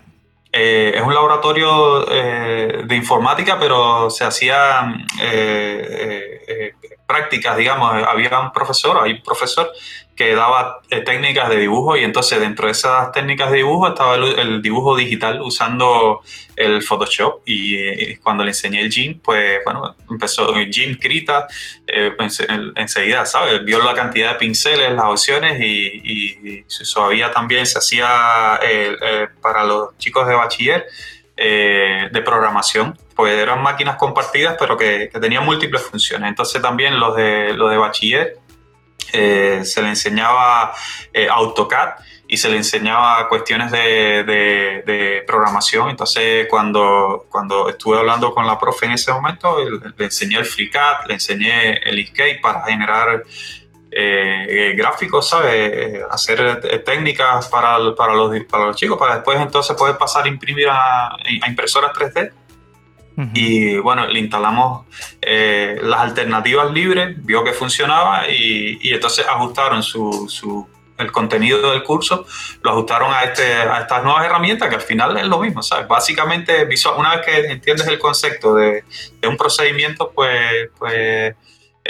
Eh, 0.52 0.94
es 0.96 1.02
un 1.02 1.14
laboratorio 1.14 2.10
eh, 2.10 2.84
de 2.86 2.96
informática, 2.96 3.60
pero 3.60 4.10
se 4.10 4.24
hacían 4.24 5.06
eh, 5.22 6.74
prácticas, 7.06 7.58
digamos. 7.58 8.04
Había 8.08 8.40
un 8.40 8.52
profesor, 8.52 9.04
hay 9.04 9.14
un 9.14 9.22
profesor 9.22 9.72
que 10.18 10.34
daba 10.34 10.82
eh, 10.90 11.02
técnicas 11.02 11.48
de 11.48 11.58
dibujo 11.58 11.96
y 11.96 12.04
entonces 12.04 12.40
dentro 12.40 12.66
de 12.66 12.72
esas 12.72 13.12
técnicas 13.12 13.52
de 13.52 13.58
dibujo 13.58 13.88
estaba 13.88 14.16
el, 14.16 14.64
dibujo 14.64 14.98
digital 14.98 15.40
usando 15.42 16.22
el 16.56 16.82
Photoshop 16.82 17.44
y 17.46 17.76
eh, 17.76 18.20
cuando 18.24 18.44
le 18.44 18.50
enseñé 18.50 18.82
el 18.82 18.92
Gene, 18.92 19.20
pues 19.24 19.60
bueno, 19.64 19.96
empezó 20.10 20.56
Gene 20.56 20.98
Krita, 20.98 21.48
eh, 21.86 22.18
enseguida, 22.76 23.28
¿sabes? 23.28 23.64
Vio 23.64 23.78
la 23.84 23.94
cantidad 23.94 24.34
de 24.34 24.40
pinceles, 24.40 24.92
las 24.92 25.06
opciones 25.06 25.62
y, 25.62 26.02
y, 26.04 26.66
había 26.96 27.32
también, 27.32 27.68
se 27.68 27.78
hacía 27.78 28.60
para 29.40 29.64
los 29.66 29.96
chicos 30.00 30.28
de 30.28 30.34
bachiller 30.34 30.88
de 31.38 32.22
programación, 32.26 32.98
pues 33.16 33.34
eran 33.34 33.62
máquinas 33.62 33.98
compartidas 33.98 34.56
pero 34.58 34.76
que, 34.76 35.10
que 35.14 35.20
tenían 35.20 35.46
múltiples 35.46 35.84
funciones. 35.84 36.28
Entonces 36.28 36.60
también 36.60 37.00
los 37.00 37.16
de, 37.16 37.54
los 37.54 37.70
de 37.70 37.78
bachiller 37.78 38.47
eh, 39.14 39.62
se 39.64 39.82
le 39.82 39.90
enseñaba 39.90 40.74
eh, 41.14 41.28
AutoCAD 41.30 41.96
y 42.28 42.38
se 42.38 42.50
le 42.50 42.58
enseñaba 42.58 43.28
cuestiones 43.30 43.72
de, 43.72 45.24
programación. 45.26 45.90
Entonces, 45.90 46.48
cuando, 46.50 47.26
cuando 47.30 47.70
estuve 47.70 47.98
hablando 47.98 48.34
con 48.34 48.46
la 48.46 48.60
profe 48.60 48.86
en 48.86 48.94
ese 48.94 49.12
momento, 49.12 49.58
le 49.98 50.06
enseñé 50.06 50.38
el 50.38 50.46
FreeCAD, 50.46 51.08
le 51.08 51.14
enseñé 51.16 51.74
el 51.78 52.00
Escape 52.00 52.40
para 52.42 52.64
generar 52.64 53.24
eh, 53.92 54.74
gráficos, 54.76 55.30
¿sabes? 55.30 56.02
Hacer 56.10 56.84
técnicas 56.84 57.48
para, 57.48 57.96
para, 57.96 58.14
los, 58.14 58.44
para 58.44 58.66
los 58.66 58.76
chicos, 58.76 58.98
para 58.98 59.16
después 59.16 59.40
entonces 59.40 59.76
poder 59.76 59.98
pasar 59.98 60.26
a 60.26 60.28
imprimir 60.28 60.68
a, 60.70 61.08
a 61.16 61.48
impresoras 61.48 61.92
3D 61.94 62.32
Y 63.34 63.78
bueno, 63.78 64.06
le 64.06 64.20
instalamos 64.20 64.86
eh, 65.22 65.80
las 65.82 66.02
alternativas 66.02 66.72
libres, 66.72 67.16
vio 67.26 67.44
que 67.44 67.52
funcionaba 67.52 68.30
y, 68.30 68.78
entonces 68.94 69.26
ajustaron 69.28 69.82
su, 69.82 70.28
su, 70.30 70.68
el 71.00 71.12
contenido 71.12 71.72
del 71.72 71.82
curso, 71.82 72.28
lo 72.62 72.72
ajustaron 72.72 73.12
a, 73.12 73.24
este, 73.24 73.54
a 73.54 73.80
estas 73.82 74.04
nuevas 74.04 74.24
herramientas 74.24 74.70
que 74.70 74.76
al 74.76 74.82
final 74.82 75.18
es 75.18 75.26
lo 75.26 75.40
mismo. 75.40 75.64
¿sabes? 75.64 75.88
Básicamente, 75.88 76.68
una 76.96 77.16
vez 77.16 77.26
que 77.26 77.52
entiendes 77.52 77.88
el 77.88 77.98
concepto 77.98 78.54
de, 78.54 78.84
de 79.20 79.28
un 79.28 79.36
procedimiento, 79.36 80.12
pues, 80.14 80.70
pues 80.78 81.36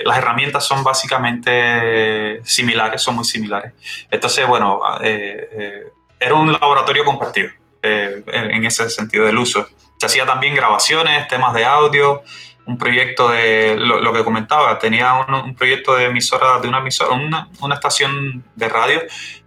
las 0.06 0.18
herramientas 0.18 0.66
son 0.66 0.84
básicamente 0.84 2.42
similares, 2.44 3.02
son 3.02 3.16
muy 3.16 3.26
similares. 3.26 3.74
Entonces, 4.10 4.48
bueno, 4.48 4.80
eh, 5.02 5.50
eh, 5.52 5.84
era 6.20 6.36
un 6.36 6.52
laboratorio 6.52 7.04
compartido 7.04 7.50
eh, 7.82 8.24
en 8.28 8.66
ese 8.66 8.90
sentido 8.90 9.26
del 9.26 9.38
uso. 9.38 9.68
Se 9.98 10.06
hacía 10.06 10.26
también 10.26 10.56
grabaciones, 10.56 11.28
temas 11.28 11.54
de 11.54 11.66
audio, 11.66 12.24
un 12.68 12.78
proyecto 12.78 13.30
de 13.30 13.76
lo, 13.78 14.14
que 14.14 14.24
comentaba, 14.24 14.78
tenía 14.78 15.14
un, 15.14 15.56
proyecto 15.56 15.96
de 15.96 16.06
emisora, 16.06 16.60
de 16.60 16.68
una 16.68 16.80
emisora, 16.80 17.12
una, 17.16 17.50
una, 17.62 17.76
estación 17.76 18.44
de 18.56 18.68
radio 18.68 19.02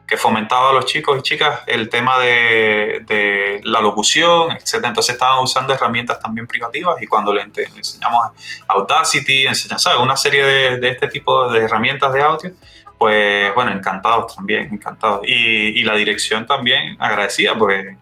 que 0.07 0.17
fomentaba 0.17 0.71
a 0.71 0.73
los 0.73 0.87
chicos 0.87 1.19
y 1.19 1.23
chicas 1.23 1.61
el 1.67 1.89
tema 1.91 2.19
de, 2.19 3.61
la 3.63 3.81
locución, 3.81 4.51
etc. 4.53 4.85
Entonces 4.85 5.15
estaban 5.15 5.39
usando 5.41 5.73
herramientas 5.75 6.19
también 6.19 6.47
privativas 6.47 7.01
y 7.01 7.07
cuando 7.07 7.33
le, 7.33 7.43
enseñamos 7.43 8.33
Audacity, 8.69 9.47
enseñamos 9.47 9.87
una 10.01 10.17
serie 10.17 10.43
de, 10.79 10.89
este 10.89 11.07
tipo 11.09 11.49
de 11.53 11.61
herramientas 11.61 12.13
de 12.13 12.23
audio, 12.23 12.53
pues 12.99 13.55
bueno, 13.55 13.71
encantados 13.71 14.35
también, 14.35 14.73
encantados. 14.73 15.21
Y, 15.25 15.79
y 15.79 15.85
la 15.85 15.95
dirección 15.95 16.47
también 16.47 16.97
agradecida, 16.99 17.55
porque 17.57 17.97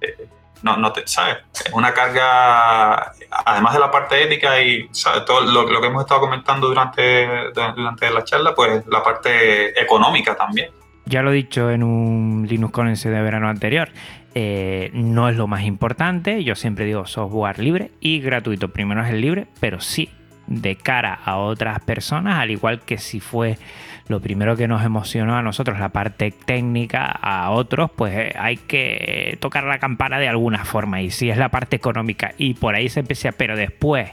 eh, 0.00 0.28
no, 0.64 0.78
no 0.78 0.92
te, 0.92 1.06
¿sabes? 1.06 1.36
Es 1.52 1.72
una 1.72 1.92
carga, 1.92 3.12
además 3.44 3.74
de 3.74 3.78
la 3.78 3.90
parte 3.90 4.22
ética 4.22 4.60
y 4.62 4.88
todo 5.26 5.42
lo, 5.42 5.80
que 5.80 5.86
hemos 5.86 6.02
estado 6.02 6.22
comentando 6.22 6.68
durante, 6.68 7.52
durante 7.52 8.10
la 8.10 8.24
charla, 8.24 8.54
pues 8.54 8.84
la 8.86 9.02
parte 9.02 9.78
económica 9.80 10.34
también. 10.34 10.70
Ya 11.04 11.22
lo 11.22 11.32
he 11.32 11.34
dicho 11.34 11.70
en 11.70 11.82
un 11.82 12.46
Linux 12.48 12.72
Condense 12.72 13.10
de 13.10 13.20
verano 13.20 13.50
anterior, 13.50 13.90
eh, 14.34 14.90
no 14.94 15.28
es 15.28 15.36
lo 15.36 15.46
más 15.46 15.64
importante, 15.64 16.42
yo 16.42 16.54
siempre 16.54 16.86
digo 16.86 17.06
software 17.06 17.58
libre 17.58 17.90
y 18.00 18.20
gratuito. 18.20 18.68
Primero 18.72 19.04
es 19.04 19.10
el 19.10 19.20
libre, 19.20 19.46
pero 19.60 19.80
sí 19.80 20.08
de 20.46 20.76
cara 20.76 21.20
a 21.24 21.36
otras 21.36 21.80
personas, 21.80 22.38
al 22.38 22.50
igual 22.50 22.80
que 22.80 22.96
si 22.96 23.20
fue 23.20 23.58
lo 24.08 24.20
primero 24.20 24.56
que 24.56 24.68
nos 24.68 24.84
emocionó 24.84 25.36
a 25.36 25.42
nosotros, 25.42 25.78
la 25.78 25.90
parte 25.90 26.30
técnica, 26.30 27.06
a 27.06 27.50
otros, 27.50 27.90
pues 27.90 28.14
eh, 28.14 28.34
hay 28.38 28.56
que 28.56 29.38
tocar 29.40 29.64
la 29.64 29.78
campana 29.78 30.18
de 30.18 30.28
alguna 30.28 30.64
forma. 30.64 31.00
Y 31.00 31.10
si 31.10 31.30
es 31.30 31.38
la 31.38 31.48
parte 31.48 31.76
económica 31.76 32.34
y 32.36 32.54
por 32.54 32.74
ahí 32.74 32.88
se 32.88 33.00
empieza, 33.00 33.32
pero 33.32 33.56
después 33.56 34.10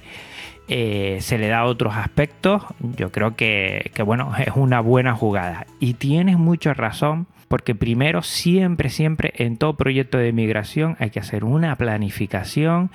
eh, 0.67 1.17
se 1.19 1.37
le 1.37 1.47
da 1.47 1.65
otros 1.65 1.95
aspectos, 1.95 2.63
yo 2.79 3.11
creo 3.11 3.35
que, 3.35 3.91
que, 3.93 4.03
bueno, 4.03 4.33
es 4.37 4.53
una 4.55 4.79
buena 4.79 5.13
jugada. 5.13 5.65
Y 5.79 5.95
tienes 5.95 6.37
mucha 6.37 6.73
razón, 6.73 7.27
porque 7.49 7.75
primero, 7.75 8.21
siempre, 8.21 8.89
siempre 8.89 9.33
en 9.35 9.57
todo 9.57 9.75
proyecto 9.75 10.17
de 10.17 10.31
migración 10.31 10.95
hay 10.99 11.09
que 11.09 11.19
hacer 11.19 11.43
una 11.43 11.75
planificación 11.75 12.91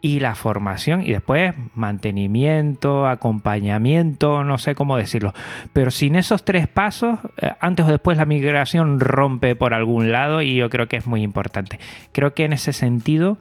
y 0.00 0.20
la 0.20 0.34
formación 0.34 1.02
y 1.02 1.10
después 1.10 1.54
mantenimiento, 1.74 3.08
acompañamiento, 3.08 4.44
no 4.44 4.58
sé 4.58 4.74
cómo 4.74 4.96
decirlo. 4.96 5.34
Pero 5.72 5.90
sin 5.90 6.14
esos 6.14 6.44
tres 6.44 6.68
pasos, 6.68 7.18
eh, 7.38 7.52
antes 7.60 7.86
o 7.86 7.90
después 7.90 8.16
la 8.16 8.24
migración 8.24 9.00
rompe 9.00 9.56
por 9.56 9.74
algún 9.74 10.12
lado 10.12 10.40
y 10.42 10.54
yo 10.54 10.70
creo 10.70 10.86
que 10.86 10.96
es 10.96 11.06
muy 11.06 11.22
importante. 11.22 11.80
Creo 12.12 12.32
que 12.32 12.44
en 12.44 12.52
ese 12.52 12.72
sentido, 12.72 13.38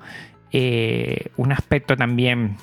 eh, 0.52 1.28
un 1.38 1.52
aspecto 1.52 1.96
también 1.96 2.56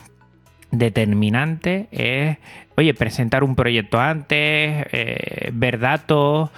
determinante 0.72 1.86
es, 1.92 2.38
oye, 2.76 2.94
presentar 2.94 3.44
un 3.44 3.54
proyecto 3.54 4.00
antes, 4.00 4.86
eh, 4.90 5.50
ver 5.52 5.78
datos, 5.78 6.50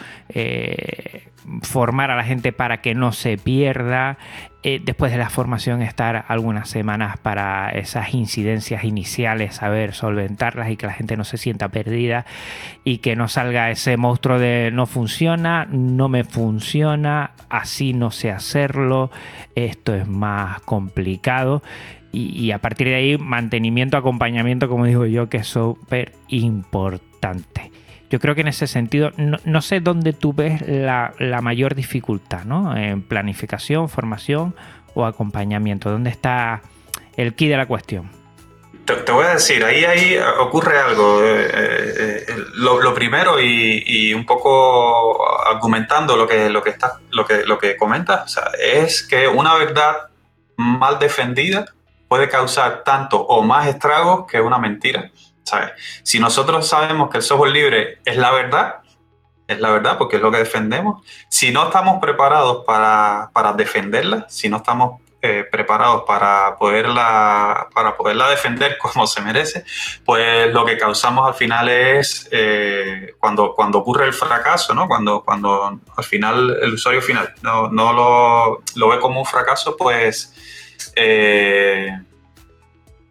formar 1.63 2.11
a 2.11 2.17
la 2.17 2.25
gente 2.25 2.53
para 2.53 2.81
que 2.81 2.95
no 2.95 3.13
se 3.13 3.39
pierda, 3.39 4.19
eh, 4.63 4.81
después 4.85 5.13
de 5.13 5.19
la 5.19 5.31
formación 5.31 5.81
estar 5.83 6.25
algunas 6.29 6.69
semanas 6.69 7.19
para 7.19 7.71
esas 7.71 8.15
incidencias 8.15 8.85
iniciales, 8.85 9.57
saber 9.57 9.95
solventarlas 9.95 10.71
y 10.71 10.77
que 10.77 10.87
la 10.87 10.93
gente 10.93 11.17
no 11.17 11.25
se 11.25 11.37
sienta 11.37 11.69
perdida 11.69 12.27
y 12.85 12.99
que 12.99 13.15
no 13.15 13.29
salga 13.29 13.71
ese 13.71 13.97
monstruo 13.97 14.39
de 14.39 14.71
no 14.73 14.87
funciona, 14.87 15.67
no 15.71 16.09
me 16.09 16.25
funciona, 16.25 17.33
así 17.49 17.93
no 17.93 18.11
sé 18.11 18.33
hacerlo, 18.33 19.11
esto 19.55 19.95
es 19.95 20.09
más 20.09 20.61
complicado 20.63 21.63
y, 22.13 22.51
a 22.53 22.59
partir 22.59 22.89
de 22.89 22.95
ahí 22.95 23.19
mantenimiento, 23.19 23.97
acompañamiento, 23.97 24.69
como 24.69 24.87
digo 24.87 25.05
yo, 25.05 25.29
que 25.29 25.39
es 25.39 25.47
súper 25.47 26.13
importante. 26.29 27.71
Yo 28.11 28.21
creo 28.21 28.35
que 28.35 28.43
en 28.43 28.49
ese 28.49 28.67
sentido, 28.67 29.11
no, 29.17 29.63
sé 29.63 29.81
dónde 29.81 30.13
tú 30.13 30.33
ves 30.33 30.63
la, 30.67 31.13
mayor 31.43 31.75
dificultad, 31.75 32.45
¿no? 32.45 32.77
En 32.77 33.03
planificación, 33.03 33.89
formación 33.89 34.55
o 34.95 35.05
acompañamiento. 35.05 35.91
¿Dónde 35.91 36.11
está 36.11 36.63
el 37.17 37.35
key 37.35 37.49
de 37.49 37.57
la 37.57 37.67
cuestión? 37.67 38.11
Te, 38.87 39.11
voy 39.11 39.27
a 39.27 39.31
decir, 39.31 39.65
ahí, 39.65 39.85
ahí 39.85 40.17
ocurre 40.39 40.79
algo. 40.79 41.21
Eh, 41.25 41.51
eh, 41.53 42.25
eh, 42.29 42.37
lo, 42.55 42.95
primero 42.95 43.41
y, 43.41 44.15
un 44.15 44.25
poco 44.25 45.29
argumentando 45.45 46.17
lo 46.17 46.29
que, 46.29 46.49
lo 46.49 46.63
que, 46.63 46.71
está, 46.71 47.01
lo 47.11 47.27
que, 47.27 47.45
lo 47.45 47.59
que 47.59 47.77
comentas, 47.77 48.39
es 48.61 49.03
que 49.03 49.27
una 49.27 49.55
verdad 49.55 50.11
mal 50.57 51.01
defendida 51.01 51.65
puede 52.07 52.29
causar 52.29 52.85
tanto 52.85 53.21
o 53.21 53.43
más 53.43 53.67
estragos 53.67 54.27
que 54.31 54.41
una 54.41 54.59
mentira. 54.59 55.11
¿Sabes? 55.47 55.71
Si 56.03 56.19
nosotros 56.19 56.69
sabemos 56.69 57.09
que 57.11 57.19
el 57.19 57.23
software 57.23 57.53
libre 57.53 57.99
es 58.05 58.17
la 58.17 58.33
verdad, 58.33 58.81
es 59.47 59.61
la 59.61 59.71
verdad 59.71 59.97
porque 59.97 60.17
es 60.17 60.23
lo 60.23 60.31
que 60.31 60.39
defendemos, 60.39 61.03
si 61.29 61.53
no 61.53 61.67
estamos 61.67 61.99
preparados 62.01 62.65
para, 62.67 63.31
para 63.33 63.53
defenderla, 63.53 64.27
si 64.29 64.49
no 64.49 64.59
estamos 64.59 65.01
eh, 65.23 65.45
preparados 65.51 66.03
para 66.07 66.57
poderla, 66.57 67.69
para 67.73 67.97
poderla 67.97 68.29
defender 68.29 68.77
como 68.83 69.07
se 69.07 69.23
merece, 69.23 69.65
pues 70.05 70.53
lo 70.53 70.65
que 70.65 70.77
causamos 70.77 71.27
al 71.29 71.35
final 71.35 71.69
es 71.69 72.29
eh, 72.33 73.15
cuando, 73.19 73.55
cuando 73.55 73.79
ocurre 73.79 74.07
el 74.07 74.13
fracaso, 74.13 74.75
¿no? 74.75 74.89
cuando, 74.89 75.23
cuando 75.23 75.81
al 75.97 76.05
final 76.05 76.59
el 76.61 76.75
usuario 76.75 77.01
final 77.01 77.33
no, 77.43 77.69
no 77.69 77.93
lo, 77.93 78.63
lo 78.75 78.89
ve 78.89 78.99
como 78.99 79.21
un 79.21 79.27
fracaso, 79.27 79.77
pues 79.77 80.35
eh, 80.97 81.97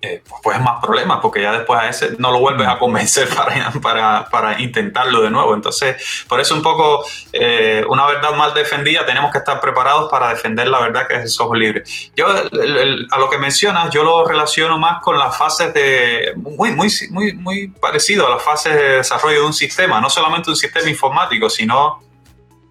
eh, 0.05 0.23
pues 0.43 0.57
es 0.57 0.63
más 0.63 0.79
problemas, 0.81 1.19
porque 1.21 1.41
ya 1.41 1.51
después 1.51 1.79
a 1.79 1.89
ese 1.89 2.11
no 2.17 2.31
lo 2.31 2.39
vuelves 2.39 2.67
a 2.67 2.77
convencer 2.77 3.27
para, 3.35 3.71
para, 3.81 4.25
para 4.29 4.61
intentarlo 4.61 5.21
de 5.21 5.29
nuevo. 5.29 5.53
Entonces, 5.55 6.25
por 6.27 6.39
eso 6.39 6.55
un 6.55 6.61
poco 6.61 7.05
eh, 7.33 7.83
una 7.87 8.05
verdad 8.05 8.35
mal 8.35 8.53
defendida, 8.53 9.05
tenemos 9.05 9.31
que 9.31 9.39
estar 9.39 9.59
preparados 9.59 10.09
para 10.09 10.29
defender 10.29 10.67
la 10.67 10.79
verdad 10.79 11.07
que 11.07 11.15
es 11.15 11.21
el 11.23 11.29
software 11.29 11.59
libre. 11.59 11.83
Yo, 12.15 12.27
a 12.27 13.17
lo 13.19 13.29
que 13.29 13.37
mencionas, 13.37 13.89
yo 13.89 14.03
lo 14.03 14.25
relaciono 14.25 14.77
más 14.77 15.01
con 15.01 15.17
las 15.17 15.35
fases 15.37 15.73
de, 15.73 16.33
muy, 16.35 16.71
muy, 16.71 16.89
muy, 17.09 17.33
muy 17.33 17.67
parecido 17.67 18.27
a 18.27 18.29
las 18.29 18.43
fases 18.43 18.73
de 18.73 18.89
desarrollo 18.97 19.41
de 19.41 19.45
un 19.45 19.53
sistema, 19.53 19.99
no 19.99 20.09
solamente 20.09 20.49
un 20.49 20.55
sistema 20.55 20.89
informático, 20.89 21.49
sino 21.49 22.05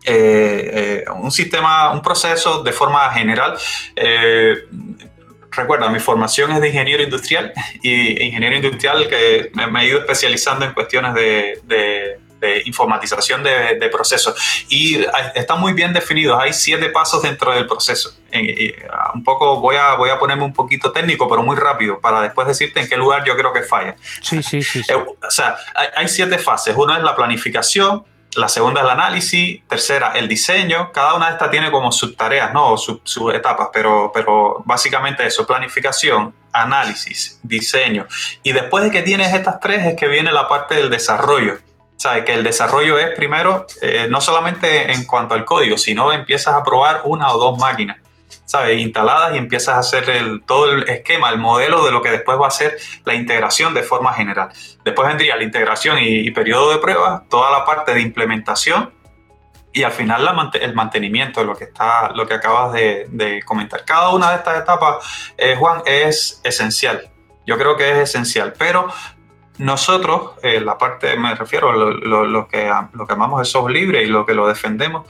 eh, 0.06 1.02
eh, 1.06 1.10
un 1.10 1.30
sistema, 1.30 1.90
un 1.92 2.02
proceso 2.02 2.62
de 2.62 2.72
forma 2.72 3.10
general. 3.12 3.56
Eh, 3.96 4.66
recuerda, 5.56 5.88
mi 5.88 6.00
formación 6.00 6.50
es 6.52 6.60
de 6.60 6.68
ingeniero 6.68 7.02
industrial 7.02 7.52
y 7.82 8.22
ingeniero 8.22 8.56
industrial 8.56 9.08
que 9.08 9.50
me, 9.54 9.82
he 9.82 9.88
ido 9.88 10.00
especializando 10.00 10.64
en 10.64 10.72
cuestiones 10.72 11.14
de, 11.14 11.60
de, 11.64 12.20
de 12.40 12.62
informatización 12.66 13.42
de, 13.42 13.78
de, 13.78 13.88
procesos 13.88 14.34
y 14.68 15.04
están 15.34 15.60
muy 15.60 15.72
bien 15.72 15.92
definidos. 15.92 16.38
Hay 16.40 16.52
siete 16.52 16.90
pasos 16.90 17.22
dentro 17.22 17.52
del 17.54 17.66
proceso. 17.66 18.14
un 19.14 19.24
poco 19.24 19.60
voy 19.60 19.76
a, 19.76 19.94
voy 19.94 20.10
a 20.10 20.18
ponerme 20.18 20.44
un 20.44 20.52
poquito 20.52 20.92
técnico, 20.92 21.28
pero 21.28 21.42
muy 21.42 21.56
rápido 21.56 22.00
para 22.00 22.20
después 22.22 22.46
decirte 22.46 22.80
en 22.80 22.88
qué 22.88 22.96
lugar 22.96 23.24
yo 23.24 23.36
creo 23.36 23.52
que 23.52 23.62
falla. 23.62 23.96
Sí, 24.20 24.42
sí, 24.42 24.62
sí. 24.62 24.82
sí. 24.82 24.92
o 24.92 25.30
sea, 25.30 25.56
hay, 25.74 25.88
hay 25.96 26.08
siete 26.08 26.38
fases. 26.38 26.76
Una 26.76 26.98
es 26.98 27.02
la 27.02 27.16
planificación, 27.16 28.04
la 28.36 28.48
segunda 28.48 28.80
es 28.80 28.84
el 28.84 28.90
análisis, 28.90 29.62
tercera 29.68 30.12
el 30.14 30.28
diseño, 30.28 30.92
cada 30.92 31.14
una 31.14 31.26
de 31.26 31.32
estas 31.32 31.50
tiene 31.50 31.70
como 31.70 31.92
subtareas, 31.92 32.52
¿no? 32.52 32.76
Sus 32.76 33.34
etapas, 33.34 33.68
pero, 33.72 34.10
pero 34.12 34.62
básicamente 34.64 35.26
eso, 35.26 35.46
planificación, 35.46 36.34
análisis, 36.52 37.38
diseño. 37.42 38.06
Y 38.42 38.52
después 38.52 38.84
de 38.84 38.90
que 38.90 39.02
tienes 39.02 39.34
estas 39.34 39.60
tres 39.60 39.86
es 39.86 39.96
que 39.96 40.08
viene 40.08 40.32
la 40.32 40.48
parte 40.48 40.74
del 40.76 40.90
desarrollo. 40.90 41.58
¿Sabes? 41.96 42.24
Que 42.24 42.34
el 42.34 42.42
desarrollo 42.42 42.98
es 42.98 43.14
primero, 43.14 43.66
eh, 43.80 44.08
no 44.10 44.20
solamente 44.20 44.92
en 44.92 45.04
cuanto 45.04 45.34
al 45.34 45.44
código, 45.44 45.78
sino 45.78 46.12
empiezas 46.12 46.54
a 46.54 46.62
probar 46.62 47.02
una 47.04 47.32
o 47.32 47.38
dos 47.38 47.58
máquinas. 47.58 47.98
¿Sabes? 48.44 48.80
Instaladas 48.80 49.34
y 49.34 49.38
empiezas 49.38 49.76
a 49.76 49.78
hacer 49.78 50.40
todo 50.46 50.72
el 50.72 50.88
esquema, 50.88 51.30
el 51.30 51.38
modelo 51.38 51.84
de 51.84 51.92
lo 51.92 52.02
que 52.02 52.10
después 52.10 52.38
va 52.40 52.48
a 52.48 52.50
ser 52.50 52.76
la 53.04 53.14
integración 53.14 53.74
de 53.74 53.82
forma 53.82 54.12
general. 54.12 54.50
Después 54.84 55.08
vendría 55.08 55.36
la 55.36 55.42
integración 55.42 55.98
y, 56.00 56.30
periodo 56.30 56.70
de 56.70 56.78
prueba, 56.78 57.24
toda 57.28 57.50
la 57.50 57.64
parte 57.64 57.94
de 57.94 58.00
implementación 58.00 58.92
y 59.72 59.82
al 59.82 59.92
final 59.92 60.28
el 60.60 60.74
mantenimiento 60.74 61.42
lo 61.42 61.56
que, 61.56 61.64
está, 61.64 62.10
lo 62.10 62.26
que 62.26 62.34
acabas 62.34 62.72
de, 62.72 63.42
comentar. 63.44 63.84
Cada 63.84 64.10
una 64.10 64.30
de 64.30 64.36
estas 64.36 64.62
etapas, 64.62 65.32
eh, 65.36 65.56
Juan, 65.56 65.82
es 65.84 66.40
esencial. 66.44 67.10
Yo 67.46 67.58
creo 67.58 67.76
que 67.76 67.90
es 67.90 68.10
esencial, 68.10 68.54
pero 68.56 68.88
nosotros, 69.58 70.32
eh, 70.42 70.60
la 70.60 70.78
parte, 70.78 71.16
me 71.16 71.34
refiero 71.34 71.70
a 71.70 71.76
lo, 71.76 72.48
que, 72.48 72.72
lo 72.92 73.06
que 73.06 73.12
amamos 73.12 73.40
el 73.40 73.46
software 73.46 73.74
libre 73.74 74.02
y 74.02 74.06
lo 74.06 74.24
que 74.24 74.34
lo 74.34 74.46
defendemos, 74.46 75.06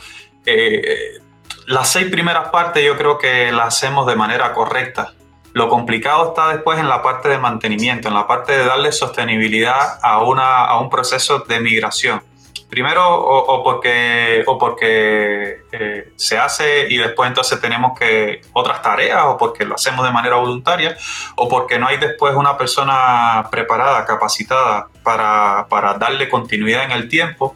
eh, 0.46 1.20
las 1.66 1.88
seis 1.88 2.10
primeras 2.10 2.48
partes 2.48 2.84
yo 2.84 2.96
creo 2.96 3.18
que 3.18 3.52
las 3.52 3.68
hacemos 3.68 4.06
de 4.06 4.16
manera 4.16 4.52
correcta. 4.52 5.12
Lo 5.52 5.68
complicado 5.68 6.28
está 6.28 6.48
después 6.48 6.78
en 6.78 6.88
la 6.88 7.00
parte 7.00 7.28
de 7.28 7.38
mantenimiento, 7.38 8.08
en 8.08 8.14
la 8.14 8.26
parte 8.26 8.52
de 8.52 8.64
darle 8.64 8.90
sostenibilidad 8.90 9.98
a, 10.02 10.22
una, 10.22 10.64
a 10.64 10.80
un 10.80 10.90
proceso 10.90 11.40
de 11.40 11.60
migración. 11.60 12.22
Primero, 12.68 13.06
o, 13.08 13.62
porque, 13.62 14.42
o 14.46 14.58
porque 14.58 15.60
eh, 15.70 16.12
se 16.16 16.38
hace 16.38 16.88
y 16.88 16.96
después 16.96 17.28
entonces 17.28 17.60
tenemos 17.60 17.96
que 17.96 18.40
otras 18.52 18.82
tareas, 18.82 19.22
o 19.26 19.36
porque 19.36 19.64
lo 19.64 19.76
hacemos 19.76 20.04
de 20.04 20.10
manera 20.10 20.36
voluntaria, 20.36 20.96
o 21.36 21.48
porque 21.48 21.78
no 21.78 21.86
hay 21.86 21.98
después 21.98 22.34
una 22.34 22.58
persona 22.58 23.46
preparada, 23.48 24.04
capacitada 24.04 24.88
para, 25.04 25.66
para 25.68 25.94
darle 25.94 26.28
continuidad 26.28 26.82
en 26.82 26.90
el 26.90 27.08
tiempo, 27.08 27.54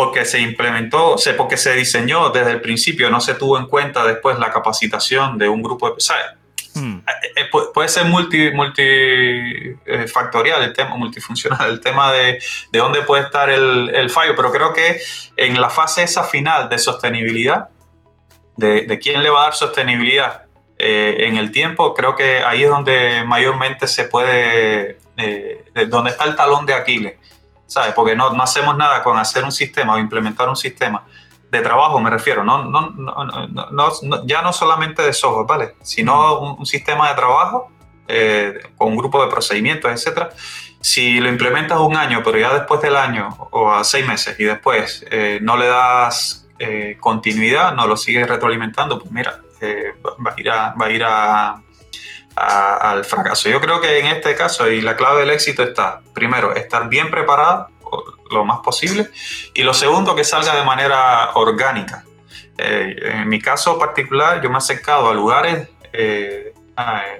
porque 0.00 0.24
se 0.24 0.40
implementó, 0.40 1.16
porque 1.36 1.58
se 1.58 1.74
diseñó 1.74 2.30
desde 2.30 2.52
el 2.52 2.62
principio, 2.62 3.10
no 3.10 3.20
se 3.20 3.34
tuvo 3.34 3.58
en 3.58 3.66
cuenta 3.66 4.02
después 4.02 4.38
la 4.38 4.50
capacitación 4.50 5.36
de 5.36 5.46
un 5.46 5.62
grupo 5.62 5.90
de... 5.90 6.00
¿sabes? 6.00 6.24
Hmm. 6.72 7.00
Eh, 7.00 7.02
eh, 7.36 7.50
puede 7.74 7.90
ser 7.90 8.06
multi, 8.06 8.50
multifactorial 8.50 10.62
el 10.62 10.72
tema, 10.72 10.96
multifuncional, 10.96 11.68
el 11.68 11.82
tema 11.82 12.10
de, 12.12 12.42
de 12.72 12.78
dónde 12.78 13.02
puede 13.02 13.24
estar 13.24 13.50
el, 13.50 14.08
fallo, 14.08 14.34
pero 14.34 14.50
creo 14.50 14.72
que 14.72 15.02
en 15.36 15.60
la 15.60 15.68
fase 15.68 16.02
esa 16.02 16.24
final 16.24 16.70
de 16.70 16.78
sostenibilidad, 16.78 17.68
de, 18.56 18.98
quién 19.02 19.22
le 19.22 19.28
va 19.28 19.42
a 19.42 19.44
dar 19.44 19.54
sostenibilidad 19.54 20.44
eh, 20.78 21.26
en 21.28 21.36
el 21.36 21.52
tiempo, 21.52 21.92
creo 21.92 22.16
que 22.16 22.38
ahí 22.38 22.62
es 22.62 22.70
donde 22.70 23.22
mayormente 23.26 23.86
se 23.86 24.04
puede, 24.04 24.96
donde 25.88 26.10
está 26.10 26.24
el 26.24 26.36
talón 26.36 26.64
de 26.64 26.72
Aquiles, 26.72 27.16
¿sabes? 27.70 27.94
Porque 27.94 28.16
no, 28.16 28.32
no 28.32 28.42
hacemos 28.42 28.76
nada 28.76 29.02
con 29.02 29.16
hacer 29.16 29.44
un 29.44 29.52
sistema 29.52 29.94
o 29.94 29.98
implementar 29.98 30.48
un 30.48 30.56
sistema 30.56 31.04
de 31.50 31.60
trabajo 31.60 32.00
me 32.00 32.10
refiero, 32.10 32.44
no, 32.44 32.64
no, 32.64 32.90
no, 32.90 34.26
ya 34.26 34.42
no 34.42 34.52
solamente 34.52 35.02
de 35.02 35.12
software, 35.12 35.46
¿vale? 35.46 35.74
Sino 35.82 36.38
un, 36.38 36.66
sistema 36.66 37.08
de 37.08 37.14
trabajo 37.16 37.72
eh, 38.06 38.60
con 38.76 38.88
un 38.88 38.96
grupo 38.96 39.22
de 39.22 39.30
procedimientos, 39.30 39.90
etcétera. 39.90 40.30
Si 40.80 41.20
lo 41.20 41.28
implementas 41.28 41.78
un 41.80 41.96
año, 41.96 42.22
pero 42.24 42.38
ya 42.38 42.54
después 42.54 42.80
del 42.80 42.96
año 42.96 43.28
o 43.50 43.70
a 43.70 43.82
seis 43.84 44.06
meses 44.06 44.38
y 44.38 44.44
después 44.44 45.04
eh, 45.10 45.40
no 45.42 45.56
le 45.56 45.66
das 45.66 46.48
eh, 46.58 46.96
continuidad, 47.00 47.74
no 47.74 47.86
lo 47.86 47.96
sigues 47.96 48.28
retroalimentando, 48.28 48.98
pues 48.98 49.10
mira, 49.10 49.40
va 50.24 50.34
a 50.36 50.40
ir, 50.40 50.50
a, 50.50 50.74
va 50.80 50.86
a 50.86 50.90
ir 50.90 51.04
a, 51.04 51.62
al 52.36 53.04
fracaso. 53.04 53.48
Yo 53.48 53.60
creo 53.60 53.80
que 53.80 53.98
en 53.98 54.06
este 54.06 54.34
caso, 54.34 54.70
y 54.70 54.80
la 54.80 54.96
clave 54.96 55.20
del 55.20 55.30
éxito 55.30 55.62
está, 55.62 56.00
primero, 56.14 56.54
estar 56.54 56.88
bien 56.88 57.10
preparado 57.10 57.68
lo 58.30 58.44
más 58.44 58.60
posible. 58.60 59.10
Y 59.54 59.62
lo 59.62 59.74
segundo, 59.74 60.14
que 60.14 60.24
salga 60.24 60.54
de 60.54 60.64
manera 60.64 61.30
orgánica. 61.34 62.04
Eh, 62.56 62.96
en 63.02 63.28
mi 63.28 63.40
caso 63.40 63.78
particular, 63.78 64.40
yo 64.40 64.48
me 64.48 64.56
he 64.56 64.58
acercado 64.58 65.10
a 65.10 65.14
lugares 65.14 65.68
eh, 65.92 66.54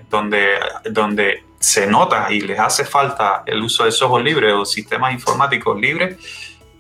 donde, 0.09 0.59
donde 0.91 1.45
se 1.59 1.87
nota 1.87 2.33
y 2.33 2.41
les 2.41 2.59
hace 2.59 2.85
falta 2.85 3.43
el 3.47 3.63
uso 3.63 3.85
de 3.85 3.93
software 3.93 4.25
libre 4.25 4.53
o 4.53 4.65
sistemas 4.65 5.13
informáticos 5.13 5.79
libres. 5.79 6.17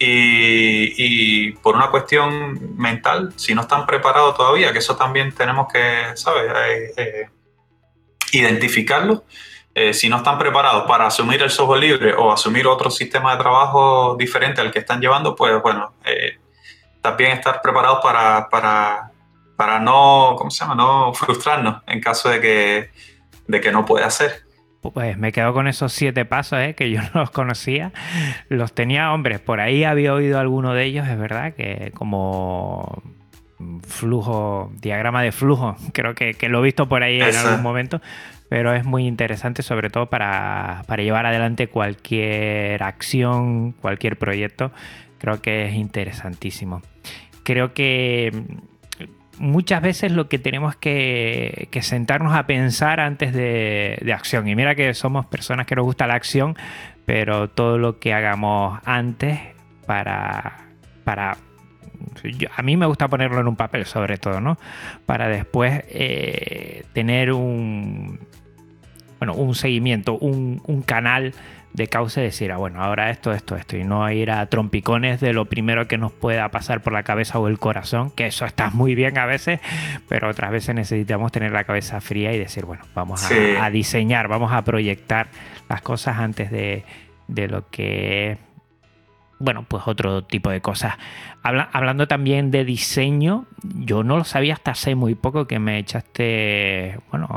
Y, 0.03 1.53
por 1.63 1.77
una 1.77 1.91
cuestión 1.91 2.75
mental, 2.79 3.35
si 3.37 3.55
no 3.55 3.63
están 3.63 3.85
preparados 3.85 4.35
todavía, 4.35 4.73
que 4.73 4.79
eso 4.79 4.97
también 4.97 5.31
tenemos 5.33 5.71
que, 5.71 6.13
¿sabes?, 6.15 6.51
eh, 6.97 7.29
identificarlo 8.33 9.25
eh, 9.73 9.95
si 9.95 10.09
no 10.09 10.17
están 10.17 10.37
preparados 10.37 10.85
para 10.89 11.07
asumir 11.07 11.41
el 11.43 11.51
software 11.51 11.81
libre 11.81 12.13
o 12.15 12.33
asumir 12.33 12.67
otro 12.67 12.91
sistema 12.91 13.33
de 13.33 13.39
trabajo 13.39 14.17
diferente 14.19 14.61
al 14.61 14.73
que 14.73 14.81
están 14.81 15.01
llevando, 15.01 15.37
pues 15.37 15.63
bueno, 15.63 15.95
eh, 16.05 16.39
también 17.01 17.33
estar 17.33 17.63
preparados 17.63 18.01
para, 18.03 18.49
para, 18.49 19.13
para, 19.57 19.79
no, 19.79 20.35
¿cómo 20.37 20.51
se 20.51 20.65
llama? 20.65 20.75
No 20.75 21.15
frustrarnos 21.15 21.83
en 21.87 22.01
caso 22.01 22.29
de 22.29 22.41
que, 22.41 22.91
de 23.47 23.61
que 23.61 23.71
no 23.71 23.85
pueda 23.85 24.07
hacer. 24.07 24.43
Pues 24.81 25.17
me 25.17 25.31
quedo 25.31 25.53
con 25.53 25.69
esos 25.69 25.93
siete 25.93 26.25
pasos, 26.25 26.59
¿eh? 26.59 26.75
que 26.75 26.91
yo 26.91 27.01
no 27.15 27.21
los 27.21 27.31
conocía. 27.31 27.93
Los 28.49 28.73
tenía, 28.73 29.13
hombres, 29.13 29.39
por 29.39 29.61
ahí 29.61 29.85
había 29.85 30.13
oído 30.15 30.41
alguno 30.41 30.75
de 30.75 30.85
ellos, 30.85 31.07
es 31.07 31.19
verdad, 31.19 31.55
que 31.55 31.93
como 31.95 33.03
flujo, 33.87 34.73
diagrama 34.81 35.23
de 35.23 35.33
flujo, 35.33 35.77
creo 35.93 36.15
que, 36.15 36.35
que 36.35 36.49
lo 36.49 36.61
he 36.61 36.63
visto 36.63 36.89
por 36.89 37.03
ahí 37.03 37.21
en 37.21 37.37
algún 37.37 37.63
momento, 37.63 38.01
pero 38.51 38.75
es 38.75 38.85
muy 38.85 39.07
interesante 39.07 39.63
sobre 39.63 39.91
todo 39.91 40.07
para, 40.07 40.83
llevar 40.99 41.25
adelante 41.25 41.69
cualquier 41.69 42.83
acción, 42.83 43.73
cualquier 43.73 44.19
proyecto. 44.19 44.73
Creo 45.19 45.41
que 45.41 45.67
es 45.67 45.75
interesantísimo. 45.75 46.83
Creo 47.45 47.75
que 47.75 48.33
muchas 49.39 49.81
veces 49.83 50.11
lo 50.11 50.29
que 50.29 50.41
tenemos 50.41 50.75
que, 50.75 51.69
que 51.71 51.81
sentarnos 51.83 52.35
a 52.35 52.47
pensar 52.47 52.99
antes 52.99 53.33
de, 53.33 53.99
de, 54.03 54.13
acción. 54.13 54.49
Y 54.49 54.57
mira 54.57 54.75
que 54.75 54.95
somos 54.95 55.27
personas 55.27 55.67
que 55.67 55.77
nos 55.77 55.85
gusta 55.85 56.09
la 56.09 56.15
acción, 56.15 56.57
pero 57.07 57.49
todo 57.49 57.79
lo 57.79 58.01
que 58.01 58.13
hagamos 58.13 58.81
antes 58.85 59.39
para, 59.87 60.71
para 61.05 61.37
a 62.55 62.63
mí 62.63 62.77
me 62.77 62.87
gusta 62.87 63.09
ponerlo 63.09 63.41
en 63.41 63.49
un 63.49 63.57
papel 63.57 63.87
sobre 63.87 64.19
todo, 64.19 64.41
¿no? 64.41 64.59
Para 65.07 65.29
después 65.29 65.85
eh, 65.89 66.85
tener 66.93 67.33
un, 67.33 68.21
bueno, 69.19 69.35
un 69.35 69.55
seguimiento, 69.55 70.17
un, 70.19 70.83
canal 70.87 71.35
de 71.73 71.87
causa 71.87 72.21
y 72.21 72.25
decir, 72.25 72.51
ah, 72.51 72.57
bueno, 72.57 72.83
ahora 72.83 73.11
esto, 73.11 73.33
esto, 73.33 73.55
esto, 73.55 73.77
y 73.77 73.85
no 73.85 74.11
ir 74.11 74.31
a 74.31 74.45
trompicones 74.47 75.21
de 75.21 75.33
lo 75.33 75.45
primero 75.45 75.87
que 75.87 75.99
nos 75.99 76.11
pueda 76.11 76.49
pasar 76.51 76.83
por 76.83 76.93
la 76.93 77.03
cabeza 77.05 77.39
o 77.39 77.47
el 77.47 77.59
corazón, 77.59 78.11
que 78.11 78.27
eso 78.27 78.45
está 78.45 78.71
muy 78.71 78.95
bien 78.95 79.19
a 79.19 79.27
veces, 79.27 79.61
pero 80.09 80.29
otras 80.29 80.51
veces 80.51 80.75
necesitamos 80.75 81.31
tener 81.33 81.53
la 81.53 81.65
cabeza 81.65 82.01
fría 82.01 82.33
y 82.33 82.39
decir, 82.39 82.65
bueno, 82.65 82.85
vamos 82.95 83.31
a, 83.61 83.71
diseñar, 83.71 84.27
vamos 84.27 84.53
a 84.53 84.65
proyectar 84.65 85.29
las 85.69 85.83
cosas 85.83 86.19
antes 86.19 86.51
de, 86.51 86.85
de 87.29 87.47
lo 87.47 87.69
que 87.69 88.39
bueno, 89.41 89.65
pues 89.67 89.83
otro 89.87 90.23
tipo 90.23 90.51
de 90.51 90.61
cosas. 90.61 90.95
hablando 91.43 92.07
también 92.07 92.51
de 92.51 92.65
diseño, 92.65 93.47
yo 93.63 94.05
no 94.05 94.19
lo 94.19 94.25
sabía 94.25 94.55
hasta 94.55 94.73
hace 94.73 94.95
muy 94.95 95.15
poco 95.15 95.47
que 95.47 95.59
me 95.59 95.79
echaste, 95.79 97.01
bueno, 97.11 97.29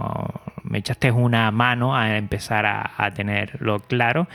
me 0.63 0.79
echaste 0.79 1.11
una 1.11 1.49
mano 1.51 1.95
a 1.95 2.17
empezar 2.17 2.65
a, 2.65 3.11
tenerlo 3.15 3.79
claro. 3.79 4.27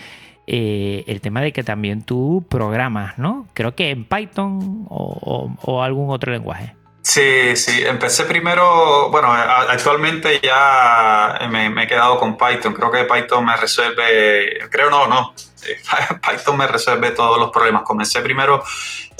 Eh, 0.46 1.04
el 1.06 1.20
tema 1.20 1.42
de 1.42 1.52
que 1.52 1.62
también 1.62 2.02
tú 2.02 2.46
programas, 2.48 3.18
¿no? 3.18 3.46
Creo 3.52 3.74
que 3.74 3.90
en 3.90 4.06
Python 4.06 4.86
o, 4.88 5.82
algún 5.82 6.08
otro 6.08 6.32
lenguaje. 6.32 6.74
Sí, 7.03 7.57
sí, 7.57 7.84
empecé 7.86 8.24
primero, 8.24 9.09
bueno, 9.11 9.32
actualmente 9.32 10.40
ya 10.42 11.38
me, 11.51 11.70
me, 11.70 11.84
he 11.84 11.86
quedado 11.86 12.18
con 12.18 12.36
Python, 12.36 12.74
creo 12.74 12.90
que 12.90 13.05
Python 13.05 13.46
me 13.46 13.57
resuelve, 13.57 14.59
creo 14.70 14.90
no, 14.90 15.07
no, 15.07 15.32
Python 16.22 16.57
me 16.57 16.66
resuelve 16.66 17.11
todos 17.11 17.38
los 17.38 17.51
problemas. 17.51 17.82
Comencé 17.82 18.20
primero 18.20 18.62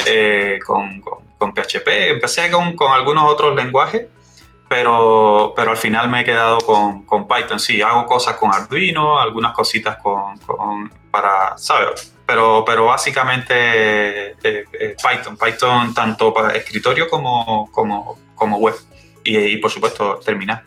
eh, 0.07 0.59
con, 0.65 1.03
PHP, 1.55 1.89
empecé 2.11 2.51
con, 2.51 2.93
algunos 2.93 3.31
otros 3.31 3.55
lenguajes, 3.55 4.07
pero, 4.69 5.53
pero 5.57 5.71
al 5.71 5.77
final 5.77 6.09
me 6.09 6.21
he 6.21 6.25
quedado 6.25 6.59
con, 6.59 7.27
Python. 7.27 7.59
Sí, 7.59 7.83
hago 7.83 8.07
cosas 8.07 8.37
con 8.37 8.53
Arduino, 8.53 9.19
algunas 9.19 9.53
cositas 9.53 9.99
con, 9.99 10.39
para, 11.11 11.57
¿sabes? 11.59 12.15
Pero, 12.29 12.63
pero 12.65 12.85
básicamente 12.85 13.53
eh, 13.57 14.37
eh, 14.43 14.97
Python, 15.03 15.37
Python 15.37 15.93
tanto 15.93 16.33
para 16.33 16.55
escritorio 16.55 17.09
como, 17.09 17.69
como, 17.73 18.19
como 18.37 18.59
web. 18.59 18.77
y 19.25 19.57
por 19.57 19.71
supuesto 19.71 20.21
terminar 20.25 20.63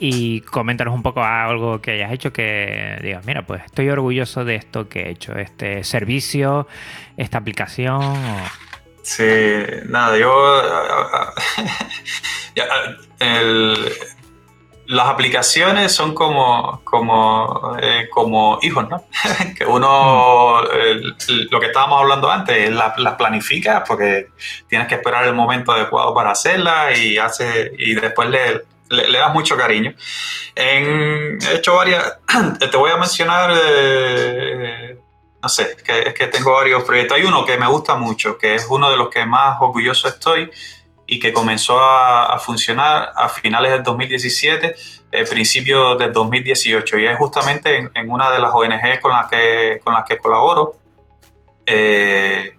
y 0.00 0.40
coméntanos 0.40 0.94
un 0.94 1.02
poco 1.02 1.22
algo 1.22 1.82
que 1.82 1.92
hayas 1.92 2.10
hecho 2.12 2.32
que 2.32 2.98
digas, 3.02 3.24
mira, 3.26 3.42
pues 3.46 3.62
estoy 3.66 3.90
orgulloso 3.90 4.46
de 4.46 4.54
esto 4.54 4.88
que 4.88 5.02
he 5.02 5.10
hecho, 5.10 5.36
este 5.36 5.84
servicio, 5.84 6.66
esta 7.18 7.36
aplicación. 7.38 8.16
Sí, 9.02 9.22
nada, 9.86 10.16
yo... 10.16 10.32
las 14.90 15.06
aplicaciones 15.06 15.92
son 15.92 16.14
como, 16.14 16.80
como, 16.82 17.76
eh, 17.80 18.08
como 18.10 18.58
hijos, 18.60 18.88
¿no? 18.88 19.04
que 19.56 19.64
uno, 19.64 20.62
mm. 20.62 21.48
lo 21.48 21.60
que 21.60 21.66
estábamos 21.66 22.00
hablando 22.00 22.28
antes, 22.28 22.70
las 22.70 22.98
la 22.98 23.16
planifica 23.16 23.84
porque 23.84 24.30
tienes 24.68 24.88
que 24.88 24.96
esperar 24.96 25.26
el 25.26 25.34
momento 25.34 25.70
adecuado 25.70 26.12
para 26.12 26.32
hacerla 26.32 26.96
y, 26.96 27.18
hace, 27.18 27.70
y 27.78 27.94
después 27.94 28.30
le 28.30 28.62
le, 28.90 29.18
das 29.18 29.32
mucho 29.32 29.56
cariño. 29.56 29.94
he 30.56 31.36
hecho 31.54 31.76
varias, 31.76 32.18
te 32.58 32.76
voy 32.76 32.90
a 32.90 32.96
mencionar, 32.96 33.52
eh, 33.64 34.98
no 35.40 35.48
sé, 35.48 35.76
que, 35.84 36.00
es 36.00 36.14
que 36.14 36.26
tengo 36.26 36.52
varios 36.52 36.82
proyectos. 36.82 37.16
Hay 37.16 37.22
uno 37.22 37.44
que 37.44 37.56
me 37.56 37.68
gusta 37.68 37.94
mucho, 37.94 38.36
que 38.36 38.56
es 38.56 38.66
uno 38.68 38.90
de 38.90 38.96
los 38.96 39.08
que 39.08 39.24
más 39.24 39.56
orgulloso 39.60 40.08
estoy 40.08 40.50
y 41.10 41.18
que 41.18 41.32
comenzó 41.32 41.76
a, 41.80 42.38
funcionar 42.38 43.12
a 43.16 43.28
finales 43.28 43.72
del 43.72 43.82
2017, 43.82 44.76
eh, 45.10 45.24
principios 45.28 45.98
del 45.98 46.12
2018. 46.12 46.98
Y 47.00 47.06
es 47.06 47.18
justamente 47.18 47.90
en, 47.92 48.10
una 48.10 48.30
de 48.30 48.38
las 48.38 48.52
ONG 48.54 49.00
con 49.00 49.10
las 49.10 49.28
que, 49.28 49.80
con 49.82 49.92
las 49.92 50.04
que 50.04 50.18
colaboro. 50.18 50.76
Eh, 51.66 52.56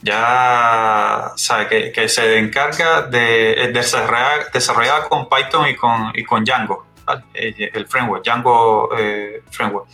ya 0.00 1.32
sabe 1.36 1.92
que, 1.92 2.08
se 2.08 2.38
encarga 2.38 3.02
de, 3.02 3.70
desarrollar, 3.74 4.50
desarrollar, 4.50 5.06
con 5.10 5.28
Python 5.28 5.68
y 5.68 5.76
con, 5.76 6.10
y 6.14 6.24
con 6.24 6.42
Django, 6.42 6.86
el 7.34 7.86
framework, 7.86 8.24
Django 8.24 8.90
Framework 9.50 9.88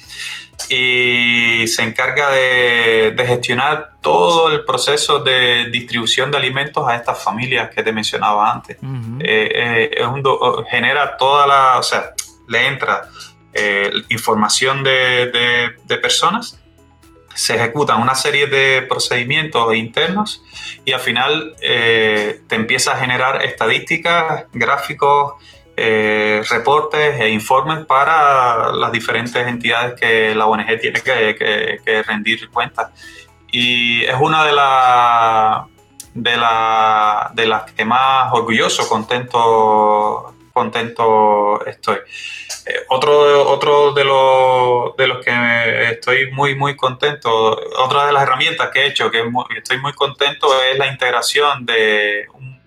y 0.69 1.67
se 1.67 1.83
encarga 1.83 2.31
de, 2.31 3.15
gestionar 3.27 3.93
todo 4.01 4.51
el 4.53 4.65
proceso 4.65 5.21
de 5.21 5.69
distribución 5.71 6.31
de 6.31 6.37
alimentos 6.37 6.87
a 6.89 6.97
estas 6.97 7.23
familias 7.23 7.71
que 7.71 7.83
te 7.83 7.93
mencionaba 7.93 8.53
antes. 8.53 8.77
Eh, 9.21 9.91
eh, 9.95 10.65
genera 10.71 11.17
toda 11.17 11.47
la, 11.47 11.79
o 11.79 11.83
sea, 11.83 12.13
le 12.49 12.67
entra 12.67 13.09
eh, 13.53 13.91
información 14.09 14.83
de, 14.83 15.77
personas, 16.03 16.61
se 17.35 17.55
ejecutan 17.55 18.03
una 18.03 18.15
serie 18.15 18.47
de 18.47 18.83
procedimientos 18.83 19.75
internos 19.75 20.43
y 20.85 20.93
al 20.93 21.01
final 21.01 21.55
te 21.59 22.55
empieza 22.55 22.93
a 22.93 22.97
generar 22.97 23.45
estadísticas, 23.45 24.45
gráficos, 24.53 25.35
eh, 25.83 26.43
reportes 26.51 27.19
e 27.19 27.31
informes 27.31 27.87
para 27.87 28.71
las 28.71 28.93
diferentes 28.93 29.47
entidades 29.47 29.99
que 29.99 30.35
la 30.35 30.45
ONG 30.45 30.79
tiene 30.79 31.01
que, 31.01 32.03
rendir 32.07 32.51
cuentas. 32.51 32.91
Y 33.51 34.05
es 34.05 34.15
una 34.21 34.45
de, 34.45 34.53
las 34.53 35.65
de, 36.13 36.37
la, 36.37 37.31
de 37.33 37.47
las 37.47 37.73
que 37.73 37.87
más 37.87 38.31
orgulloso, 38.31 38.87
contento, 38.91 40.35
contento 40.53 41.65
estoy. 41.65 41.97
Eh, 42.67 42.75
otro 42.91 43.51
otro 43.51 43.95
de, 43.95 44.05
los, 44.05 44.95
de 44.99 45.07
los 45.07 45.25
que 45.25 45.93
estoy 45.93 46.31
muy, 46.31 46.57
muy 46.57 46.77
contento, 46.77 47.59
otra 47.79 48.05
de 48.05 48.13
las 48.13 48.25
herramientas 48.25 48.69
que 48.71 48.83
he 48.83 48.87
hecho 48.89 49.11
que 49.11 49.25
estoy 49.57 49.79
muy 49.79 49.95
contento 49.95 50.63
es 50.63 50.79
la 50.79 50.89
integración 50.89 51.65
de 51.65 52.27
un 52.35 52.60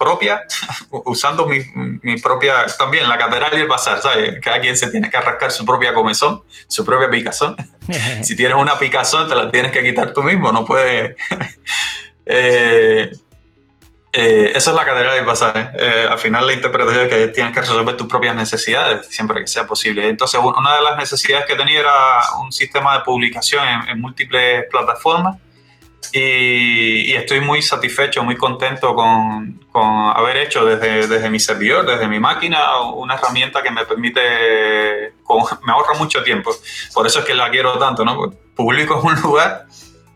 propia, 0.00 0.42
usando 0.90 1.46
mi, 1.46 1.60
mi, 2.02 2.16
propia, 2.18 2.66
también 2.78 3.06
la 3.08 3.18
catedral 3.18 3.52
y 3.52 3.60
el 3.60 3.68
bazar, 3.68 4.00
¿sabes? 4.00 4.40
Cada 4.40 4.60
quien 4.60 4.76
se 4.76 4.90
tiene 4.90 5.10
que 5.10 5.16
arrancar 5.18 5.52
su 5.52 5.64
propia 5.66 5.92
comezón, 5.92 6.42
su 6.66 6.84
propia 6.84 7.10
picazón. 7.10 7.54
si 8.22 8.34
tienes 8.34 8.56
una 8.56 8.78
picazón, 8.78 9.28
te 9.28 9.34
la 9.34 9.50
tienes 9.50 9.70
que 9.70 9.82
quitar 9.82 10.12
tú 10.12 10.22
mismo, 10.22 10.50
no 10.50 10.64
puedes... 10.64 11.16
eh, 12.26 13.10
eh, 14.12 14.52
esa 14.56 14.70
es 14.70 14.76
la 14.76 14.84
catedral 14.84 15.22
y 15.22 15.24
bazar. 15.24 15.72
¿eh? 15.78 16.08
al 16.10 16.18
final 16.18 16.44
la 16.44 16.52
interpretación 16.52 17.04
es 17.04 17.08
que 17.10 17.28
tienes 17.28 17.54
que 17.54 17.60
resolver 17.60 17.96
tus 17.96 18.08
propias 18.08 18.34
necesidades 18.34 19.06
siempre 19.06 19.40
que 19.40 19.46
sea 19.46 19.68
posible. 19.68 20.08
Entonces, 20.08 20.40
una 20.42 20.74
de 20.74 20.82
las 20.82 20.96
necesidades 20.96 21.46
que 21.46 21.54
tenía 21.54 21.78
era 21.78 21.92
un 22.42 22.50
sistema 22.50 22.98
de 22.98 23.04
publicación 23.04 23.64
en 23.88 24.00
múltiples 24.00 24.64
plataformas 24.68 25.36
y, 26.12 27.12
estoy 27.14 27.40
muy 27.40 27.62
satisfecho, 27.62 28.24
muy 28.24 28.36
contento 28.36 28.94
con, 28.94 29.64
con 29.70 29.84
haber 29.84 30.38
hecho 30.38 30.64
desde, 30.64 31.06
desde, 31.06 31.30
mi 31.30 31.38
servidor, 31.38 31.86
desde 31.86 32.08
mi 32.08 32.18
máquina, 32.18 32.80
una 32.80 33.14
herramienta 33.14 33.62
que 33.62 33.70
me 33.70 33.84
permite, 33.84 34.20
me 34.20 35.72
ahorra 35.72 35.94
mucho 35.98 36.22
tiempo. 36.22 36.50
Por 36.92 37.06
eso 37.06 37.20
es 37.20 37.24
que 37.24 37.34
la 37.34 37.50
quiero 37.50 37.78
tanto, 37.78 38.04
¿no? 38.04 38.32
Publico 38.56 39.00
en 39.00 39.06
un 39.06 39.20
lugar 39.20 39.66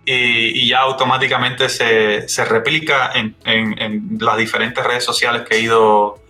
y, 0.05 0.69
ya 0.69 0.81
automáticamente 0.81 1.69
se, 1.69 2.29
se 2.29 2.45
replica 2.45 3.13
en, 3.15 3.37
en, 3.45 4.19
las 4.21 4.37
diferentes 4.37 4.85
redes 4.85 5.05
sociales 5.05 5.43
que 5.49 5.57
he 5.57 5.61
ido 5.61 6.21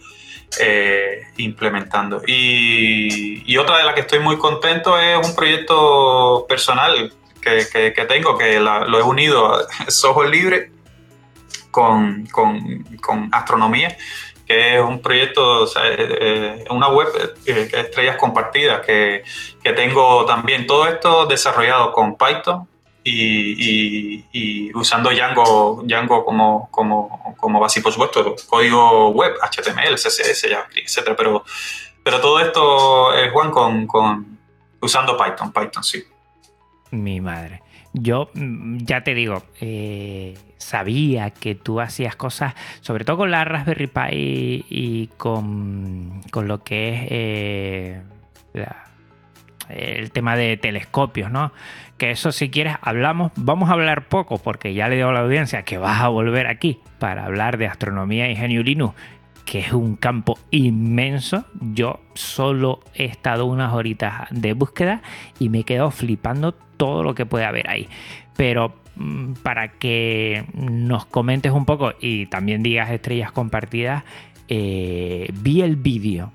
eh, 0.61 1.23
implementando. 1.39 2.23
Y, 2.27 3.51
y, 3.51 3.57
otra 3.57 3.79
de 3.79 3.85
las 3.85 3.95
que 3.95 4.03
estoy 4.03 4.19
muy 4.19 4.37
contento 4.37 4.99
es 4.99 5.27
un 5.27 5.35
proyecto 5.35 6.45
personal 6.47 7.13
que, 7.45 8.07
tengo, 8.09 8.37
que 8.39 8.59
lo 8.59 8.99
he 8.99 9.03
unido 9.03 9.55
a 9.55 9.67
software 9.91 10.31
libre 10.31 10.75
con, 11.75 13.29
astronomía, 13.33 13.97
que 14.47 14.77
es 14.77 14.81
un 14.81 15.01
proyecto, 15.01 15.67
eh, 15.67 15.71
eh, 15.99 16.65
una 16.71 16.89
web 16.89 17.09
eh, 17.47 17.69
que 17.71 17.81
estrellas 17.81 18.17
compartidas, 18.17 18.87
que, 18.87 19.25
tengo 19.75 20.25
también 20.25 20.67
todo 20.67 20.87
esto 20.87 21.27
desarrollado 21.27 21.93
con 21.93 22.17
Python 22.17 22.69
y, 23.03 24.73
usando 24.75 25.11
Django, 25.11 25.83
Django 25.85 26.25
como, 26.25 26.69
como, 26.71 27.35
como 27.39 27.61
base, 27.61 27.81
por 27.81 27.93
supuesto, 27.93 28.37
código 28.49 29.11
web, 29.11 29.35
HTML, 29.43 29.95
CSS, 29.95 30.49
JavaScript, 30.49 30.89
etc. 30.89 31.15
Pero, 31.17 31.45
pero 32.03 32.21
todo 32.21 32.41
esto, 32.41 33.11
Juan, 33.33 33.51
con, 33.51 33.87
con, 33.87 34.39
usando 34.81 35.17
Python, 35.17 35.53
Python, 35.53 35.83
sí. 35.83 36.05
Mi 37.03 37.21
madre. 37.21 37.63
Yo 37.93 38.31
mm, 38.35 38.79
ya 38.79 39.03
te 39.03 39.15
digo, 39.15 39.43
eh, 39.61 40.35
sabía 40.59 41.31
que 41.31 41.55
tú 41.55 41.81
hacías 41.81 42.17
cosas, 42.17 42.55
sobre 42.81 43.05
todo 43.05 43.19
con 43.19 43.31
la 43.31 43.45
Raspberry 43.45 43.87
Pi 43.87 44.65
y, 44.69 45.11
con, 45.17 46.21
lo 46.35 46.63
que 46.63 46.89
es 46.95 47.09
eh, 47.11 48.03
el 49.69 50.11
tema 50.11 50.37
de 50.37 50.57
telescopios, 50.57 51.31
¿no? 51.31 51.53
Que 51.97 52.11
eso 52.11 52.33
si 52.33 52.51
quieres 52.51 52.77
hablamos, 52.83 53.31
vamos 53.37 53.71
a 53.71 53.75
hablar 53.75 54.09
poco 54.09 54.39
porque 54.39 54.75
ya 54.75 54.89
le 54.89 54.97
digo 54.97 55.11
a 55.11 55.13
la 55.13 55.21
audiencia 55.21 55.63
que 55.63 55.79
vas 55.79 56.01
a 56.01 56.09
volver 56.09 56.49
aquí 56.49 56.81
para 56.99 57.25
hablar 57.25 57.59
de 57.59 57.69
astronomía 57.69 58.29
y 58.29 58.37
genio 58.37 58.63
Linux 58.63 58.95
que 59.45 59.61
es 59.61 59.73
un 59.73 59.97
campo 59.97 60.39
inmenso. 60.51 61.45
Yo 61.61 62.01
solo 62.15 62.81
he 62.95 63.05
estado 63.05 63.45
unas 63.47 63.73
horitas 63.75 64.27
de 64.31 64.55
búsqueda 64.55 65.03
y 65.39 65.49
me 65.49 65.61
he 65.61 65.65
quedado 65.65 65.91
flipando 65.91 66.57
todo 66.77 67.03
lo 67.03 67.15
que 67.15 67.27
puede 67.27 67.45
haber 67.45 67.69
ahí. 67.69 67.89
Pero 68.37 68.75
mm, 68.97 69.35
para 69.43 69.69
que 69.69 70.45
nos 70.55 71.07
comentes 71.07 71.53
un 71.53 71.65
poco 71.65 71.93
y 72.01 72.27
también 72.27 72.63
digas 72.63 72.91
estrellas 72.91 73.33
compartidas, 73.33 74.05
eh, 74.49 75.29
vi 75.33 75.63
el 75.63 75.77
vídeo 75.77 76.33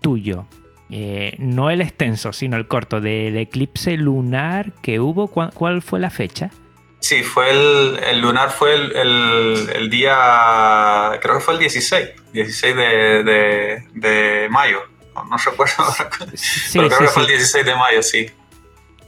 tuyo. 0.00 0.46
Eh, 0.92 1.36
no 1.38 1.70
el 1.70 1.80
extenso, 1.82 2.32
sino 2.32 2.56
el 2.56 2.66
corto 2.66 3.00
del 3.00 3.36
eclipse 3.36 3.96
lunar 3.96 4.72
que 4.82 4.98
hubo. 4.98 5.28
¿Cuál, 5.28 5.82
fue 5.82 6.00
la 6.00 6.10
fecha? 6.10 6.50
Sí, 6.98 7.22
fue 7.22 7.50
el, 7.50 8.20
lunar 8.20 8.50
fue 8.50 8.74
el, 8.74 9.88
día, 9.88 11.18
creo 11.22 11.36
que 11.36 11.40
fue 11.40 11.54
el 11.54 11.60
16, 11.60 12.08
16 12.32 12.76
de, 12.76 14.48
mayo, 14.50 14.80
no, 15.14 15.36
recuerdo, 15.36 15.74
sí, 16.34 16.78
pero 16.78 16.88
creo 16.88 17.00
que 17.00 17.06
fue 17.08 17.22
el 17.22 17.28
16 17.28 17.64
de 17.64 17.74
mayo, 17.74 18.02
sí. 18.02 18.26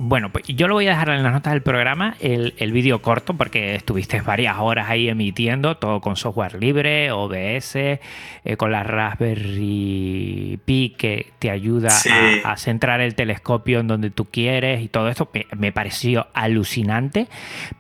Bueno, 0.05 0.31
pues 0.31 0.45
yo 0.49 0.67
lo 0.67 0.75
voy 0.75 0.89
a 0.89 0.91
dejar 0.91 1.11
en 1.11 1.23
las 1.23 1.33
notas 1.33 1.53
del 1.53 1.63
programa, 1.63 2.17
el, 2.19 2.55
el 2.57 2.73
vídeo 2.73 3.01
corto, 3.03 3.35
porque 3.35 3.77
estuviste 3.77 4.21
varias 4.21 4.57
horas 4.59 4.91
ahí 4.91 5.09
emitiendo, 5.09 5.77
todo 5.77 6.01
con 6.01 6.17
software 6.17 6.61
libre, 6.61 7.13
OBS, 7.13 7.77
eh, 7.77 8.01
con 8.57 8.73
la 8.73 8.83
Raspberry 8.83 10.59
Pi 10.65 10.97
que 10.99 11.31
te 11.39 11.53
ayuda 11.53 11.91
a, 12.43 12.57
centrar 12.57 13.01
el 13.01 13.15
telescopio 13.15 13.79
en 13.79 13.87
donde 13.87 14.11
tú 14.11 14.25
quieres 14.25 14.83
y 14.83 14.89
todo 14.89 15.09
esto. 15.09 15.31
Me, 15.57 15.71
pareció 15.71 16.27
alucinante, 16.35 17.29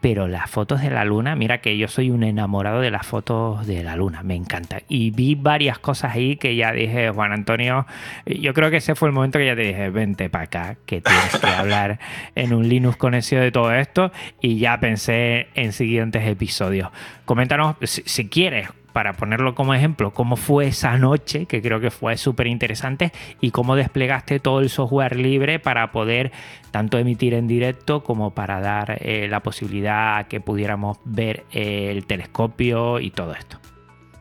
pero 0.00 0.28
las 0.28 0.48
fotos 0.48 0.80
de 0.80 0.90
la 0.90 1.04
luna, 1.04 1.34
mira 1.34 1.58
que 1.58 1.76
yo 1.76 1.88
soy 1.88 2.10
un 2.10 2.22
enamorado 2.22 2.80
de 2.80 2.92
las 2.92 3.04
fotos 3.04 3.66
de 3.66 3.82
la 3.82 3.96
luna, 3.96 4.22
me 4.22 4.36
encanta. 4.36 4.82
Y 4.88 5.10
vi 5.10 5.34
varias 5.34 5.80
cosas 5.80 6.14
ahí 6.14 6.36
que 6.36 6.54
ya 6.54 6.70
dije, 6.70 7.10
Juan 7.10 7.32
Antonio, 7.32 7.84
yo 8.26 8.54
creo 8.54 8.70
que 8.70 8.76
ese 8.76 8.94
fue 8.94 9.08
el 9.08 9.12
momento 9.12 9.40
que 9.40 9.46
ya 9.46 9.56
te 9.56 9.62
dije, 9.62 9.90
vente 9.90 10.30
para 10.30 10.44
acá, 10.44 10.76
que 10.86 11.00
tienes 11.00 11.36
que 11.36 11.46
hablar 11.48 11.98
en 12.34 12.52
un 12.52 12.68
Linux 12.68 12.96
conocido 12.96 13.42
de 13.42 13.52
todo 13.52 13.72
esto 13.72 14.12
y 14.40 14.58
ya 14.58 14.78
pensé 14.80 15.48
en 15.54 15.72
siguientes 15.72 16.26
episodios. 16.26 16.90
Coméntanos 17.24 17.76
si, 17.82 18.28
quieres 18.28 18.68
para 18.92 19.14
ponerlo 19.14 19.54
como 19.54 19.74
ejemplo, 19.74 20.12
cómo 20.12 20.36
fue 20.36 20.66
esa 20.66 20.98
noche, 20.98 21.46
que 21.46 21.62
creo 21.62 21.80
que 21.80 21.90
fue 21.90 22.16
súper 22.18 22.46
interesante, 22.46 23.10
y 23.40 23.50
cómo 23.50 23.74
desplegaste 23.74 24.38
todo 24.38 24.60
el 24.60 24.68
software 24.68 25.16
libre 25.16 25.58
para 25.58 25.92
poder 25.92 26.30
tanto 26.70 26.98
emitir 26.98 27.32
en 27.32 27.48
directo 27.48 28.04
como 28.04 28.34
para 28.34 28.60
dar 28.60 28.98
eh, 29.00 29.28
la 29.28 29.40
posibilidad 29.40 30.18
a 30.18 30.24
que 30.24 30.40
pudiéramos 30.40 30.98
ver 31.04 31.44
eh, 31.52 31.88
el 31.90 32.04
telescopio 32.04 33.00
y 33.00 33.10
todo 33.10 33.34
esto. 33.34 33.71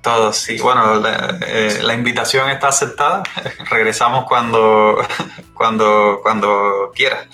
Todo, 0.01 0.33
sí. 0.33 0.57
Bueno, 0.57 0.95
la, 0.95 1.37
eh, 1.45 1.79
invitación 1.93 2.49
está 2.49 2.69
aceptada. 2.69 3.23
Regresamos 3.69 4.25
cuando, 4.25 4.99
cuando, 5.53 6.19
cuando 6.23 6.91
quieras. 6.95 7.27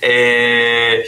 Eh, 0.00 1.04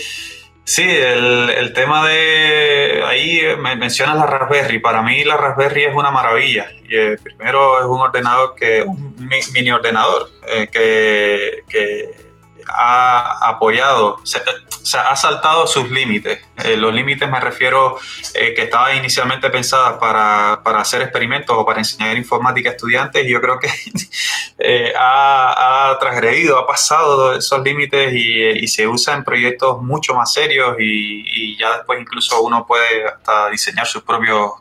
sí, 0.64 0.84
el, 0.86 1.72
tema 1.72 2.06
de 2.06 3.02
ahí 3.06 3.40
me 3.58 3.76
mencionas 3.76 4.16
la 4.16 4.26
Raspberry. 4.26 4.78
Para 4.78 5.00
mí 5.00 5.24
la 5.24 5.38
Raspberry 5.38 5.84
es 5.84 5.94
una 5.94 6.10
maravilla. 6.10 6.66
Y, 6.86 6.94
eh, 6.94 7.16
primero 7.22 7.80
es 7.80 7.86
un 7.86 8.00
ordenador 8.00 8.54
que, 8.54 8.82
un 8.82 9.14
mini 9.54 9.70
ordenador 9.70 10.28
que, 10.70 12.25
ha 12.68 13.48
apoyado, 13.48 14.18
se, 14.24 14.40
sea, 14.86 15.10
ha 15.10 15.16
saltado 15.16 15.66
sus 15.66 15.90
límites. 15.90 16.40
Eh, 16.64 16.76
los 16.76 16.94
límites 16.94 17.28
me 17.28 17.40
refiero 17.40 17.98
eh, 18.34 18.54
que 18.54 18.62
estaba 18.62 18.94
inicialmente 18.94 19.50
pensada 19.50 19.98
para, 19.98 20.60
para, 20.62 20.80
hacer 20.80 21.02
experimentos 21.02 21.56
o 21.58 21.66
para 21.66 21.80
enseñar 21.80 22.16
informática 22.16 22.70
a 22.70 22.72
estudiantes 22.72 23.26
y 23.26 23.30
yo 23.30 23.40
creo 23.40 23.58
que 23.58 23.68
eh, 24.58 24.92
ha, 24.96 25.96
transgredido, 26.00 26.58
ha 26.58 26.66
pasado 26.66 27.34
esos 27.34 27.62
límites 27.62 28.12
y, 28.14 28.66
se 28.66 28.86
usa 28.86 29.14
en 29.14 29.24
proyectos 29.24 29.80
mucho 29.80 30.14
más 30.14 30.32
serios 30.32 30.76
y, 30.78 31.56
ya 31.56 31.76
después 31.76 32.00
incluso 32.00 32.42
uno 32.42 32.66
puede 32.66 33.06
hasta 33.06 33.48
diseñar 33.48 33.86
sus 33.86 34.02
propios, 34.02 34.52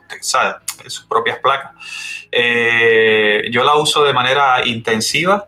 sus 0.86 1.04
propias 1.04 1.38
placas. 1.40 1.72
yo 2.32 3.64
la 3.64 3.74
uso 3.74 4.04
de 4.04 4.12
manera 4.12 4.64
intensiva 4.64 5.46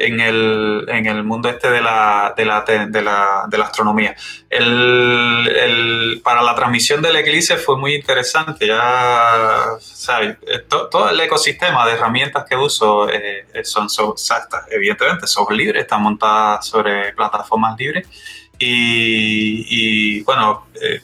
en 0.00 0.18
el, 0.20 0.86
en 0.88 1.06
el 1.06 1.22
mundo 1.24 1.48
este 1.48 1.70
de 1.70 1.80
la, 1.80 2.32
de 2.36 2.44
la, 2.44 2.62
de 2.62 3.02
la, 3.02 3.44
de 3.48 3.58
la 3.58 3.64
astronomía. 3.64 4.16
El, 4.48 5.48
el, 5.48 6.20
para 6.24 6.42
la 6.42 6.54
transmisión 6.54 7.02
del 7.02 7.16
eclipse 7.16 7.56
fue 7.56 7.76
muy 7.76 7.94
interesante. 7.94 8.66
Ya, 8.66 9.64
¿sabes? 9.80 10.36
todo 10.68 11.10
el 11.10 11.20
ecosistema 11.20 11.86
de 11.86 11.92
herramientas 11.92 12.46
que 12.48 12.56
uso 12.56 13.10
eh, 13.10 13.44
son, 13.62 13.90
son 13.90 14.14
evidentemente, 14.70 15.26
son 15.26 15.46
libres, 15.54 15.82
están 15.82 16.02
montadas 16.02 16.66
sobre 16.66 17.12
plataformas 17.12 17.78
libres. 17.78 18.08
Y, 18.58 19.66
y 19.68 20.22
bueno, 20.22 20.66
eh, 20.80 21.00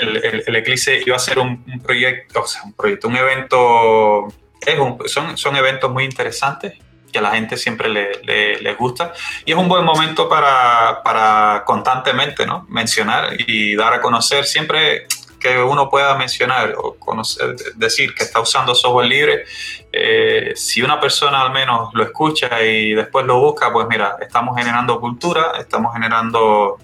el, 0.00 0.44
el, 0.46 0.56
eclipse 0.56 1.00
iba 1.04 1.16
a 1.16 1.20
ser 1.20 1.38
un, 1.38 1.64
proyecto, 1.82 2.44
un 2.64 2.72
proyecto, 2.72 3.08
un 3.08 3.16
evento. 3.16 4.28
Es 4.60 5.12
son, 5.12 5.38
son 5.38 5.54
eventos 5.54 5.92
muy 5.92 6.04
interesantes 6.04 6.74
que 7.12 7.18
a 7.18 7.22
la 7.22 7.30
gente 7.32 7.56
siempre 7.56 7.88
le, 7.88 8.22
le, 8.22 8.60
les 8.60 8.76
gusta. 8.76 9.12
Y 9.44 9.52
es 9.52 9.58
un 9.58 9.68
buen 9.68 9.84
momento 9.84 10.28
para, 10.28 11.02
para, 11.02 11.62
constantemente 11.64 12.46
¿no? 12.46 12.66
mencionar 12.68 13.34
y 13.46 13.74
dar 13.76 13.94
a 13.94 14.00
conocer 14.00 14.44
siempre 14.44 15.06
que 15.38 15.58
uno 15.58 15.88
pueda 15.88 16.16
mencionar 16.16 16.74
o 16.76 16.94
conocer, 16.94 17.54
decir 17.74 18.14
que 18.14 18.24
está 18.24 18.40
usando 18.40 18.74
software 18.74 19.06
libre, 19.06 19.44
eh, 19.92 20.52
si 20.56 20.82
una 20.82 20.98
persona 20.98 21.42
al 21.42 21.52
menos 21.52 21.90
lo 21.94 22.02
escucha 22.02 22.62
y 22.62 22.94
después 22.94 23.24
lo 23.26 23.38
busca, 23.38 23.72
pues 23.72 23.86
mira, 23.88 24.16
estamos 24.20 24.56
generando 24.56 24.98
cultura, 24.98 25.52
estamos 25.58 25.92
generando 25.92 26.78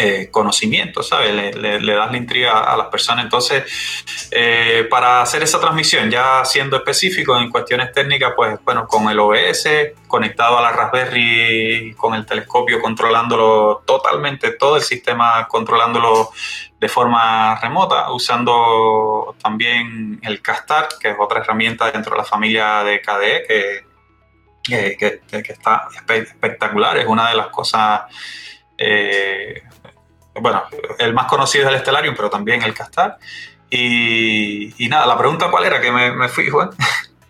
eh, 0.00 0.28
conocimiento, 0.30 1.02
¿sabes? 1.02 1.34
Le, 1.56 1.94
das 1.94 2.12
la 2.12 2.16
intriga 2.16 2.60
a 2.60 2.76
las 2.76 2.86
personas. 2.86 3.24
Entonces, 3.24 3.64
eh, 4.30 4.86
para 4.88 5.22
hacer 5.22 5.42
esa 5.42 5.58
transmisión, 5.58 6.08
ya 6.08 6.44
siendo 6.44 6.76
específico 6.76 7.36
en 7.36 7.50
cuestiones 7.50 7.90
técnicas, 7.90 8.32
pues 8.36 8.60
bueno, 8.64 8.86
con 8.86 9.10
el 9.10 9.18
OBS, 9.18 9.68
conectado 10.06 10.56
a 10.56 10.62
la 10.62 10.70
Raspberry, 10.70 11.94
con 11.96 12.14
el 12.14 12.24
telescopio, 12.24 12.80
controlándolo 12.80 13.82
totalmente, 13.84 14.52
todo 14.52 14.76
el 14.76 14.82
sistema 14.82 15.48
controlándolo 15.48 16.30
de 16.78 16.88
forma 16.88 17.58
remota, 17.60 18.12
usando 18.12 19.34
también 19.42 20.20
el 20.22 20.40
Castar, 20.40 20.86
que 21.00 21.10
es 21.10 21.16
otra 21.18 21.40
herramienta 21.40 21.90
dentro 21.90 22.12
de 22.12 22.18
la 22.18 22.24
familia 22.24 22.84
de 22.84 23.00
KDE, 23.00 23.84
que, 24.62 24.96
que, 24.96 25.42
que 25.42 25.52
está 25.52 25.88
espectacular, 26.06 26.98
es 26.98 27.06
una 27.06 27.30
de 27.30 27.34
las 27.34 27.48
cosas 27.48 28.02
eh, 28.80 29.64
bueno, 30.40 30.62
el 30.98 31.14
más 31.14 31.26
conocido 31.26 31.68
es 31.68 31.74
el 31.74 31.80
Stellarium, 31.80 32.14
pero 32.14 32.30
también 32.30 32.62
el 32.62 32.74
Castar. 32.74 33.18
Y, 33.70 34.72
nada, 34.88 35.06
la 35.06 35.18
pregunta 35.18 35.50
cuál 35.50 35.64
era, 35.64 35.80
que 35.80 35.92
me, 35.92 36.12
me 36.12 36.28
fui, 36.28 36.48
Juan. 36.48 36.70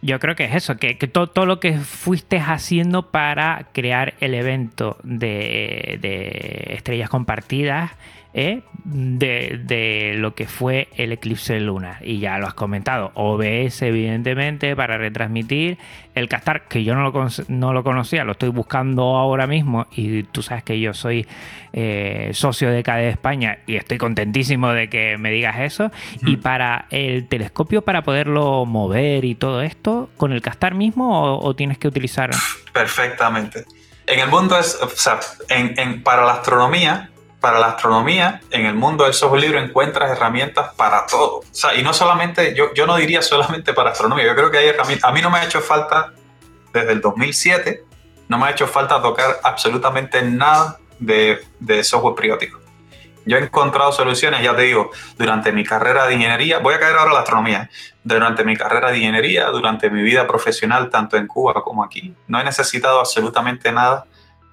Yo 0.01 0.21
creo 0.21 0.37
que 0.37 0.45
es 0.45 0.55
eso, 0.55 0.77
que, 0.77 0.95
todo, 0.95 1.45
lo 1.45 1.59
que 1.59 1.79
fuiste 1.79 2.39
haciendo 2.39 3.11
para 3.11 3.67
crear 3.73 4.15
el 4.21 4.35
evento 4.35 4.97
de 5.03 5.99
estrellas 6.71 7.11
compartidas 7.11 7.91
¿eh? 8.39 8.63
de, 8.85 9.61
de, 9.65 10.15
lo 10.17 10.35
que 10.35 10.47
fue 10.47 10.89
el 10.97 11.11
eclipse 11.11 11.59
lunar. 11.59 11.99
Y 12.03 12.21
ya 12.21 12.39
lo 12.39 12.47
has 12.47 12.55
comentado, 12.55 13.11
OBS 13.15 13.83
evidentemente 13.83 14.77
para 14.77 14.97
retransmitir, 14.97 15.77
el 16.15 16.29
Castar 16.29 16.69
que 16.69 16.85
yo 16.85 16.95
no 16.95 17.11
lo, 17.11 17.29
no 17.49 17.73
lo 17.73 17.83
conocía, 17.83 18.25
lo 18.25 18.33
estoy 18.33 18.51
buscando 18.51 19.17
ahora 19.17 19.47
mismo 19.47 19.89
y 19.91 20.23
tú 20.23 20.43
sabes 20.43 20.63
que 20.63 20.79
yo 20.79 20.95
soy 20.95 21.27
eh, 21.73 22.31
socio 22.33 22.71
de 22.71 22.83
KDE 22.83 23.09
España 23.09 23.59
y 23.67 23.75
estoy 23.75 23.99
contentísimo 23.99 24.69
de 24.73 24.89
que 24.89 25.19
me 25.19 25.31
digas 25.33 25.59
eso. 25.59 25.91
Y 26.25 26.37
para 26.37 26.87
el 26.91 27.27
telescopio, 27.27 27.83
para 27.83 28.03
poderlo 28.03 28.65
mover 28.67 29.25
y 29.25 29.35
todo 29.35 29.63
esto, 29.63 30.11
¿con 30.17 30.33
el 30.33 30.43
Castar 30.43 30.75
mismo 30.75 31.23
o, 31.23 31.45
o 31.45 31.55
tienes 31.57 31.79
que 31.79 31.89
utilizar? 31.89 32.31
Perfectamente. 32.73 33.65
En 34.07 34.21
el 34.21 34.29
mundo 34.29 34.59
es, 34.59 34.79
o 34.81 34.89
sea, 34.89 35.19
en, 35.51 35.79
en, 35.79 36.03
para 36.03 36.25
la 36.25 36.35
astronomía, 36.35 37.11
para 37.41 37.61
la 37.61 37.69
astronomía, 37.69 38.41
en 38.51 38.67
el 38.67 38.75
mundo 38.75 39.05
del 39.05 39.15
software 39.15 39.43
libre 39.43 39.61
encuentras 39.61 40.11
herramientas 40.11 40.75
para 40.75 41.07
todo. 41.07 41.39
O 41.39 41.45
sea, 41.53 41.75
y 41.75 41.83
no 41.83 41.93
solamente, 41.93 42.55
yo, 42.55 42.75
yo 42.75 42.87
no 42.87 42.97
diría 42.97 43.23
solamente 43.23 43.73
para 43.73 43.91
astronomía, 43.91 44.27
yo 44.27 44.35
creo 44.35 44.51
que 44.51 44.59
hay 44.59 44.69
herramientas. 44.69 45.09
A 45.09 45.13
mí 45.13 45.23
no 45.23 45.31
me 45.31 45.39
ha 45.39 45.45
hecho 45.45 45.61
falta, 45.61 46.13
desde 46.73 46.93
el 46.93 47.01
2007, 47.01 47.85
no 48.29 48.39
me 48.39 48.47
ha 48.47 48.51
hecho 48.51 48.67
falta 48.67 49.01
tocar 49.01 49.39
absolutamente 49.43 50.21
nada 50.23 50.79
de, 50.99 51.41
de 51.61 51.85
software 51.85 52.15
periódico. 52.15 52.61
Yo 53.25 53.37
he 53.37 53.41
encontrado 53.41 53.93
soluciones, 53.93 54.43
ya 54.43 54.57
te 54.57 54.63
digo, 54.63 54.91
durante 55.19 55.53
mi 55.53 55.63
carrera 55.63 56.07
de 56.07 56.15
ingeniería, 56.15 56.61
voy 56.61 56.75
a 56.75 56.81
caer 56.81 56.97
ahora 56.97 57.11
a 57.11 57.15
la 57.15 57.21
astronomía, 57.21 57.69
durante 58.03 58.43
mi 58.43 58.57
carrera 58.57 58.91
de 58.91 58.99
ingeniería, 58.99 59.49
durante 59.49 59.91
mi 59.91 60.03
vida 60.03 60.27
profesional, 60.27 60.89
tanto 60.89 61.17
en 61.17 61.27
Cuba 61.27 61.53
como 61.63 61.85
aquí, 61.85 62.15
no 62.27 62.41
he 62.41 62.45
necesitado 62.45 63.01
absolutamente 63.01 63.71
nada 63.71 64.07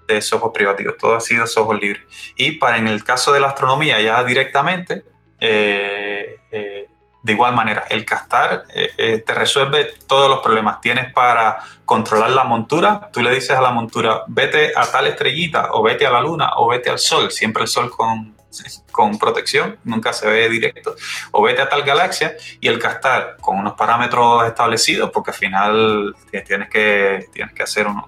de 0.08 0.22
software 0.22 0.54
privativo, 0.54 0.94
todo 0.94 1.16
ha 1.16 1.22
sido 1.22 1.48
software 1.48 1.82
libre. 1.82 2.02
Y 2.36 2.54
para 2.54 2.78
en 2.78 2.88
el 2.88 3.04
caso 3.04 3.32
de 3.34 3.40
la 3.40 3.48
astronomía 3.48 4.00
ya 4.02 4.24
directamente, 4.24 5.04
eh, 5.40 6.40
eh, 6.52 6.88
de 7.22 7.34
igual 7.34 7.56
manera, 7.56 7.86
el 7.90 8.06
castar 8.06 8.66
eh, 8.74 9.24
te 9.26 9.34
resuelve 9.34 9.96
todos 10.06 10.30
los 10.30 10.42
problemas. 10.42 10.80
Tienes 10.80 11.12
para 11.12 11.58
controlar 11.84 12.30
la 12.30 12.44
montura, 12.44 13.10
tú 13.12 13.22
le 13.22 13.32
dices 13.32 13.58
a 13.58 13.62
la 13.62 13.72
montura, 13.72 14.24
vete 14.28 14.74
a 14.76 14.86
tal 14.86 15.08
estrellita, 15.08 15.70
o 15.72 15.82
vete 15.82 16.06
a 16.06 16.12
la 16.12 16.22
luna, 16.22 16.52
o 16.58 16.68
vete 16.68 16.92
al 16.92 17.00
sol, 17.00 17.32
siempre 17.32 17.64
el 17.64 17.68
sol 17.68 17.90
con, 17.90 18.36
con 18.92 19.18
protección, 19.18 19.80
nunca 19.84 20.14
se 20.14 20.28
ve 20.28 20.50
directo, 20.50 20.96
o 21.32 21.42
vete 21.42 21.64
a 21.64 21.70
tal 21.70 21.82
galaxia 21.82 22.36
y 22.62 22.68
el 22.68 22.78
castar 22.78 23.38
con 23.42 23.58
unos 23.58 23.74
parámetros 23.74 24.46
establecidos, 24.46 25.10
porque 25.10 25.32
al 25.32 25.38
final 25.38 26.16
tienes 26.46 26.70
que, 26.70 27.26
tienes 27.34 27.56
que 27.56 27.64
hacer 27.64 27.88
un, 27.88 28.04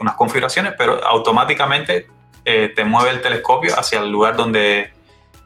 unas 0.00 0.14
configuraciones, 0.14 0.74
pero 0.76 1.04
automáticamente 1.04 2.06
eh, 2.44 2.72
te 2.74 2.84
mueve 2.84 3.10
el 3.10 3.20
telescopio 3.20 3.78
hacia 3.78 4.00
el 4.00 4.10
lugar 4.10 4.36
donde, 4.36 4.92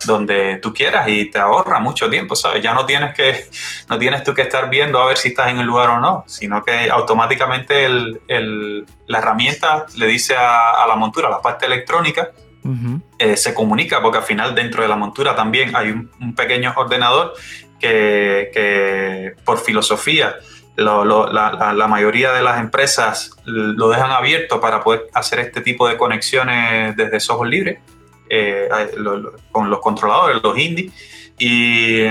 donde 0.06 0.58
tú 0.62 0.72
quieras 0.72 1.08
y 1.08 1.30
te 1.30 1.38
ahorra 1.38 1.80
mucho 1.80 2.08
tiempo, 2.08 2.36
¿sabes? 2.36 2.62
Ya 2.62 2.72
no 2.72 2.86
tienes 2.86 3.14
que, 3.14 3.46
no 3.88 3.98
tienes 3.98 4.22
tú 4.22 4.32
que 4.32 4.42
estar 4.42 4.70
viendo 4.70 5.00
a 5.02 5.06
ver 5.06 5.16
si 5.16 5.28
estás 5.28 5.48
en 5.50 5.58
el 5.58 5.66
lugar 5.66 5.90
o 5.90 6.00
no, 6.00 6.24
sino 6.26 6.62
que 6.62 6.90
automáticamente 6.90 7.84
el, 7.84 8.20
el, 8.28 8.86
la 9.06 9.18
herramienta 9.18 9.86
le 9.96 10.06
dice 10.06 10.36
a, 10.36 10.82
a, 10.82 10.86
la 10.86 10.96
montura, 10.96 11.28
la 11.28 11.42
parte 11.42 11.66
electrónica, 11.66 12.30
uh 12.62 12.68
-huh. 12.68 13.02
eh, 13.18 13.36
se 13.36 13.52
comunica, 13.52 14.00
porque 14.00 14.18
al 14.18 14.24
final 14.24 14.54
dentro 14.54 14.82
de 14.82 14.88
la 14.88 14.96
montura 14.96 15.34
también 15.34 15.74
hay 15.74 15.90
un, 15.90 16.10
un 16.20 16.34
pequeño 16.34 16.72
ordenador 16.76 17.34
que, 17.80 18.50
que 18.54 19.34
por 19.44 19.58
filosofía 19.58 20.36
la, 20.76 21.86
mayoría 21.88 22.32
de 22.32 22.42
las 22.42 22.58
empresas 22.58 23.36
lo 23.44 23.88
dejan 23.88 24.10
abierto 24.10 24.60
para 24.60 24.82
poder 24.82 25.06
hacer 25.14 25.40
este 25.40 25.60
tipo 25.60 25.88
de 25.88 25.96
conexiones 25.96 26.96
desde 26.96 27.20
software 27.20 27.50
libre 27.50 27.80
eh, 28.28 28.68
lo, 28.96 29.34
con 29.52 29.70
los 29.70 29.80
controladores, 29.80 30.42
los 30.42 30.58
indies, 30.58 30.92
y, 31.38 32.02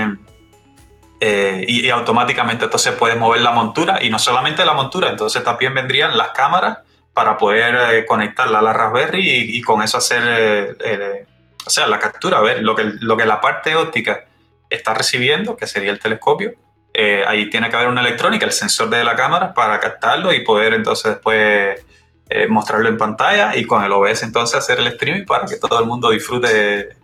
eh, 1.20 1.64
y, 1.68 1.86
y, 1.86 1.90
automáticamente 1.90 2.64
entonces 2.64 2.92
puedes 2.94 3.18
mover 3.18 3.40
la 3.40 3.50
montura 3.50 4.02
y 4.02 4.10
no 4.10 4.18
solamente 4.18 4.64
la 4.64 4.74
montura, 4.74 5.10
entonces 5.10 5.42
también 5.42 5.74
vendrían 5.74 6.16
las 6.16 6.30
cámaras 6.30 6.78
para 7.12 7.36
poder 7.36 7.94
eh, 7.94 8.06
conectarla 8.06 8.58
a 8.58 8.62
la 8.62 8.72
Raspberry 8.72 9.28
y, 9.28 9.58
y 9.58 9.62
con 9.62 9.82
eso 9.82 9.98
hacer 9.98 10.76
eh, 10.84 11.26
o 11.66 11.70
sea, 11.70 11.86
la 11.86 11.98
captura, 11.98 12.40
ver 12.40 12.62
lo 12.62 12.74
que, 12.74 12.84
lo 13.00 13.16
que 13.16 13.24
la 13.24 13.40
parte 13.40 13.74
óptica 13.74 14.26
está 14.68 14.94
recibiendo, 14.94 15.56
que 15.56 15.66
sería 15.66 15.92
el 15.92 15.98
telescopio, 15.98 16.54
eh, 16.96 17.24
ahí 17.26 17.50
tiene 17.50 17.68
que 17.68 17.74
haber 17.74 17.88
una 17.88 18.02
electrónica, 18.02 18.46
el 18.46 18.52
sensor 18.52 18.88
de 18.88 19.02
la 19.02 19.16
cámara 19.16 19.52
para 19.52 19.80
captarlo 19.80 20.32
y 20.32 20.44
poder 20.44 20.74
entonces 20.74 21.14
después 21.14 21.84
eh, 22.30 22.46
mostrarlo 22.46 22.88
en 22.88 22.96
pantalla 22.96 23.56
y 23.56 23.64
con 23.64 23.82
el 23.82 23.90
OBS 23.90 24.22
entonces 24.22 24.56
hacer 24.56 24.78
el 24.78 24.86
streaming 24.86 25.24
para 25.24 25.44
que 25.44 25.56
todo 25.56 25.80
el 25.80 25.86
mundo 25.86 26.10
disfrute 26.10 26.94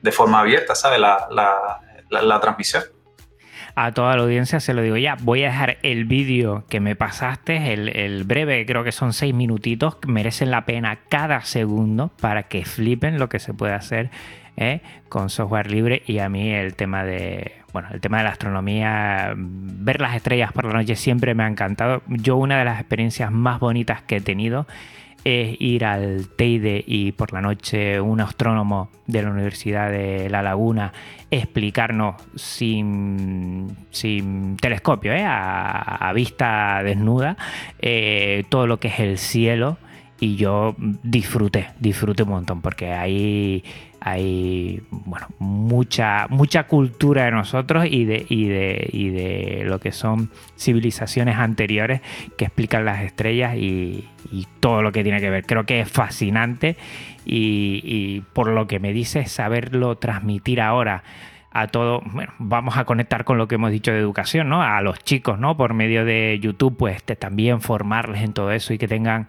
de, 0.00 0.12
forma 0.12 0.40
abierta, 0.40 0.74
¿sabe? 0.74 0.98
La, 0.98 1.28
la, 1.30 1.80
la, 2.08 2.22
la, 2.22 2.40
transmisión. 2.40 2.84
A 3.74 3.92
toda 3.92 4.16
la 4.16 4.22
audiencia 4.22 4.60
se 4.60 4.72
lo 4.72 4.80
digo 4.80 4.96
ya, 4.96 5.16
voy 5.20 5.42
a 5.42 5.48
dejar 5.48 5.78
el 5.82 6.06
vídeo 6.06 6.64
que 6.70 6.80
me 6.80 6.96
pasaste, 6.96 7.74
el, 7.74 7.94
el 7.94 8.24
breve, 8.24 8.64
creo 8.64 8.84
que 8.84 8.92
son 8.92 9.12
seis 9.12 9.34
minutitos, 9.34 9.98
merecen 10.06 10.50
la 10.50 10.64
pena 10.64 11.00
cada 11.10 11.42
segundo 11.42 12.10
para 12.20 12.44
que 12.44 12.64
flipen 12.64 13.18
lo 13.18 13.28
que 13.28 13.40
se 13.40 13.52
puede 13.52 13.74
hacer 13.74 14.10
¿eh? 14.56 14.80
con 15.08 15.30
software 15.30 15.70
libre 15.70 16.02
y 16.06 16.18
a 16.18 16.28
mí 16.28 16.52
el 16.52 16.74
tema 16.74 17.04
de 17.04 17.52
bueno, 17.76 17.90
el 17.92 18.00
tema 18.00 18.16
de 18.16 18.24
la 18.24 18.30
astronomía, 18.30 19.34
ver 19.36 20.00
las 20.00 20.16
estrellas 20.16 20.50
por 20.50 20.64
la 20.64 20.72
noche 20.72 20.96
siempre 20.96 21.34
me 21.34 21.42
ha 21.42 21.46
encantado. 21.46 22.00
Yo 22.06 22.36
una 22.36 22.58
de 22.58 22.64
las 22.64 22.80
experiencias 22.80 23.30
más 23.30 23.60
bonitas 23.60 24.00
que 24.00 24.16
he 24.16 24.20
tenido 24.22 24.66
es 25.24 25.60
ir 25.60 25.84
al 25.84 26.26
Teide 26.38 26.82
y 26.86 27.12
por 27.12 27.34
la 27.34 27.42
noche 27.42 28.00
un 28.00 28.22
astrónomo 28.22 28.88
de 29.06 29.22
la 29.24 29.30
Universidad 29.30 29.90
de 29.90 30.30
La 30.30 30.40
Laguna 30.40 30.94
explicarnos 31.30 32.14
sin, 32.34 33.76
sin 33.90 34.56
telescopio, 34.56 35.12
¿eh? 35.12 35.24
a, 35.26 36.10
vista 36.14 36.80
desnuda, 36.82 37.36
eh, 37.78 38.44
todo 38.48 38.66
lo 38.66 38.80
que 38.80 38.88
es 38.88 39.00
el 39.00 39.18
cielo 39.18 39.76
y 40.18 40.36
yo 40.36 40.74
disfruté, 40.78 41.68
disfruté 41.78 42.22
un 42.22 42.30
montón, 42.30 42.62
porque 42.62 42.94
ahí 42.94 43.62
hay 44.08 44.84
bueno, 44.88 45.26
mucha, 45.40 46.28
mucha 46.30 46.68
cultura 46.68 47.24
de 47.24 47.32
nosotros 47.32 47.86
y 47.90 48.04
de, 48.04 48.24
y, 48.28 48.46
de, 48.46 48.88
y 48.92 49.08
de 49.08 49.64
lo 49.64 49.80
que 49.80 49.90
son 49.90 50.30
civilizaciones 50.56 51.38
anteriores 51.38 52.02
que 52.38 52.44
explican 52.44 52.84
las 52.84 53.02
estrellas 53.02 53.56
y, 53.56 54.08
todo 54.60 54.82
lo 54.82 54.92
que 54.92 55.02
tiene 55.02 55.20
que 55.20 55.28
ver. 55.28 55.44
Creo 55.44 55.66
que 55.66 55.80
es 55.80 55.90
fascinante 55.90 56.76
y, 57.24 58.22
por 58.32 58.48
lo 58.48 58.68
que 58.68 58.78
me 58.78 58.92
dices, 58.92 59.30
saberlo 59.30 59.96
transmitir 59.96 60.60
ahora 60.60 61.02
a 61.50 61.66
todo, 61.66 62.00
bueno, 62.04 62.32
vamos 62.38 62.76
a 62.76 62.84
conectar 62.84 63.24
con 63.24 63.38
lo 63.38 63.48
que 63.48 63.56
hemos 63.56 63.72
dicho 63.72 63.90
de 63.90 63.98
educación, 63.98 64.48
¿no? 64.48 64.62
A 64.62 64.80
los 64.82 65.00
chicos, 65.00 65.38
¿no? 65.38 65.56
Por 65.56 65.74
medio 65.74 66.04
de 66.04 66.38
YouTube, 66.40 66.76
pues 66.76 67.02
también 67.02 67.60
formarles 67.60 68.22
en 68.22 68.32
todo 68.34 68.52
eso 68.52 68.72
y 68.72 68.78
que 68.78 68.86
tengan 68.86 69.26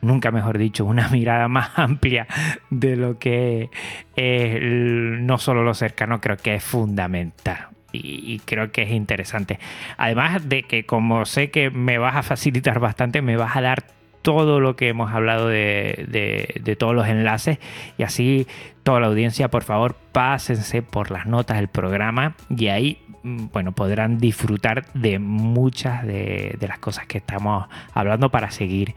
nunca 0.00 0.30
mejor 0.30 0.58
dicho, 0.58 0.84
una 0.84 1.08
mirada 1.12 1.48
más 1.48 1.70
amplia 1.76 2.26
de 2.70 2.96
lo 2.96 3.18
que 3.18 3.70
es 4.14 4.62
no 4.62 5.38
solo 5.38 5.62
lo 5.62 5.74
cercano, 5.74 6.20
creo 6.20 6.36
que 6.36 6.54
es 6.54 6.64
fundamental. 6.64 7.68
Y, 7.92 8.40
creo 8.40 8.72
que 8.72 8.82
es 8.82 8.90
interesante. 8.90 9.58
Además 9.96 10.46
de 10.46 10.64
que 10.64 10.84
como 10.84 11.24
sé 11.24 11.50
que 11.50 11.70
me 11.70 11.96
vas 11.96 12.14
a 12.14 12.22
facilitar 12.22 12.78
bastante, 12.78 13.22
me 13.22 13.38
vas 13.38 13.56
a 13.56 13.62
dar 13.62 13.84
todo 14.20 14.60
lo 14.60 14.76
que 14.76 14.88
hemos 14.88 15.12
hablado 15.12 15.48
de, 15.48 16.76
todos 16.78 16.94
los 16.94 17.06
enlaces 17.06 17.58
y 17.96 18.02
así 18.02 18.46
toda 18.82 19.00
la 19.00 19.06
audiencia 19.06 19.48
por 19.48 19.62
favor 19.62 19.94
pásense 20.10 20.82
por 20.82 21.12
las 21.12 21.26
notas 21.26 21.58
del 21.58 21.68
programa 21.68 22.34
y 22.50 22.66
ahí 22.66 22.98
mm, 23.22 23.46
bueno 23.52 23.70
podrán 23.70 24.18
disfrutar 24.18 24.92
de 24.94 25.20
muchas 25.20 26.04
de, 26.04 26.56
de 26.58 26.68
las 26.68 26.80
cosas 26.80 27.06
que 27.06 27.18
estamos 27.18 27.68
hablando 27.94 28.28
para 28.28 28.50
seguir 28.50 28.96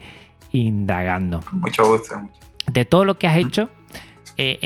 indagando. 0.52 1.44
Mucho 1.52 1.86
gusto. 1.86 2.16
De 2.68 2.86
todo 2.86 3.06
lo 3.06 3.18
que 3.18 3.28
has 3.28 3.38
hecho 3.38 3.70
eh, 4.42 4.58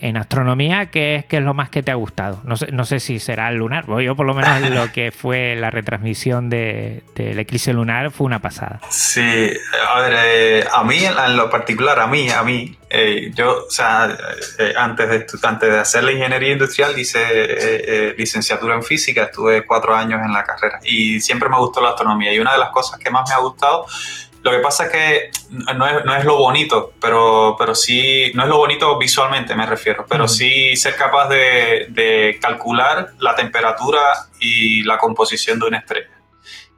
en, 0.00 0.16
astronomía, 0.16 0.90
¿qué 0.90 1.14
es, 1.14 1.24
¿qué 1.26 1.36
es 1.36 1.42
lo 1.44 1.54
más 1.54 1.70
que 1.70 1.84
te 1.84 1.92
ha 1.92 1.94
gustado? 1.94 2.40
No 2.42 2.56
sé, 2.56 2.72
no 2.72 2.84
sé 2.84 2.98
si 2.98 3.20
será 3.20 3.48
el 3.48 3.58
lunar, 3.58 3.84
yo 4.02 4.16
por 4.16 4.26
lo 4.26 4.34
menos 4.34 4.60
lo 4.70 4.90
que 4.90 5.12
fue 5.12 5.54
la 5.54 5.70
retransmisión 5.70 6.50
del 6.50 7.04
de, 7.14 7.40
eclipse 7.40 7.72
lunar 7.72 8.10
fue 8.10 8.26
una 8.26 8.40
pasada. 8.40 8.80
Sí, 8.90 9.52
a 9.88 10.00
ver, 10.00 10.16
eh, 10.24 10.64
a 10.72 10.82
mí 10.82 10.96
en 11.04 11.36
lo 11.36 11.48
particular, 11.48 12.00
a 12.00 12.08
mí, 12.08 12.28
a 12.28 12.42
mí, 12.42 12.76
eh, 12.90 13.30
yo, 13.32 13.66
o 13.68 13.70
sea, 13.70 14.18
antes, 14.76 15.08
de, 15.08 15.26
antes 15.44 15.70
de 15.70 15.78
hacer 15.78 16.02
la 16.02 16.10
ingeniería 16.10 16.50
industrial 16.50 16.98
hice 16.98 18.16
licenciatura 18.18 18.74
en 18.74 18.82
física, 18.82 19.22
estuve 19.22 19.64
cuatro 19.64 19.94
años 19.94 20.20
en 20.24 20.32
la 20.32 20.42
carrera 20.42 20.80
y 20.82 21.20
siempre 21.20 21.48
me 21.48 21.56
gustó 21.56 21.80
la 21.80 21.90
astronomía 21.90 22.34
y 22.34 22.40
una 22.40 22.54
de 22.54 22.58
las 22.58 22.70
cosas 22.70 22.98
que 22.98 23.10
más 23.10 23.28
me 23.28 23.36
ha 23.36 23.38
gustado 23.38 23.86
lo 24.42 24.50
que 24.50 24.58
pasa 24.58 24.86
es 24.86 24.90
que 24.90 25.30
no 25.74 25.86
es, 25.86 26.04
no 26.04 26.14
es, 26.14 26.24
lo 26.24 26.38
bonito, 26.38 26.92
pero, 27.00 27.56
pero 27.58 27.74
sí, 27.74 28.32
no 28.34 28.44
es 28.44 28.48
lo 28.48 28.56
bonito 28.56 28.96
visualmente, 28.98 29.54
me 29.54 29.66
refiero, 29.66 30.06
pero 30.08 30.26
sí 30.26 30.74
ser 30.76 30.96
capaz 30.96 31.28
de, 31.28 31.86
de, 31.90 32.38
calcular 32.40 33.10
la 33.18 33.34
temperatura 33.34 34.00
y 34.38 34.82
la 34.84 34.98
composición 34.98 35.58
de 35.58 35.66
una 35.66 35.78
estrella. 35.78 36.10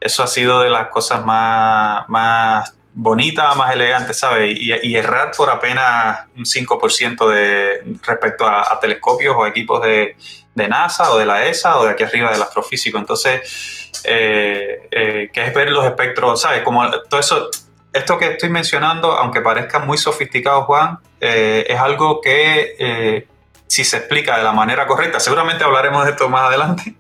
Eso 0.00 0.22
ha 0.24 0.26
sido 0.26 0.60
de 0.60 0.70
las 0.70 0.88
cosas 0.88 1.24
más, 1.24 2.08
más 2.08 2.74
bonitas, 2.94 3.54
más 3.56 3.72
elegantes, 3.72 4.18
¿sabes? 4.18 4.58
Y, 4.58 4.72
y, 4.82 4.96
errar 4.96 5.30
por 5.36 5.48
apenas 5.48 6.26
un 6.36 6.44
5% 6.44 7.28
de, 7.28 7.96
respecto 8.02 8.44
a, 8.44 8.72
a 8.72 8.80
telescopios 8.80 9.36
o 9.38 9.46
equipos 9.46 9.82
de, 9.82 10.16
de 10.54 10.68
NASA 10.68 11.12
o 11.12 11.18
de 11.18 11.26
la 11.26 11.46
ESA 11.46 11.78
o 11.78 11.84
de 11.84 11.92
aquí 11.92 12.02
arriba 12.02 12.32
del 12.32 12.42
astrofísico. 12.42 12.98
Entonces, 12.98 13.81
eh, 14.04 14.88
eh, 14.90 15.30
que 15.32 15.46
es 15.46 15.54
ver 15.54 15.70
los 15.70 15.84
espectros, 15.84 16.40
¿sabes? 16.40 16.62
Como 16.62 16.90
todo 17.08 17.20
eso, 17.20 17.50
esto 17.92 18.18
que 18.18 18.32
estoy 18.32 18.48
mencionando, 18.48 19.12
aunque 19.12 19.40
parezca 19.40 19.78
muy 19.78 19.98
sofisticado, 19.98 20.62
Juan, 20.64 20.98
eh, 21.20 21.64
es 21.68 21.78
algo 21.78 22.20
que 22.20 23.26
si 23.66 23.84
se 23.84 23.96
explica 23.96 24.36
de 24.36 24.44
la 24.44 24.52
manera 24.52 24.86
correcta, 24.86 25.18
seguramente 25.18 25.64
hablaremos 25.64 26.04
de 26.04 26.10
esto 26.10 26.28
más 26.28 26.48
adelante, 26.48 26.94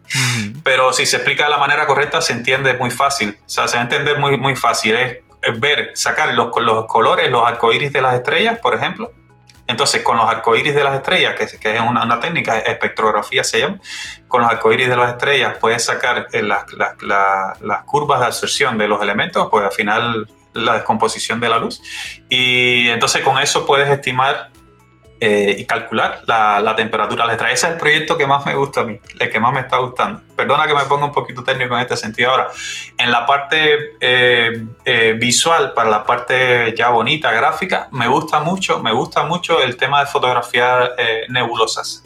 pero 0.62 0.92
si 0.92 1.04
se 1.04 1.16
explica 1.16 1.44
de 1.44 1.50
la 1.50 1.58
manera 1.58 1.86
correcta 1.86 2.22
se 2.22 2.32
entiende 2.32 2.74
muy 2.74 2.90
fácil, 2.90 3.36
o 3.44 3.48
sea, 3.48 3.68
se 3.68 3.76
va 3.76 3.80
a 3.80 3.84
entender 3.84 4.18
muy, 4.18 4.38
muy 4.38 4.56
fácil, 4.56 4.96
es, 4.96 5.18
ver, 5.60 5.90
sacar 5.94 6.32
los, 6.34 6.48
los 6.62 6.86
colores, 6.86 7.30
los 7.30 7.46
arcoíris 7.46 7.92
de 7.92 8.00
las 8.00 8.14
estrellas, 8.14 8.58
por 8.58 8.74
ejemplo, 8.74 9.12
entonces, 9.72 10.02
con 10.02 10.16
los 10.16 10.28
arcoíris 10.28 10.74
de 10.74 10.84
las 10.84 10.94
estrellas, 10.94 11.34
que, 11.34 11.44
es 11.44 11.80
una, 11.80 12.04
una, 12.04 12.20
técnica, 12.20 12.58
espectrografía 12.58 13.42
se 13.42 13.60
llama, 13.60 13.80
con 14.28 14.42
los 14.42 14.50
arcoíris 14.50 14.88
de 14.88 14.96
las 14.96 15.10
estrellas 15.10 15.56
puedes 15.60 15.84
sacar 15.84 16.28
eh, 16.32 16.42
las, 16.42 16.64
las 16.72 17.82
curvas 17.84 18.20
de 18.20 18.26
absorción 18.26 18.78
de 18.78 18.86
los 18.86 19.02
elementos, 19.02 19.48
pues 19.50 19.64
al 19.64 19.72
final 19.72 20.28
la 20.54 20.74
descomposición 20.74 21.40
de 21.40 21.48
la 21.48 21.58
luz. 21.58 21.82
Y 22.28 22.88
entonces 22.88 23.22
con 23.22 23.38
eso 23.38 23.66
puedes 23.66 23.88
estimar 23.88 24.51
eh, 25.24 25.54
y 25.56 25.64
calcular 25.66 26.22
la, 26.26 26.74
temperatura 26.74 27.28
de 27.28 27.36
la 27.36 27.52
Ese 27.52 27.66
es 27.68 27.72
el 27.74 27.78
proyecto 27.78 28.18
que 28.18 28.26
más 28.26 28.44
me 28.44 28.56
gusta 28.56 28.80
a 28.80 28.82
mí, 28.82 28.98
el 29.20 29.30
que 29.30 29.38
más 29.38 29.54
me 29.54 29.60
está 29.60 29.76
gustando. 29.76 30.20
Perdona 30.34 30.66
que 30.66 30.74
me 30.74 30.82
ponga 30.86 31.04
un 31.04 31.12
poquito 31.12 31.44
técnico 31.44 31.76
en 31.76 31.82
este 31.82 31.96
sentido 31.96 32.32
ahora. 32.32 32.48
En 32.98 33.12
la 33.12 33.24
parte 33.24 33.92
eh, 34.00 34.66
eh, 34.84 35.16
visual, 35.20 35.74
para 35.74 35.90
la 35.90 36.02
parte 36.02 36.74
ya 36.76 36.88
bonita, 36.88 37.30
gráfica, 37.30 37.86
me 37.92 38.08
gusta 38.08 38.40
mucho, 38.40 38.82
me 38.82 38.90
gusta 38.90 39.22
mucho 39.22 39.62
el 39.62 39.76
tema 39.76 40.00
de 40.00 40.06
fotografiar 40.06 40.96
nebulosas. 41.28 42.02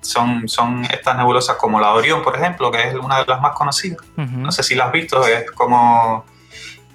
Son, 0.00 0.48
son 0.48 0.84
estas 0.84 1.16
nebulosas 1.16 1.56
como 1.56 1.80
la 1.80 1.92
Orión, 1.92 2.22
por 2.22 2.36
ejemplo, 2.36 2.70
que 2.70 2.86
es 2.86 2.94
una 2.94 3.18
de 3.18 3.26
las 3.26 3.40
más 3.40 3.56
conocidas. 3.56 3.98
No 4.16 4.52
sé 4.52 4.62
si 4.62 4.76
la 4.76 4.84
has 4.84 4.92
visto, 4.92 5.26
es 5.26 5.50
como 5.50 6.24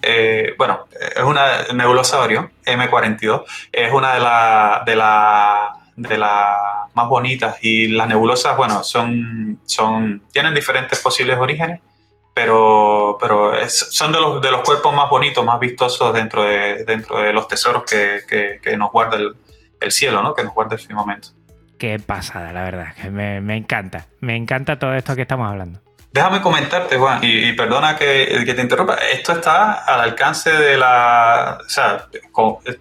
eh, 0.08 0.54
bueno, 0.58 0.86
es 0.92 1.24
una 1.24 1.64
nebulosa 1.74 2.22
Orión, 2.22 2.52
M42, 2.64 3.44
es 3.72 3.92
una 3.92 4.14
de 4.14 4.20
las 4.20 4.86
de 4.86 4.96
la, 4.96 5.78
de 5.96 6.18
las 6.18 6.58
más 6.94 7.10
bonitas 7.10 7.58
y 7.64 7.88
las 7.88 8.08
nebulosas, 8.08 8.56
bueno, 8.56 8.84
son, 8.84 9.60
son, 9.66 10.22
tienen 10.32 10.54
diferentes 10.54 11.00
posibles 11.00 11.38
orígenes, 11.40 11.82
pero, 12.34 13.18
pero 13.20 13.54
son 13.68 14.12
de 14.12 14.20
los, 14.20 14.42
de 14.42 14.52
los 14.52 14.62
cuerpos 14.62 14.94
más 14.94 15.10
bonitos, 15.10 15.44
más 15.44 15.60
vistosos 15.60 16.14
dentro 16.14 16.44
de, 16.44 16.84
dentro 16.86 17.20
de 17.20 17.34
los 17.34 17.48
tesoros 17.48 17.84
que, 17.84 18.60
que, 18.62 18.78
nos 18.78 18.92
guarda 18.92 19.18
el, 19.18 19.36
el, 19.80 19.92
cielo, 19.92 20.22
¿no? 20.22 20.36
que 20.36 20.44
nos 20.44 20.54
guarda 20.54 20.76
el 20.76 20.82
firmamento. 20.82 21.30
Qué 21.80 21.98
pasada, 21.98 22.54
la 22.54 22.64
verdad, 22.64 22.96
me, 23.10 23.42
me 23.42 23.58
encanta, 23.58 24.06
me 24.20 24.36
encanta 24.36 24.78
todo 24.78 24.94
esto 24.94 25.16
que 25.16 25.24
estamos 25.24 25.50
hablando. 25.50 25.85
Déjame 26.16 26.42
comentarte, 26.42 26.98
Juan, 26.98 27.20
y, 27.22 27.52
perdona 27.52 27.98
que, 27.98 28.42
te 28.46 28.62
interrumpa, 28.62 28.96
esto 28.96 29.34
está 29.34 29.74
al 29.74 30.00
alcance 30.00 30.50
de 30.50 30.78
la... 30.78 31.58
O 31.60 31.68
sea, 31.68 32.08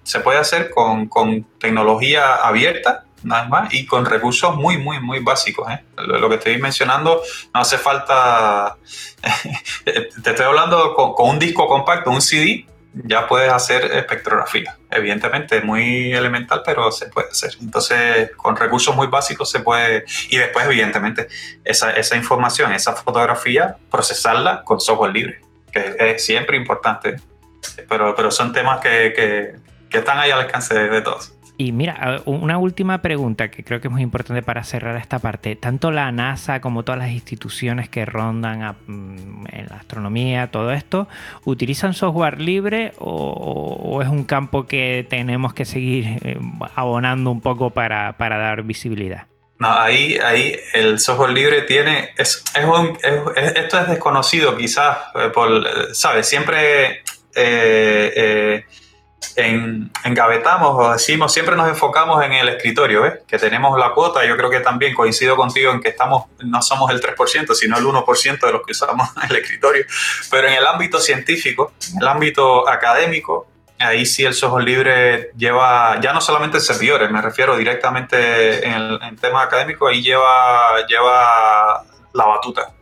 se 0.04 0.20
puede 0.20 0.38
hacer 0.38 0.70
con, 0.70 1.44
tecnología 1.58 2.36
abierta, 2.36 3.06
nada 3.24 3.48
más, 3.48 3.74
y 3.74 3.86
con 3.86 4.04
recursos 4.04 4.54
muy, 4.54 4.78
muy, 4.78 5.00
muy 5.00 5.18
básicos. 5.18 5.68
¿eh? 5.68 5.82
Lo, 5.96 6.28
que 6.28 6.36
estoy 6.36 6.58
mencionando 6.58 7.22
no 7.52 7.60
hace 7.60 7.76
falta... 7.76 8.76
te 9.84 10.30
estoy 10.30 10.46
hablando 10.46 10.94
con, 10.94 11.28
un 11.28 11.40
disco 11.40 11.66
compacto, 11.66 12.12
un 12.12 12.22
CD, 12.22 12.64
ya 12.92 13.26
puedes 13.26 13.52
hacer 13.52 13.84
espectrografía. 13.86 14.76
Evidentemente 14.94 15.60
muy 15.60 16.12
elemental, 16.12 16.62
pero 16.64 16.90
se 16.92 17.06
puede 17.06 17.28
hacer. 17.28 17.52
Entonces, 17.60 18.30
con 18.36 18.56
recursos 18.56 18.94
muy 18.94 19.08
básicos 19.08 19.50
se 19.50 19.60
puede... 19.60 20.04
Y 20.30 20.36
después, 20.36 20.64
evidentemente, 20.66 21.28
esa, 21.64 21.90
esa 21.92 22.16
información, 22.16 22.72
esa 22.72 22.94
fotografía, 22.94 23.76
procesarla 23.90 24.62
con 24.62 24.80
software 24.80 25.12
libre, 25.12 25.40
que 25.72 25.96
es 25.98 26.24
siempre 26.24 26.56
importante. 26.56 27.16
Pero, 27.88 28.14
pero 28.14 28.30
son 28.30 28.52
temas 28.52 28.80
que, 28.80 29.12
que, 29.14 29.54
que 29.90 29.98
están 29.98 30.18
ahí 30.18 30.30
al 30.30 30.40
alcance 30.40 30.74
de 30.74 31.00
todos. 31.02 31.34
Y 31.56 31.70
mira, 31.70 32.20
una 32.24 32.58
última 32.58 33.00
pregunta 33.00 33.48
que 33.48 33.62
creo 33.62 33.80
que 33.80 33.86
es 33.86 33.92
muy 33.92 34.02
importante 34.02 34.42
para 34.42 34.64
cerrar 34.64 34.96
esta 34.96 35.20
parte. 35.20 35.54
Tanto 35.54 35.92
la 35.92 36.10
NASA 36.10 36.60
como 36.60 36.82
todas 36.82 36.98
las 36.98 37.10
instituciones 37.10 37.88
que 37.88 38.04
rondan 38.04 38.76
mm, 38.86 39.46
en 39.52 39.66
la 39.68 39.76
astronomía, 39.76 40.50
todo 40.50 40.72
esto, 40.72 41.06
¿utilizan 41.44 41.94
software 41.94 42.40
libre 42.40 42.92
o, 42.98 44.00
es 44.02 44.08
un 44.08 44.24
campo 44.24 44.66
que 44.66 45.06
tenemos 45.08 45.54
que 45.54 45.64
seguir 45.64 46.18
eh, 46.24 46.38
abonando 46.74 47.30
un 47.30 47.40
poco 47.40 47.70
para, 47.70 48.16
dar 48.18 48.64
visibilidad? 48.64 49.28
No, 49.60 49.70
ahí, 49.70 50.18
ahí 50.18 50.56
el 50.72 50.98
software 50.98 51.30
libre 51.30 51.62
tiene, 51.62 52.10
es, 52.18 52.42
esto 53.36 53.80
es 53.80 53.88
desconocido 53.88 54.56
quizás, 54.56 54.98
eh, 55.14 55.30
por, 55.32 55.94
¿sabes? 55.94 56.28
Siempre... 56.28 57.04
Eh, 57.36 58.64
en, 59.36 59.90
engavetamos 60.04 60.76
o 60.78 60.92
decimos, 60.92 61.32
siempre 61.32 61.56
nos 61.56 61.68
enfocamos 61.68 62.24
en 62.24 62.32
el 62.32 62.48
escritorio, 62.48 63.02
¿ves? 63.02 63.14
que 63.26 63.38
tenemos 63.38 63.78
la 63.78 63.90
cuota, 63.92 64.24
yo 64.24 64.36
creo 64.36 64.50
que 64.50 64.60
también 64.60 64.94
coincido 64.94 65.36
contigo 65.36 65.72
en 65.72 65.80
que 65.80 65.88
estamos, 65.88 66.24
no 66.38 66.62
somos 66.62 66.90
el 66.90 67.00
3%, 67.00 67.54
sino 67.54 67.78
el 67.78 67.84
1% 67.84 68.40
de 68.40 68.52
los 68.52 68.62
que 68.64 68.72
usamos 68.72 69.08
el 69.28 69.36
escritorio, 69.36 69.84
pero 70.30 70.48
en 70.48 70.54
el 70.54 70.66
ámbito 70.66 70.98
científico, 70.98 71.72
en 71.92 72.02
el 72.02 72.08
ámbito 72.08 72.68
académico, 72.68 73.48
ahí 73.78 74.06
sí 74.06 74.24
el 74.24 74.34
software 74.34 74.64
libre 74.64 75.30
lleva, 75.36 76.00
ya 76.00 76.12
no 76.12 76.20
solamente 76.20 76.60
servidores, 76.60 77.10
me 77.10 77.20
refiero 77.20 77.56
directamente 77.56 78.66
en 78.66 78.98
el 79.02 79.16
tema 79.20 79.42
académico, 79.42 79.88
ahí 79.88 80.02
lleva, 80.02 80.86
lleva 80.86 81.84
la 82.12 82.24
batuta, 82.26 82.72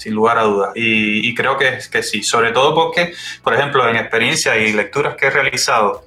sin 0.00 0.14
lugar 0.14 0.38
a 0.38 0.44
dudas. 0.44 0.72
Y, 0.74 1.34
creo 1.34 1.58
que, 1.58 1.78
que 1.92 2.02
sí, 2.02 2.22
sobre 2.22 2.52
todo 2.52 2.74
porque, 2.74 3.12
por 3.42 3.52
ejemplo, 3.52 3.86
en 3.86 3.96
experiencias 3.96 4.56
y 4.56 4.72
lecturas 4.72 5.14
que 5.14 5.26
he 5.26 5.30
realizado 5.30 6.04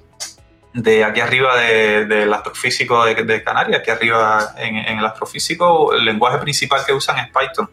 de 0.72 1.04
aquí 1.04 1.20
arriba 1.20 1.56
del 1.56 2.34
astrofísico 2.34 3.04
de, 3.04 3.44
Canarias, 3.44 3.80
aquí 3.80 3.90
arriba 3.92 4.54
en, 4.58 4.98
el 4.98 5.06
astrofísico, 5.06 5.94
el 5.94 6.04
lenguaje 6.04 6.38
principal 6.38 6.84
que 6.84 6.92
usan 6.92 7.18
es 7.18 7.28
Python 7.28 7.70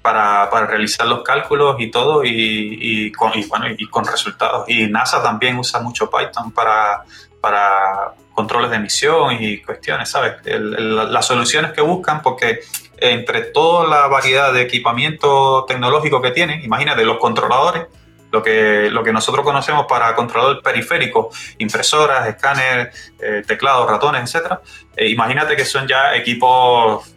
para, 0.00 0.48
realizar 0.66 1.08
los 1.08 1.24
cálculos 1.24 1.76
y 1.80 1.90
todo 1.90 2.22
y, 2.24 3.10
con, 3.10 3.32
bueno, 3.48 3.66
y 3.76 3.86
con 3.88 4.06
resultados. 4.06 4.68
Y 4.68 4.86
NASA 4.86 5.20
también 5.20 5.58
usa 5.58 5.80
mucho 5.80 6.08
Python 6.08 6.52
para, 6.52 7.02
para 7.40 8.14
controles 8.32 8.70
de 8.70 8.76
emisión 8.76 9.36
y 9.40 9.60
cuestiones, 9.62 10.08
¿sabes? 10.08 10.34
las 10.44 11.26
soluciones 11.26 11.72
que 11.72 11.80
buscan, 11.80 12.22
porque 12.22 12.60
entre 13.00 13.42
toda 13.42 13.86
la 13.86 14.06
variedad 14.08 14.52
de 14.52 14.62
equipamiento 14.62 15.64
tecnológico 15.66 16.20
que 16.20 16.30
tienen, 16.30 16.62
imagínate 16.62 17.04
los 17.04 17.18
controladores, 17.18 17.86
lo 18.30 18.42
que, 18.42 18.88
lo 18.90 19.02
que 19.02 19.12
nosotros 19.12 19.44
conocemos 19.44 19.86
para 19.88 20.14
controlador 20.14 20.62
periférico, 20.62 21.30
impresoras, 21.58 22.28
escáneres, 22.28 23.12
eh, 23.20 23.42
teclados, 23.46 23.90
ratones, 23.90 24.34
etc. 24.34 24.58
Eh, 24.96 25.08
imagínate 25.08 25.56
que 25.56 25.64
son 25.64 25.86
ya 25.86 26.14
equipos 26.14 27.12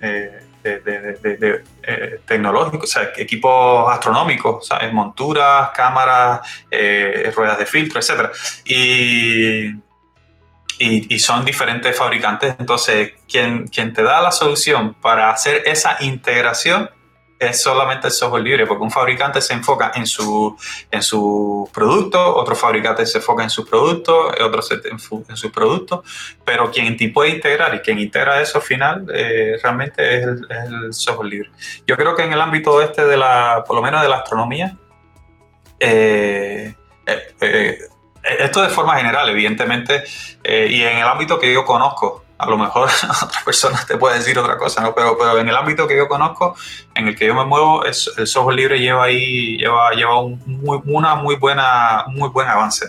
eh, 0.00 0.40
de, 0.62 1.62
tecnológicos, 2.26 2.84
o 2.84 2.92
sea, 2.92 3.12
equipos 3.16 3.90
astronómicos, 3.90 4.68
monturas, 4.92 5.70
cámaras, 5.74 6.66
ruedas 7.34 7.58
de 7.58 7.66
filtro, 7.66 7.98
etc. 7.98 8.30
Y, 8.64 9.72
y, 10.82 11.18
son 11.18 11.44
diferentes 11.44 11.96
fabricantes. 11.96 12.56
Entonces, 12.58 13.12
quien, 13.28 13.68
quien 13.68 13.92
te 13.92 14.02
da 14.02 14.20
la 14.20 14.32
solución 14.32 14.94
para 14.94 15.30
hacer 15.30 15.62
esa 15.66 15.96
integración 16.00 16.90
es 17.38 17.60
solamente 17.60 18.06
el 18.06 18.12
software 18.12 18.42
libre, 18.42 18.66
porque 18.66 18.84
un 18.84 18.90
fabricante 18.90 19.40
se 19.40 19.52
enfoca 19.52 19.90
en 19.96 20.06
su, 20.06 20.56
en 20.90 21.02
su 21.02 21.68
producto, 21.72 22.36
otro 22.36 22.54
fabricante 22.54 23.04
se 23.04 23.18
enfoca 23.18 23.42
en 23.42 23.50
su 23.50 23.66
producto, 23.66 24.28
otro 24.28 24.60
en, 24.70 25.24
en 25.28 25.36
su 25.36 25.50
producto, 25.50 26.04
pero 26.44 26.70
quien 26.70 26.96
te 26.96 27.08
puede 27.08 27.30
integrar 27.30 27.74
y 27.74 27.80
quien 27.80 27.98
integra 27.98 28.40
eso 28.40 28.58
al 28.58 28.64
final 28.64 29.06
eh, 29.12 29.58
realmente 29.60 30.18
es 30.18 30.24
el, 30.24 30.92
software 30.92 31.28
libre. 31.28 31.50
Yo 31.84 31.96
creo 31.96 32.14
que 32.14 32.22
en 32.22 32.32
el 32.32 32.40
ámbito 32.40 32.80
este 32.80 33.04
de 33.04 33.16
la, 33.16 33.64
por 33.66 33.74
lo 33.74 33.82
menos 33.82 34.02
de 34.02 34.08
la 34.08 34.18
astronomía, 34.18 34.76
eh, 35.80 36.74
eh, 37.06 37.78
esto 38.22 38.62
de 38.62 38.68
forma 38.68 38.96
general, 38.96 39.28
evidentemente, 39.28 40.04
y 40.44 40.82
en 40.82 40.98
el 40.98 41.06
ámbito 41.06 41.38
que 41.38 41.52
yo 41.52 41.64
conozco, 41.64 42.24
a 42.42 42.50
lo 42.50 42.58
mejor 42.58 42.88
otra 43.22 43.40
persona 43.44 43.84
te 43.86 43.96
puede 43.96 44.18
decir 44.18 44.38
otra 44.38 44.58
cosa, 44.58 44.82
¿no? 44.82 44.94
Pero, 44.94 45.16
pero 45.16 45.38
en 45.38 45.48
el 45.48 45.56
ámbito 45.56 45.86
que 45.86 45.96
yo 45.96 46.08
conozco, 46.08 46.56
en 46.94 47.08
el 47.08 47.16
que 47.16 47.26
yo 47.26 47.34
me 47.34 47.44
muevo, 47.44 47.84
es, 47.84 48.10
el 48.16 48.26
software 48.26 48.56
libre 48.56 48.80
lleva 48.80 49.04
ahí, 49.04 49.56
lleva, 49.58 49.92
lleva 49.92 50.20
un 50.20 50.42
muy, 50.46 50.80
una 50.84 51.14
muy 51.14 51.36
buena, 51.36 52.04
muy 52.08 52.28
buen 52.30 52.48
avance. 52.48 52.86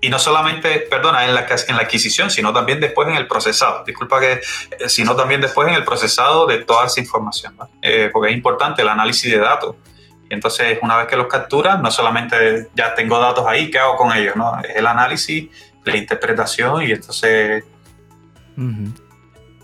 Y 0.00 0.08
no 0.08 0.18
solamente, 0.18 0.80
perdona, 0.90 1.24
en 1.26 1.34
la, 1.34 1.46
en 1.68 1.76
la 1.76 1.82
adquisición, 1.82 2.30
sino 2.30 2.52
también 2.52 2.80
después 2.80 3.08
en 3.08 3.14
el 3.14 3.28
procesado. 3.28 3.84
Disculpa 3.84 4.18
que, 4.18 4.32
eh, 4.32 4.88
sino 4.88 5.14
también 5.14 5.40
después 5.40 5.68
en 5.68 5.74
el 5.74 5.84
procesado 5.84 6.46
de 6.46 6.58
toda 6.58 6.86
esa 6.86 7.00
información, 7.00 7.56
eh, 7.82 8.10
porque 8.12 8.30
es 8.30 8.36
importante 8.36 8.82
el 8.82 8.88
análisis 8.88 9.30
de 9.30 9.38
datos. 9.38 9.76
Entonces, 10.32 10.78
una 10.82 10.96
vez 10.96 11.06
que 11.06 11.16
los 11.16 11.26
capturas, 11.26 11.80
no 11.80 11.90
solamente 11.90 12.68
ya 12.74 12.94
tengo 12.94 13.18
datos 13.18 13.46
ahí, 13.46 13.70
¿qué 13.70 13.78
hago 13.78 13.96
con 13.96 14.16
ellos? 14.16 14.34
¿no? 14.36 14.58
Es 14.60 14.76
el 14.76 14.86
análisis, 14.86 15.48
la 15.84 15.96
interpretación 15.96 16.82
y 16.82 16.92
entonces 16.92 17.64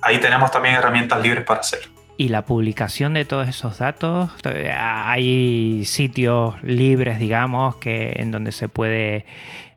Ahí 0.01 0.19
tenemos 0.19 0.51
también 0.51 0.77
herramientas 0.77 1.21
libres 1.23 1.45
para 1.45 1.61
hacerlo. 1.61 1.93
Y 2.17 2.29
la 2.29 2.45
publicación 2.45 3.15
de 3.15 3.25
todos 3.25 3.49
esos 3.49 3.79
datos, 3.79 4.31
hay 4.45 5.85
sitios 5.85 6.61
libres, 6.63 7.19
digamos, 7.19 7.77
que 7.77 8.15
en 8.17 8.33
donde 8.33 8.51
se 8.51 8.69
puede 8.69 9.25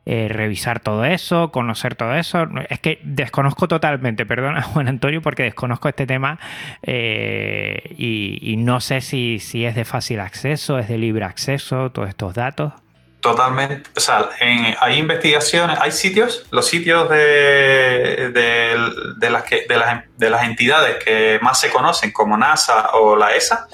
eh, 0.04 0.26
revisar 0.28 0.80
todo 0.80 1.04
eso, 1.04 1.52
conocer 1.52 1.94
todo 1.94 2.16
eso. 2.16 2.48
Es 2.68 2.80
que 2.80 2.98
desconozco 3.04 3.68
totalmente, 3.68 4.26
perdona 4.26 4.60
Juan 4.62 4.88
Antonio, 4.88 5.22
porque 5.22 5.44
desconozco 5.44 5.88
este 5.88 6.08
tema 6.08 6.40
eh, 6.82 7.94
y, 7.96 8.56
no 8.56 8.80
sé 8.80 9.00
si, 9.00 9.38
si 9.38 9.64
es 9.64 9.76
de 9.76 9.84
fácil 9.84 10.18
acceso, 10.18 10.80
es 10.80 10.88
de 10.88 10.98
libre 10.98 11.24
acceso, 11.24 11.92
todos 11.92 12.08
estos 12.08 12.34
datos. 12.34 12.72
Totalmente. 13.20 13.90
O 13.96 14.00
sea, 14.00 14.28
hay 14.80 14.98
investigaciones, 14.98 15.78
hay 15.78 15.92
sitios, 15.92 16.46
los 16.50 16.66
sitios 16.66 17.08
de, 17.08 18.32
de, 18.34 19.30
las 19.30 19.44
que, 19.44 19.66
de, 19.68 19.76
las, 19.76 20.02
de 20.16 20.30
las 20.30 20.42
entidades 20.42 20.96
que 21.04 21.38
más 21.40 21.60
se 21.60 21.70
conocen, 21.70 22.10
como 22.10 22.36
NASA 22.36 22.90
o 22.94 23.14
la 23.14 23.36
ESA, 23.36 23.68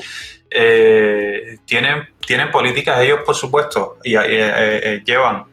eh, 0.51 1.57
tienen, 1.65 2.07
tienen 2.27 2.51
políticas, 2.51 3.01
ellos 3.01 3.21
por 3.25 3.35
supuesto, 3.35 3.97
y 4.05 4.11
llevan 5.07 5.47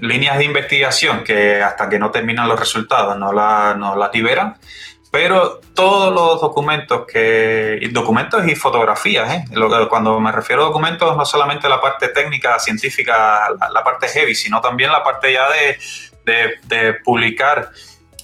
líneas 0.00 0.38
de 0.38 0.44
investigación 0.44 1.24
que 1.24 1.62
hasta 1.62 1.88
que 1.88 1.98
no 1.98 2.10
terminan 2.10 2.48
los 2.48 2.58
resultados 2.58 3.16
no, 3.16 3.32
la, 3.32 3.74
no 3.78 3.96
las 3.96 4.12
liberan 4.12 4.56
pero 5.10 5.60
todos 5.74 6.14
los 6.14 6.40
documentos 6.40 7.04
que 7.06 7.80
documentos 7.90 8.46
y 8.46 8.54
fotografías 8.54 9.32
¿eh? 9.32 9.44
cuando 9.88 10.20
me 10.20 10.30
refiero 10.30 10.62
a 10.62 10.66
documentos 10.66 11.16
no 11.16 11.24
solamente 11.24 11.68
la 11.68 11.80
parte 11.80 12.08
técnica 12.08 12.58
científica 12.58 13.48
la, 13.72 13.82
parte 13.82 14.08
heavy 14.08 14.34
sino 14.34 14.60
también 14.60 14.92
la 14.92 15.02
parte 15.02 15.32
ya 15.32 15.46
de, 15.50 15.78
de, 16.64 16.94
publicar 17.04 17.70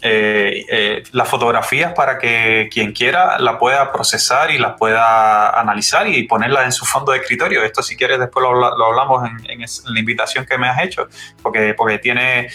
eh, 0.03 0.65
eh, 0.69 1.03
las 1.13 1.29
fotografías 1.29 1.93
para 1.95 2.19
que 2.19 2.69
quien 2.71 2.93
quiera 2.93 3.39
la 3.39 3.59
pueda 3.59 3.93
procesar 3.93 4.51
y 4.51 4.59
las 4.59 4.75
pueda 4.77 5.59
analizar 5.59 6.07
y 6.07 6.25
ponerla 6.25 6.65
en 6.65 6.73
su 6.73 6.85
fondo 6.85 7.13
de 7.13 7.19
escritorio. 7.19 7.65
Esto 7.65 7.83
si 7.83 7.97
quieres 7.97 8.19
después 8.19 8.43
lo, 8.43 8.85
hablamos 8.85 9.29
en, 9.29 9.51
en, 9.51 9.61
la 9.61 10.01
invitación 10.01 10.45
que 10.45 10.59
me 10.59 10.69
has 10.69 10.83
hecho, 10.83 11.09
porque, 11.43 11.75
porque 11.75 11.99
tiene 11.99 12.49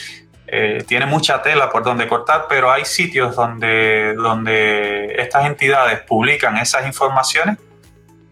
eh, 0.54 0.84
tiene 0.86 1.06
mucha 1.06 1.42
tela 1.42 1.70
por 1.70 1.82
donde 1.82 2.10
cortar, 2.10 2.48
pero 2.50 2.70
hay 2.70 2.84
sitios 2.84 3.38
donde, 3.38 4.14
donde 4.16 5.16
estas 5.18 5.46
entidades 5.46 6.02
publican 6.02 6.58
esas 6.58 6.86
informaciones 6.86 7.58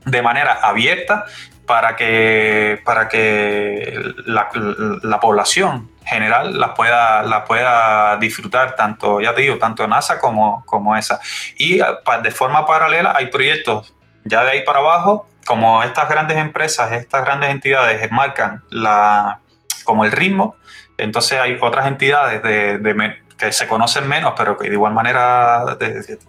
de 0.03 0.21
manera 0.21 0.59
abierta 0.61 1.23
para 1.69 1.95
que, 1.95 2.81
para 2.83 3.07
que 3.07 3.93
la, 4.25 5.19
población 5.19 5.91
general 6.03 6.59
la 6.59 6.73
pueda, 6.73 7.21
la 7.21 7.45
pueda 7.45 8.17
disfrutar, 8.17 8.75
tanto, 8.75 9.21
ya 9.21 9.35
te 9.35 9.41
digo, 9.41 9.59
tanto 9.59 9.87
NASA 9.87 10.17
como, 10.17 10.65
como 10.65 10.97
esa. 10.97 11.19
Y 11.59 11.77
de 11.77 12.31
forma 12.31 12.65
paralela 12.65 13.13
hay 13.15 13.27
proyectos 13.27 13.93
ya 14.25 14.43
de 14.45 14.49
ahí 14.49 14.63
para 14.63 14.79
abajo, 14.79 15.27
como 15.45 15.83
estas 15.83 16.09
grandes 16.09 16.37
empresas, 16.37 16.91
estas 16.91 17.23
grandes 17.23 17.51
entidades 17.51 18.11
marcan 18.11 18.63
la, 18.71 19.37
como 19.83 20.05
el 20.05 20.11
ritmo, 20.11 20.55
entonces 20.97 21.39
hay 21.39 21.55
otras 21.61 21.85
entidades 21.85 22.41
de, 22.41 23.15
que 23.37 23.51
se 23.51 23.67
conocen 23.67 24.07
menos, 24.07 24.33
pero 24.35 24.57
que 24.57 24.69
de 24.69 24.73
igual 24.73 24.93
manera 24.93 25.77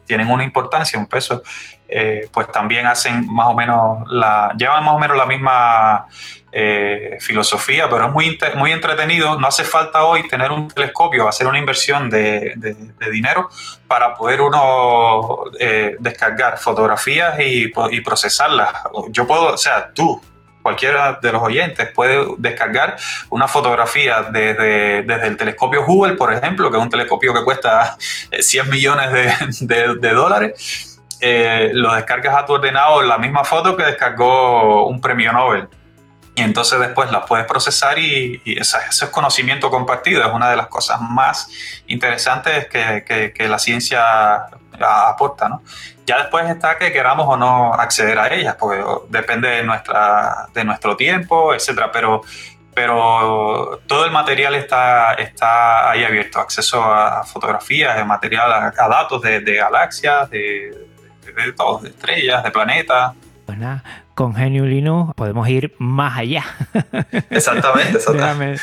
tienen 0.07 0.31
una 0.31 0.45
importancia, 0.45 0.99
un 0.99 1.07
peso, 1.07 1.43
eh, 1.91 2.29
pues 2.33 2.51
también 2.53 2.87
hacen 2.87 3.27
más 3.33 3.49
o 3.49 3.55
menos 3.55 4.09
la, 4.09 4.55
llevan 4.57 4.85
más 4.85 4.95
o 4.95 4.99
menos 4.99 5.17
la 5.17 5.27
misma 5.27 6.07
eh, 6.53 7.19
filosofía, 7.21 7.89
pero 7.89 8.07
es 8.07 8.13
muy, 8.13 8.39
muy 8.57 8.73
entretenido. 8.73 9.39
No 9.39 9.47
hace 9.47 9.65
falta 9.65 10.05
hoy 10.05 10.27
tener 10.29 10.51
un 10.51 10.69
telescopio, 10.69 11.29
hacer 11.29 11.47
una 11.47 11.59
inversión 11.59 12.11
de, 12.11 12.55
dinero 13.11 13.49
para 13.87 14.15
poder 14.15 14.41
uno 14.41 15.45
eh, 15.59 15.97
descargar 16.01 16.59
fotografías 16.59 17.39
y, 17.41 17.69
procesarlas. 18.03 18.73
Yo 19.11 19.27
puedo, 19.27 19.55
o 19.55 19.59
sea, 19.59 19.93
tú 19.93 20.21
cualquiera 20.63 21.19
de 21.21 21.33
los 21.33 21.43
oyentes 21.43 21.89
puede 21.93 22.27
descargar 22.39 22.97
una 23.31 23.49
fotografía 23.49 24.23
desde, 24.23 24.99
el 24.99 25.37
telescopio 25.37 25.85
Hubble, 25.87 26.15
por 26.15 26.33
ejemplo, 26.33 26.71
que 26.71 26.77
es 26.77 26.83
un 26.83 26.91
telescopio 26.91 27.33
que 27.33 27.45
cuesta 27.45 27.97
100 28.39 28.67
eh, 28.67 28.71
millones 28.71 29.61
de, 29.61 30.11
dólares. 30.13 30.90
Eh, 31.21 31.71
lo 31.73 31.95
descargas 31.95 32.37
a 32.37 32.47
tu 32.47 32.55
ordenador, 32.55 33.05
la 33.05 33.19
misma 33.19 33.45
foto 33.45 33.77
que 33.77 33.85
descargó 33.85 34.87
un 34.87 35.01
premio 35.01 35.33
Nobel. 35.33 35.69
Y 36.35 36.43
entonces 36.43 36.79
después 36.81 37.11
la 37.11 37.27
puedes 37.27 37.45
procesar 37.47 37.99
y, 37.99 38.41
ese, 38.45 38.79
es 38.89 39.05
conocimiento 39.07 39.71
compartido. 39.71 40.25
Es 40.27 40.33
una 40.33 40.49
de 40.51 40.57
las 40.57 40.69
cosas 40.69 41.01
más 41.01 41.51
interesantes 41.87 42.69
que, 42.69 43.33
que 43.35 43.49
la 43.49 43.59
ciencia 43.59 44.49
aporta. 44.81 45.49
¿no? 45.49 45.63
Ya 46.07 46.19
después 46.19 46.49
está 46.49 46.79
que 46.79 46.93
queramos 46.93 47.27
o 47.29 47.37
no 47.37 47.75
acceder 47.75 48.19
a 48.19 48.33
ellas, 48.33 48.57
porque 48.59 48.83
depende 49.09 49.49
de, 49.49 49.63
nuestra, 49.63 50.47
de 50.53 50.65
nuestro 50.65 50.97
tiempo, 50.97 51.55
etcétera. 51.55 51.91
Pero, 51.93 52.23
pero 52.75 53.81
todo 53.87 54.05
el 54.05 54.11
material 54.11 54.55
está, 54.55 55.15
está 55.15 55.91
ahí 55.91 56.05
abierto, 56.05 56.41
acceso 56.41 56.83
a 56.83 57.25
fotografías, 57.25 57.97
de 57.97 58.05
material, 58.05 58.53
a, 58.53 58.89
datos 58.89 59.23
de, 59.23 59.41
galaxias, 59.41 60.31
de, 60.31 60.89
de, 61.35 61.53
todo, 61.53 61.79
de 61.79 61.91
estrellas, 61.91 62.43
de 62.43 62.51
planetas. 62.51 63.15
Pues 63.47 63.59
con 64.15 64.35
Genio 64.35 64.65
Linux 64.65 65.15
podemos 65.15 65.49
ir 65.49 65.75
más 65.79 66.19
allá. 66.19 66.45
Exactamente, 67.31 67.93
exactamente. 67.97 68.61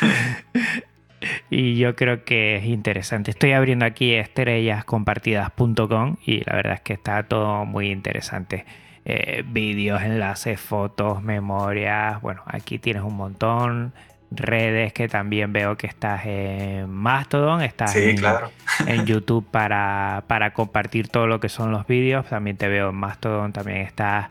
y 1.49 1.77
yo 1.77 1.95
creo 1.95 2.23
que 2.23 2.57
es 2.57 2.65
interesante. 2.65 3.31
Estoy 3.31 3.51
abriendo 3.51 3.85
aquí 3.85 4.13
estrellascompartidas.com 4.13 6.17
y 6.25 6.43
la 6.45 6.55
verdad 6.55 6.73
es 6.75 6.81
que 6.81 6.93
está 6.93 7.23
todo 7.23 7.65
muy 7.65 7.91
interesante. 7.91 8.65
Eh, 9.03 9.43
vídeos, 9.47 10.01
enlaces, 10.01 10.59
fotos, 10.59 11.23
memorias. 11.23 12.21
Bueno, 12.21 12.43
aquí 12.45 12.77
tienes 12.77 13.03
un 13.03 13.15
montón. 13.15 13.93
Redes 14.29 14.91
que 14.91 15.07
también 15.07 15.53
veo 15.53 15.77
que 15.77 15.87
estás 15.87 16.25
en 16.25 16.89
Mastodon, 16.89 17.61
estás 17.61 17.95
en, 17.95 18.17
en, 18.87 19.05
YouTube 19.05 19.45
para, 19.49 20.25
para 20.27 20.53
compartir 20.53 21.07
todo 21.07 21.27
lo 21.27 21.39
que 21.39 21.49
son 21.49 21.71
los 21.71 21.87
vídeos. 21.87 22.25
También 22.27 22.57
te 22.57 22.67
veo 22.67 22.89
en 22.89 22.95
Mastodon, 22.95 23.53
también 23.53 23.77
estás 23.77 24.27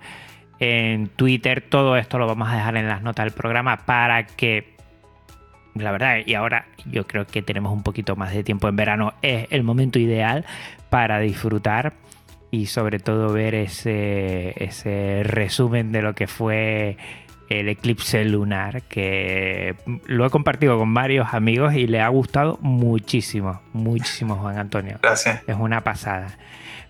en 0.58 1.08
Twitter. 1.08 1.64
Todo 1.68 1.96
esto 1.96 2.18
lo 2.18 2.26
vamos 2.26 2.48
a 2.50 2.56
dejar 2.56 2.76
en 2.76 2.88
las 2.88 3.02
notas 3.02 3.24
del 3.24 3.32
programa 3.32 3.78
para 3.86 4.26
que 4.26 4.76
la 5.82 5.92
verdad, 5.92 6.18
y 6.24 6.34
ahora 6.34 6.66
yo 6.86 7.06
creo 7.06 7.26
que 7.26 7.42
tenemos 7.42 7.72
un 7.72 7.82
poquito 7.82 8.16
más 8.16 8.32
de 8.32 8.42
tiempo 8.42 8.68
en 8.68 8.76
verano, 8.76 9.14
es 9.22 9.46
el 9.50 9.62
momento 9.62 9.98
ideal 9.98 10.44
para 10.90 11.18
disfrutar 11.18 11.94
y 12.50 12.66
sobre 12.66 12.98
todo 12.98 13.32
ver 13.32 13.54
ese, 13.54 14.54
ese 14.62 15.22
resumen 15.24 15.92
de 15.92 16.02
lo 16.02 16.14
que 16.14 16.26
fue 16.26 16.96
el 17.48 17.68
eclipse 17.68 18.24
lunar, 18.24 18.82
que 18.82 19.76
lo 20.06 20.26
he 20.26 20.30
compartido 20.30 20.78
con 20.78 20.92
varios 20.94 21.32
amigos 21.32 21.74
y 21.74 21.86
le 21.86 22.00
ha 22.00 22.08
gustado 22.08 22.58
muchísimo, 22.60 23.60
muchísimo 23.72 24.36
Juan 24.36 24.58
Antonio. 24.58 24.98
Gracias. 25.02 25.42
Es 25.46 25.56
una 25.56 25.82
pasada. 25.82 26.38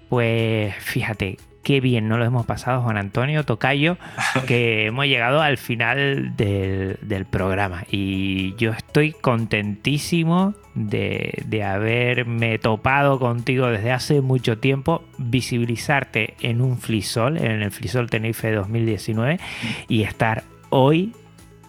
Pues 0.09 0.75
fíjate, 0.77 1.39
qué 1.67 1.81
bien 1.81 2.07
no 2.07 2.17
lo 2.17 2.25
hemos 2.25 2.47
pasado, 2.47 2.81
Juan 2.83 2.97
Antonio 2.97 3.45
Tocayo, 3.45 3.99
que 4.47 4.87
hemos 4.87 5.07
llegado 5.07 5.43
al 5.43 5.59
final 5.59 6.37
del, 6.37 7.27
programa. 7.29 7.85
Y 7.91 8.55
yo 8.55 8.71
estoy 8.71 9.11
contentísimo 9.11 10.55
de, 10.77 11.43
de, 11.47 11.65
haberme 11.65 12.59
topado 12.59 13.19
contigo 13.19 13.67
desde 13.67 13.91
hace 13.91 14.21
mucho 14.21 14.59
tiempo, 14.59 15.03
visibilizarte 15.19 16.35
en 16.41 16.61
un 16.61 16.79
Flisol, 16.79 17.39
en 17.39 17.63
el 17.63 17.73
Flisol 17.73 18.09
Tenerife 18.09 18.53
2019, 18.53 19.41
y 19.89 20.03
estar 20.03 20.45
hoy 20.71 21.13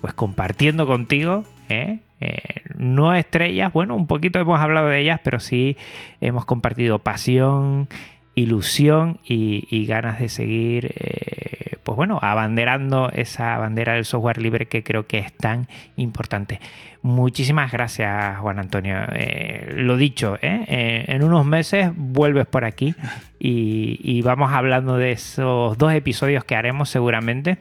pues 0.01 0.13
compartiendo 0.13 0.85
contigo. 0.85 1.43
¿eh? 1.69 1.99
Eh, 2.19 2.61
no 2.77 3.13
estrellas, 3.13 3.71
bueno, 3.73 3.95
un 3.95 4.07
poquito 4.07 4.39
hemos 4.39 4.59
hablado 4.59 4.87
de 4.89 5.01
ellas, 5.01 5.19
pero 5.23 5.39
sí 5.39 5.77
hemos 6.21 6.45
compartido 6.45 6.99
pasión, 6.99 7.87
ilusión 8.35 9.19
y, 9.23 9.85
ganas 9.85 10.19
de 10.19 10.29
seguir, 10.29 10.93
eh, 10.95 11.66
pues 11.87 11.95
bueno, 11.95 12.19
abanderando 12.21 13.09
esa 13.13 13.57
bandera 13.57 13.93
del 13.93 14.03
software 14.03 14.41
libre 14.41 14.65
que 14.65 14.83
creo 14.83 15.07
que 15.07 15.19
es 15.19 15.31
tan 15.31 15.69
importante. 15.95 16.59
Muchísimas 17.01 17.71
gracias, 17.71 18.39
Juan 18.39 18.59
Antonio. 18.59 18.97
Eh, 19.13 19.71
lo 19.73 19.95
dicho, 19.95 20.37
¿eh? 20.41 21.05
en 21.07 21.23
unos 21.23 21.45
meses 21.45 21.93
vuelves 21.95 22.45
por 22.45 22.65
aquí 22.65 22.93
y, 23.39 24.01
y 24.03 24.21
vamos 24.21 24.51
hablando 24.51 24.97
de 24.97 25.13
esos 25.13 25.77
dos 25.77 25.93
episodios 25.93 26.43
que 26.43 26.57
haremos 26.57 26.89
seguramente. 26.89 27.57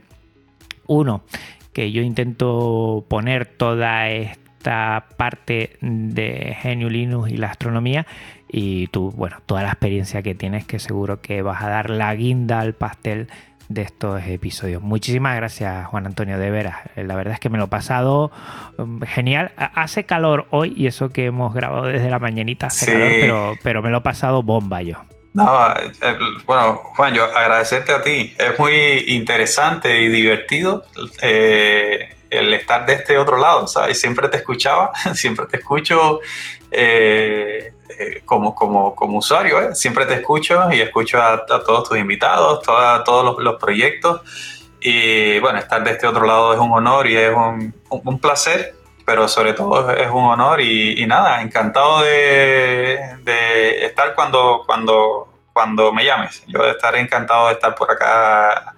Uno, 0.89 1.23
que 1.73 1.93
yo 1.93 2.03
intento 2.03 3.07
poner 3.07 3.47
toda 3.47 4.09
esta 4.09 5.07
parte 5.17 5.77
de 5.81 6.57
Genio 6.63 6.91
Linux 6.91 7.31
y 7.31 7.37
la 7.37 7.51
astronomía 7.51 8.09
y 8.49 8.89
tú, 8.89 9.13
bueno, 9.13 9.37
toda 9.47 9.63
la 9.63 9.69
experiencia 9.69 10.21
que 10.23 10.35
tienes 10.35 10.67
que 10.67 10.81
seguro 10.81 11.21
que 11.21 11.43
vas 11.43 11.63
a 11.63 11.69
dar 11.69 11.91
la 11.91 12.13
guinda 12.17 12.59
al 12.59 12.75
pastel 12.75 13.29
de 13.69 13.83
estos 13.83 14.23
episodios. 14.27 14.83
Muchísimas 14.83 15.37
gracias 15.37 15.87
Juan 15.87 16.07
Antonio, 16.07 16.39
de 16.39 16.51
veras. 16.51 16.77
La 16.97 17.17
verdad 17.17 17.35
es 17.35 17.41
que 17.41 17.49
me 17.49 17.59
lo 17.59 17.65
he 17.65 17.69
pasado 17.69 18.31
um, 18.79 19.01
genial. 19.01 19.53
Hace 19.57 20.05
calor 20.05 20.47
hoy 20.51 20.75
y 20.77 20.87
eso 20.87 21.11
que 21.11 21.27
hemos 21.27 21.55
grabado 21.55 21.87
desde 21.87 22.11
la 22.11 22.19
mañanita 22.19 22.67
hace 22.67 22.93
calor, 22.93 23.09
pero, 23.21 23.55
pero 23.63 23.83
me 23.83 23.91
lo 23.91 23.99
he 23.99 24.03
pasado 24.03 24.43
bomba 24.43 24.83
yo. 24.83 25.05
No, 25.37 25.71
eh, 25.77 26.17
bueno, 26.47 26.81
Juan, 26.97 27.13
yo 27.13 27.25
agradecerte 27.25 27.93
a 27.93 28.03
ti. 28.03 28.35
Es 28.39 28.59
muy 28.59 29.05
interesante 29.09 30.01
y 30.01 30.09
divertido 30.09 30.87
eh, 31.21 32.17
el 32.31 32.55
estar 32.55 32.87
de 32.87 32.95
este 32.95 33.19
otro 33.19 33.37
lado, 33.37 33.67
¿sabes? 33.67 34.01
Siempre 34.01 34.29
te 34.29 34.39
escuchaba, 34.39 34.93
siempre 35.15 35.45
te 35.45 35.59
escucho 35.59 36.21
eh, 36.79 37.73
eh, 37.89 38.23
como, 38.27 38.55
como, 38.55 38.95
como 38.95 39.19
usuario, 39.19 39.63
¿eh? 39.63 39.75
siempre 39.75 40.05
te 40.05 40.13
escucho 40.13 40.71
y 40.71 40.83
escucho 40.83 41.23
a, 41.23 41.47
todos 41.47 41.89
tus 41.89 41.97
invitados, 41.97 42.63
todos 42.63 43.43
los, 43.43 43.57
proyectos. 43.57 44.21
Y 44.81 45.39
bueno, 45.39 45.59
estar 45.59 45.83
de 45.83 45.93
este 45.93 46.07
otro 46.07 46.27
lado 46.27 46.53
es 46.53 46.61
un 46.61 46.71
honor 46.73 47.07
y 47.07 47.17
es 47.17 47.33
un, 47.35 48.19
placer, 48.21 48.75
pero 49.07 49.27
sobre 49.27 49.55
todo 49.55 49.91
es 49.91 50.11
un 50.11 50.25
honor 50.25 50.61
y, 50.61 51.07
nada, 51.07 51.41
encantado 51.41 52.03
de, 52.03 53.87
estar 53.87 54.15
cuando, 54.15 54.63
cuando, 54.67 55.29
cuando 55.55 55.95
me 55.95 56.05
llames. 56.05 56.45
Yo 56.47 56.63
estaré 56.67 57.01
encantado 57.01 57.47
de 57.47 57.55
estar 57.55 57.75
por 57.75 57.91
acá 57.91 58.75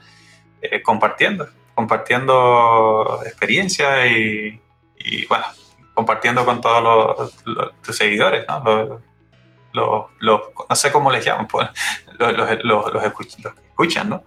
eh, 0.62 0.80
compartiendo, 0.82 1.48
compartiendo 1.74 3.20
experiencias 3.26 4.06
y, 4.06 4.60
y 4.98 5.26
bueno, 5.26 5.46
compartiendo 5.98 6.44
con 6.44 6.60
todos 6.60 7.34
los, 7.44 7.72
tus 7.82 7.96
seguidores, 7.96 8.46
¿no? 8.46 9.00
Los, 9.72 10.06
no 10.20 10.76
sé 10.76 10.92
cómo 10.92 11.10
les 11.10 11.24
llaman, 11.24 11.48
pues, 11.48 11.68
los, 12.20 13.02
escuchan, 13.02 14.08
¿no? 14.08 14.22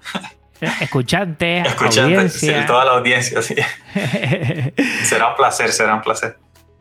Escuchantes, 0.82 1.66
Escuchantes, 1.66 2.68
toda 2.68 2.84
la 2.84 2.92
audiencia, 2.92 3.42
sí. 3.42 3.56
será 5.04 5.30
un 5.30 5.36
placer, 5.36 5.72
será 5.72 5.96
un 5.96 6.02
placer. 6.02 6.38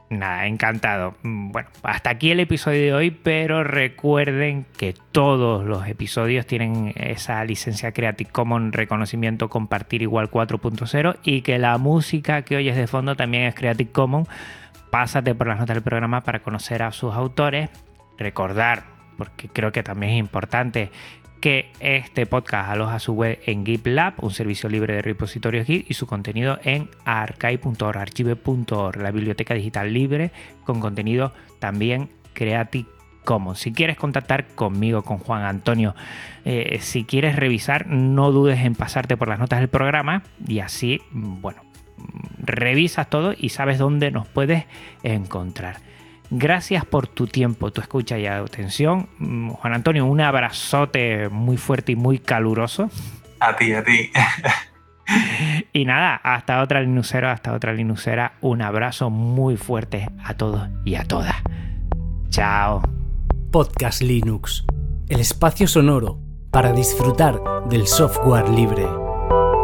Nada, 0.09 0.47
encantado. 0.47 1.15
Bueno, 1.23 1.69
hasta 1.85 2.11
aquí 2.11 2.33
el 2.33 2.41
episodio 2.41 2.83
de 2.83 2.93
hoy, 2.93 3.11
pero 3.13 3.63
recuerden 3.63 4.67
que 4.77 4.93
todos 5.13 5.65
los 5.65 5.87
episodios 5.87 6.47
tienen 6.47 6.93
esa 6.97 7.45
licencia 7.45 7.93
Creative 7.93 8.29
Commons 8.29 8.75
reconocimiento 8.75 9.49
compartir 9.49 10.03
igual 10.03 10.29
4.0 10.29 11.19
y 11.23 11.43
que 11.43 11.59
la 11.59 11.79
música 11.79 12.43
que 12.43 12.57
oyes 12.57 12.75
de 12.77 12.89
fondo 12.89 13.15
también 13.15 13.45
es 13.45 13.55
Creative 13.55 13.93
Commons 13.93 14.29
pásate 14.91 15.35
por 15.35 15.47
las 15.47 15.59
notas 15.59 15.77
del 15.77 15.83
programa 15.83 16.23
para 16.23 16.43
conocer 16.43 16.83
a 16.83 16.93
sus 16.93 17.15
autores. 17.15 17.71
Recordar, 18.19 18.85
porque 19.17 19.49
creo 19.49 19.73
que 19.73 19.83
también 19.83 20.13
es 20.13 20.19
importante, 20.19 20.91
que 21.41 21.73
este 21.81 22.27
podcast 22.27 22.69
aloja 22.69 22.99
su 22.99 23.15
web 23.15 23.41
en 23.47 23.65
GitLab, 23.65 24.15
un 24.23 24.31
servicio 24.31 24.69
libre 24.69 24.95
de 24.95 25.03
repositorios 25.03 25.67
Git, 25.67 25.91
y 25.91 25.95
su 25.95 26.07
contenido 26.07 26.59
en 26.65 26.91
archive.org, 27.05 27.97
archive.org, 27.97 28.97
la 29.01 29.11
biblioteca 29.11 29.55
digital 29.55 29.93
libre 29.93 30.33
con 30.65 30.81
contenido 30.81 31.33
también 31.59 32.11
Creative 32.35 32.89
Commons. 33.25 33.59
Si 33.59 33.73
quieres 33.73 33.97
contactar 33.97 34.49
conmigo, 34.49 35.03
con 35.03 35.19
Juan 35.19 35.45
Antonio, 35.45 35.95
eh, 36.45 36.79
si 36.81 37.05
quieres 37.05 37.37
revisar, 37.37 37.87
no 37.87 38.33
dudes 38.33 38.61
en 38.61 38.75
pasarte 38.75 39.17
por 39.17 39.29
las 39.29 39.39
notas 39.39 39.61
del 39.61 39.69
programa 39.69 40.23
y 40.47 40.59
así, 40.61 41.01
bueno, 41.11 41.63
revisas 42.39 43.09
todo 43.09 43.35
y 43.37 43.51
sabes 43.51 43.79
dónde 43.79 44.11
nos 44.11 44.27
puedes 44.29 44.65
encontrar. 45.03 45.77
Gracias 46.31 46.85
por 46.85 47.09
tu 47.09 47.27
tiempo, 47.27 47.73
tu 47.73 47.81
escucha 47.81 48.19
y 48.19 48.27
atención. 48.27 49.09
Mm, 49.19 49.51
Juan 49.51 49.75
Antonio, 49.75 50.07
un 50.07 50.21
abrazote 50.21 51.29
muy 51.29 51.57
fuerte 51.57 51.93
y 51.93 51.97
muy 51.97 52.21
caluroso. 52.21 52.89
A 53.41 53.57
ti, 53.57 53.73
a 53.73 53.83
ti. 53.83 54.11
y 55.73 55.85
nada, 55.85 56.15
hasta 56.23 56.63
otra 56.63 56.83
linucera, 56.83 57.33
hasta 57.33 57.53
otra 57.53 57.73
linucera. 57.73 58.35
Un 58.41 58.63
abrazo 58.63 59.11
muy 59.11 59.57
fuerte 59.57 60.09
a 60.23 60.35
todos 60.35 60.69
y 60.85 60.95
a 60.95 61.05
todas. 61.05 61.37
Chao. 62.29 62.83
Podcast 63.51 64.03
Linux, 64.03 64.65
el 65.09 65.19
espacio 65.19 65.67
sonoro 65.67 66.21
para 66.53 66.73
disfrutar 66.73 67.41
del 67.69 67.89
software 67.89 68.49
libre 68.49 68.87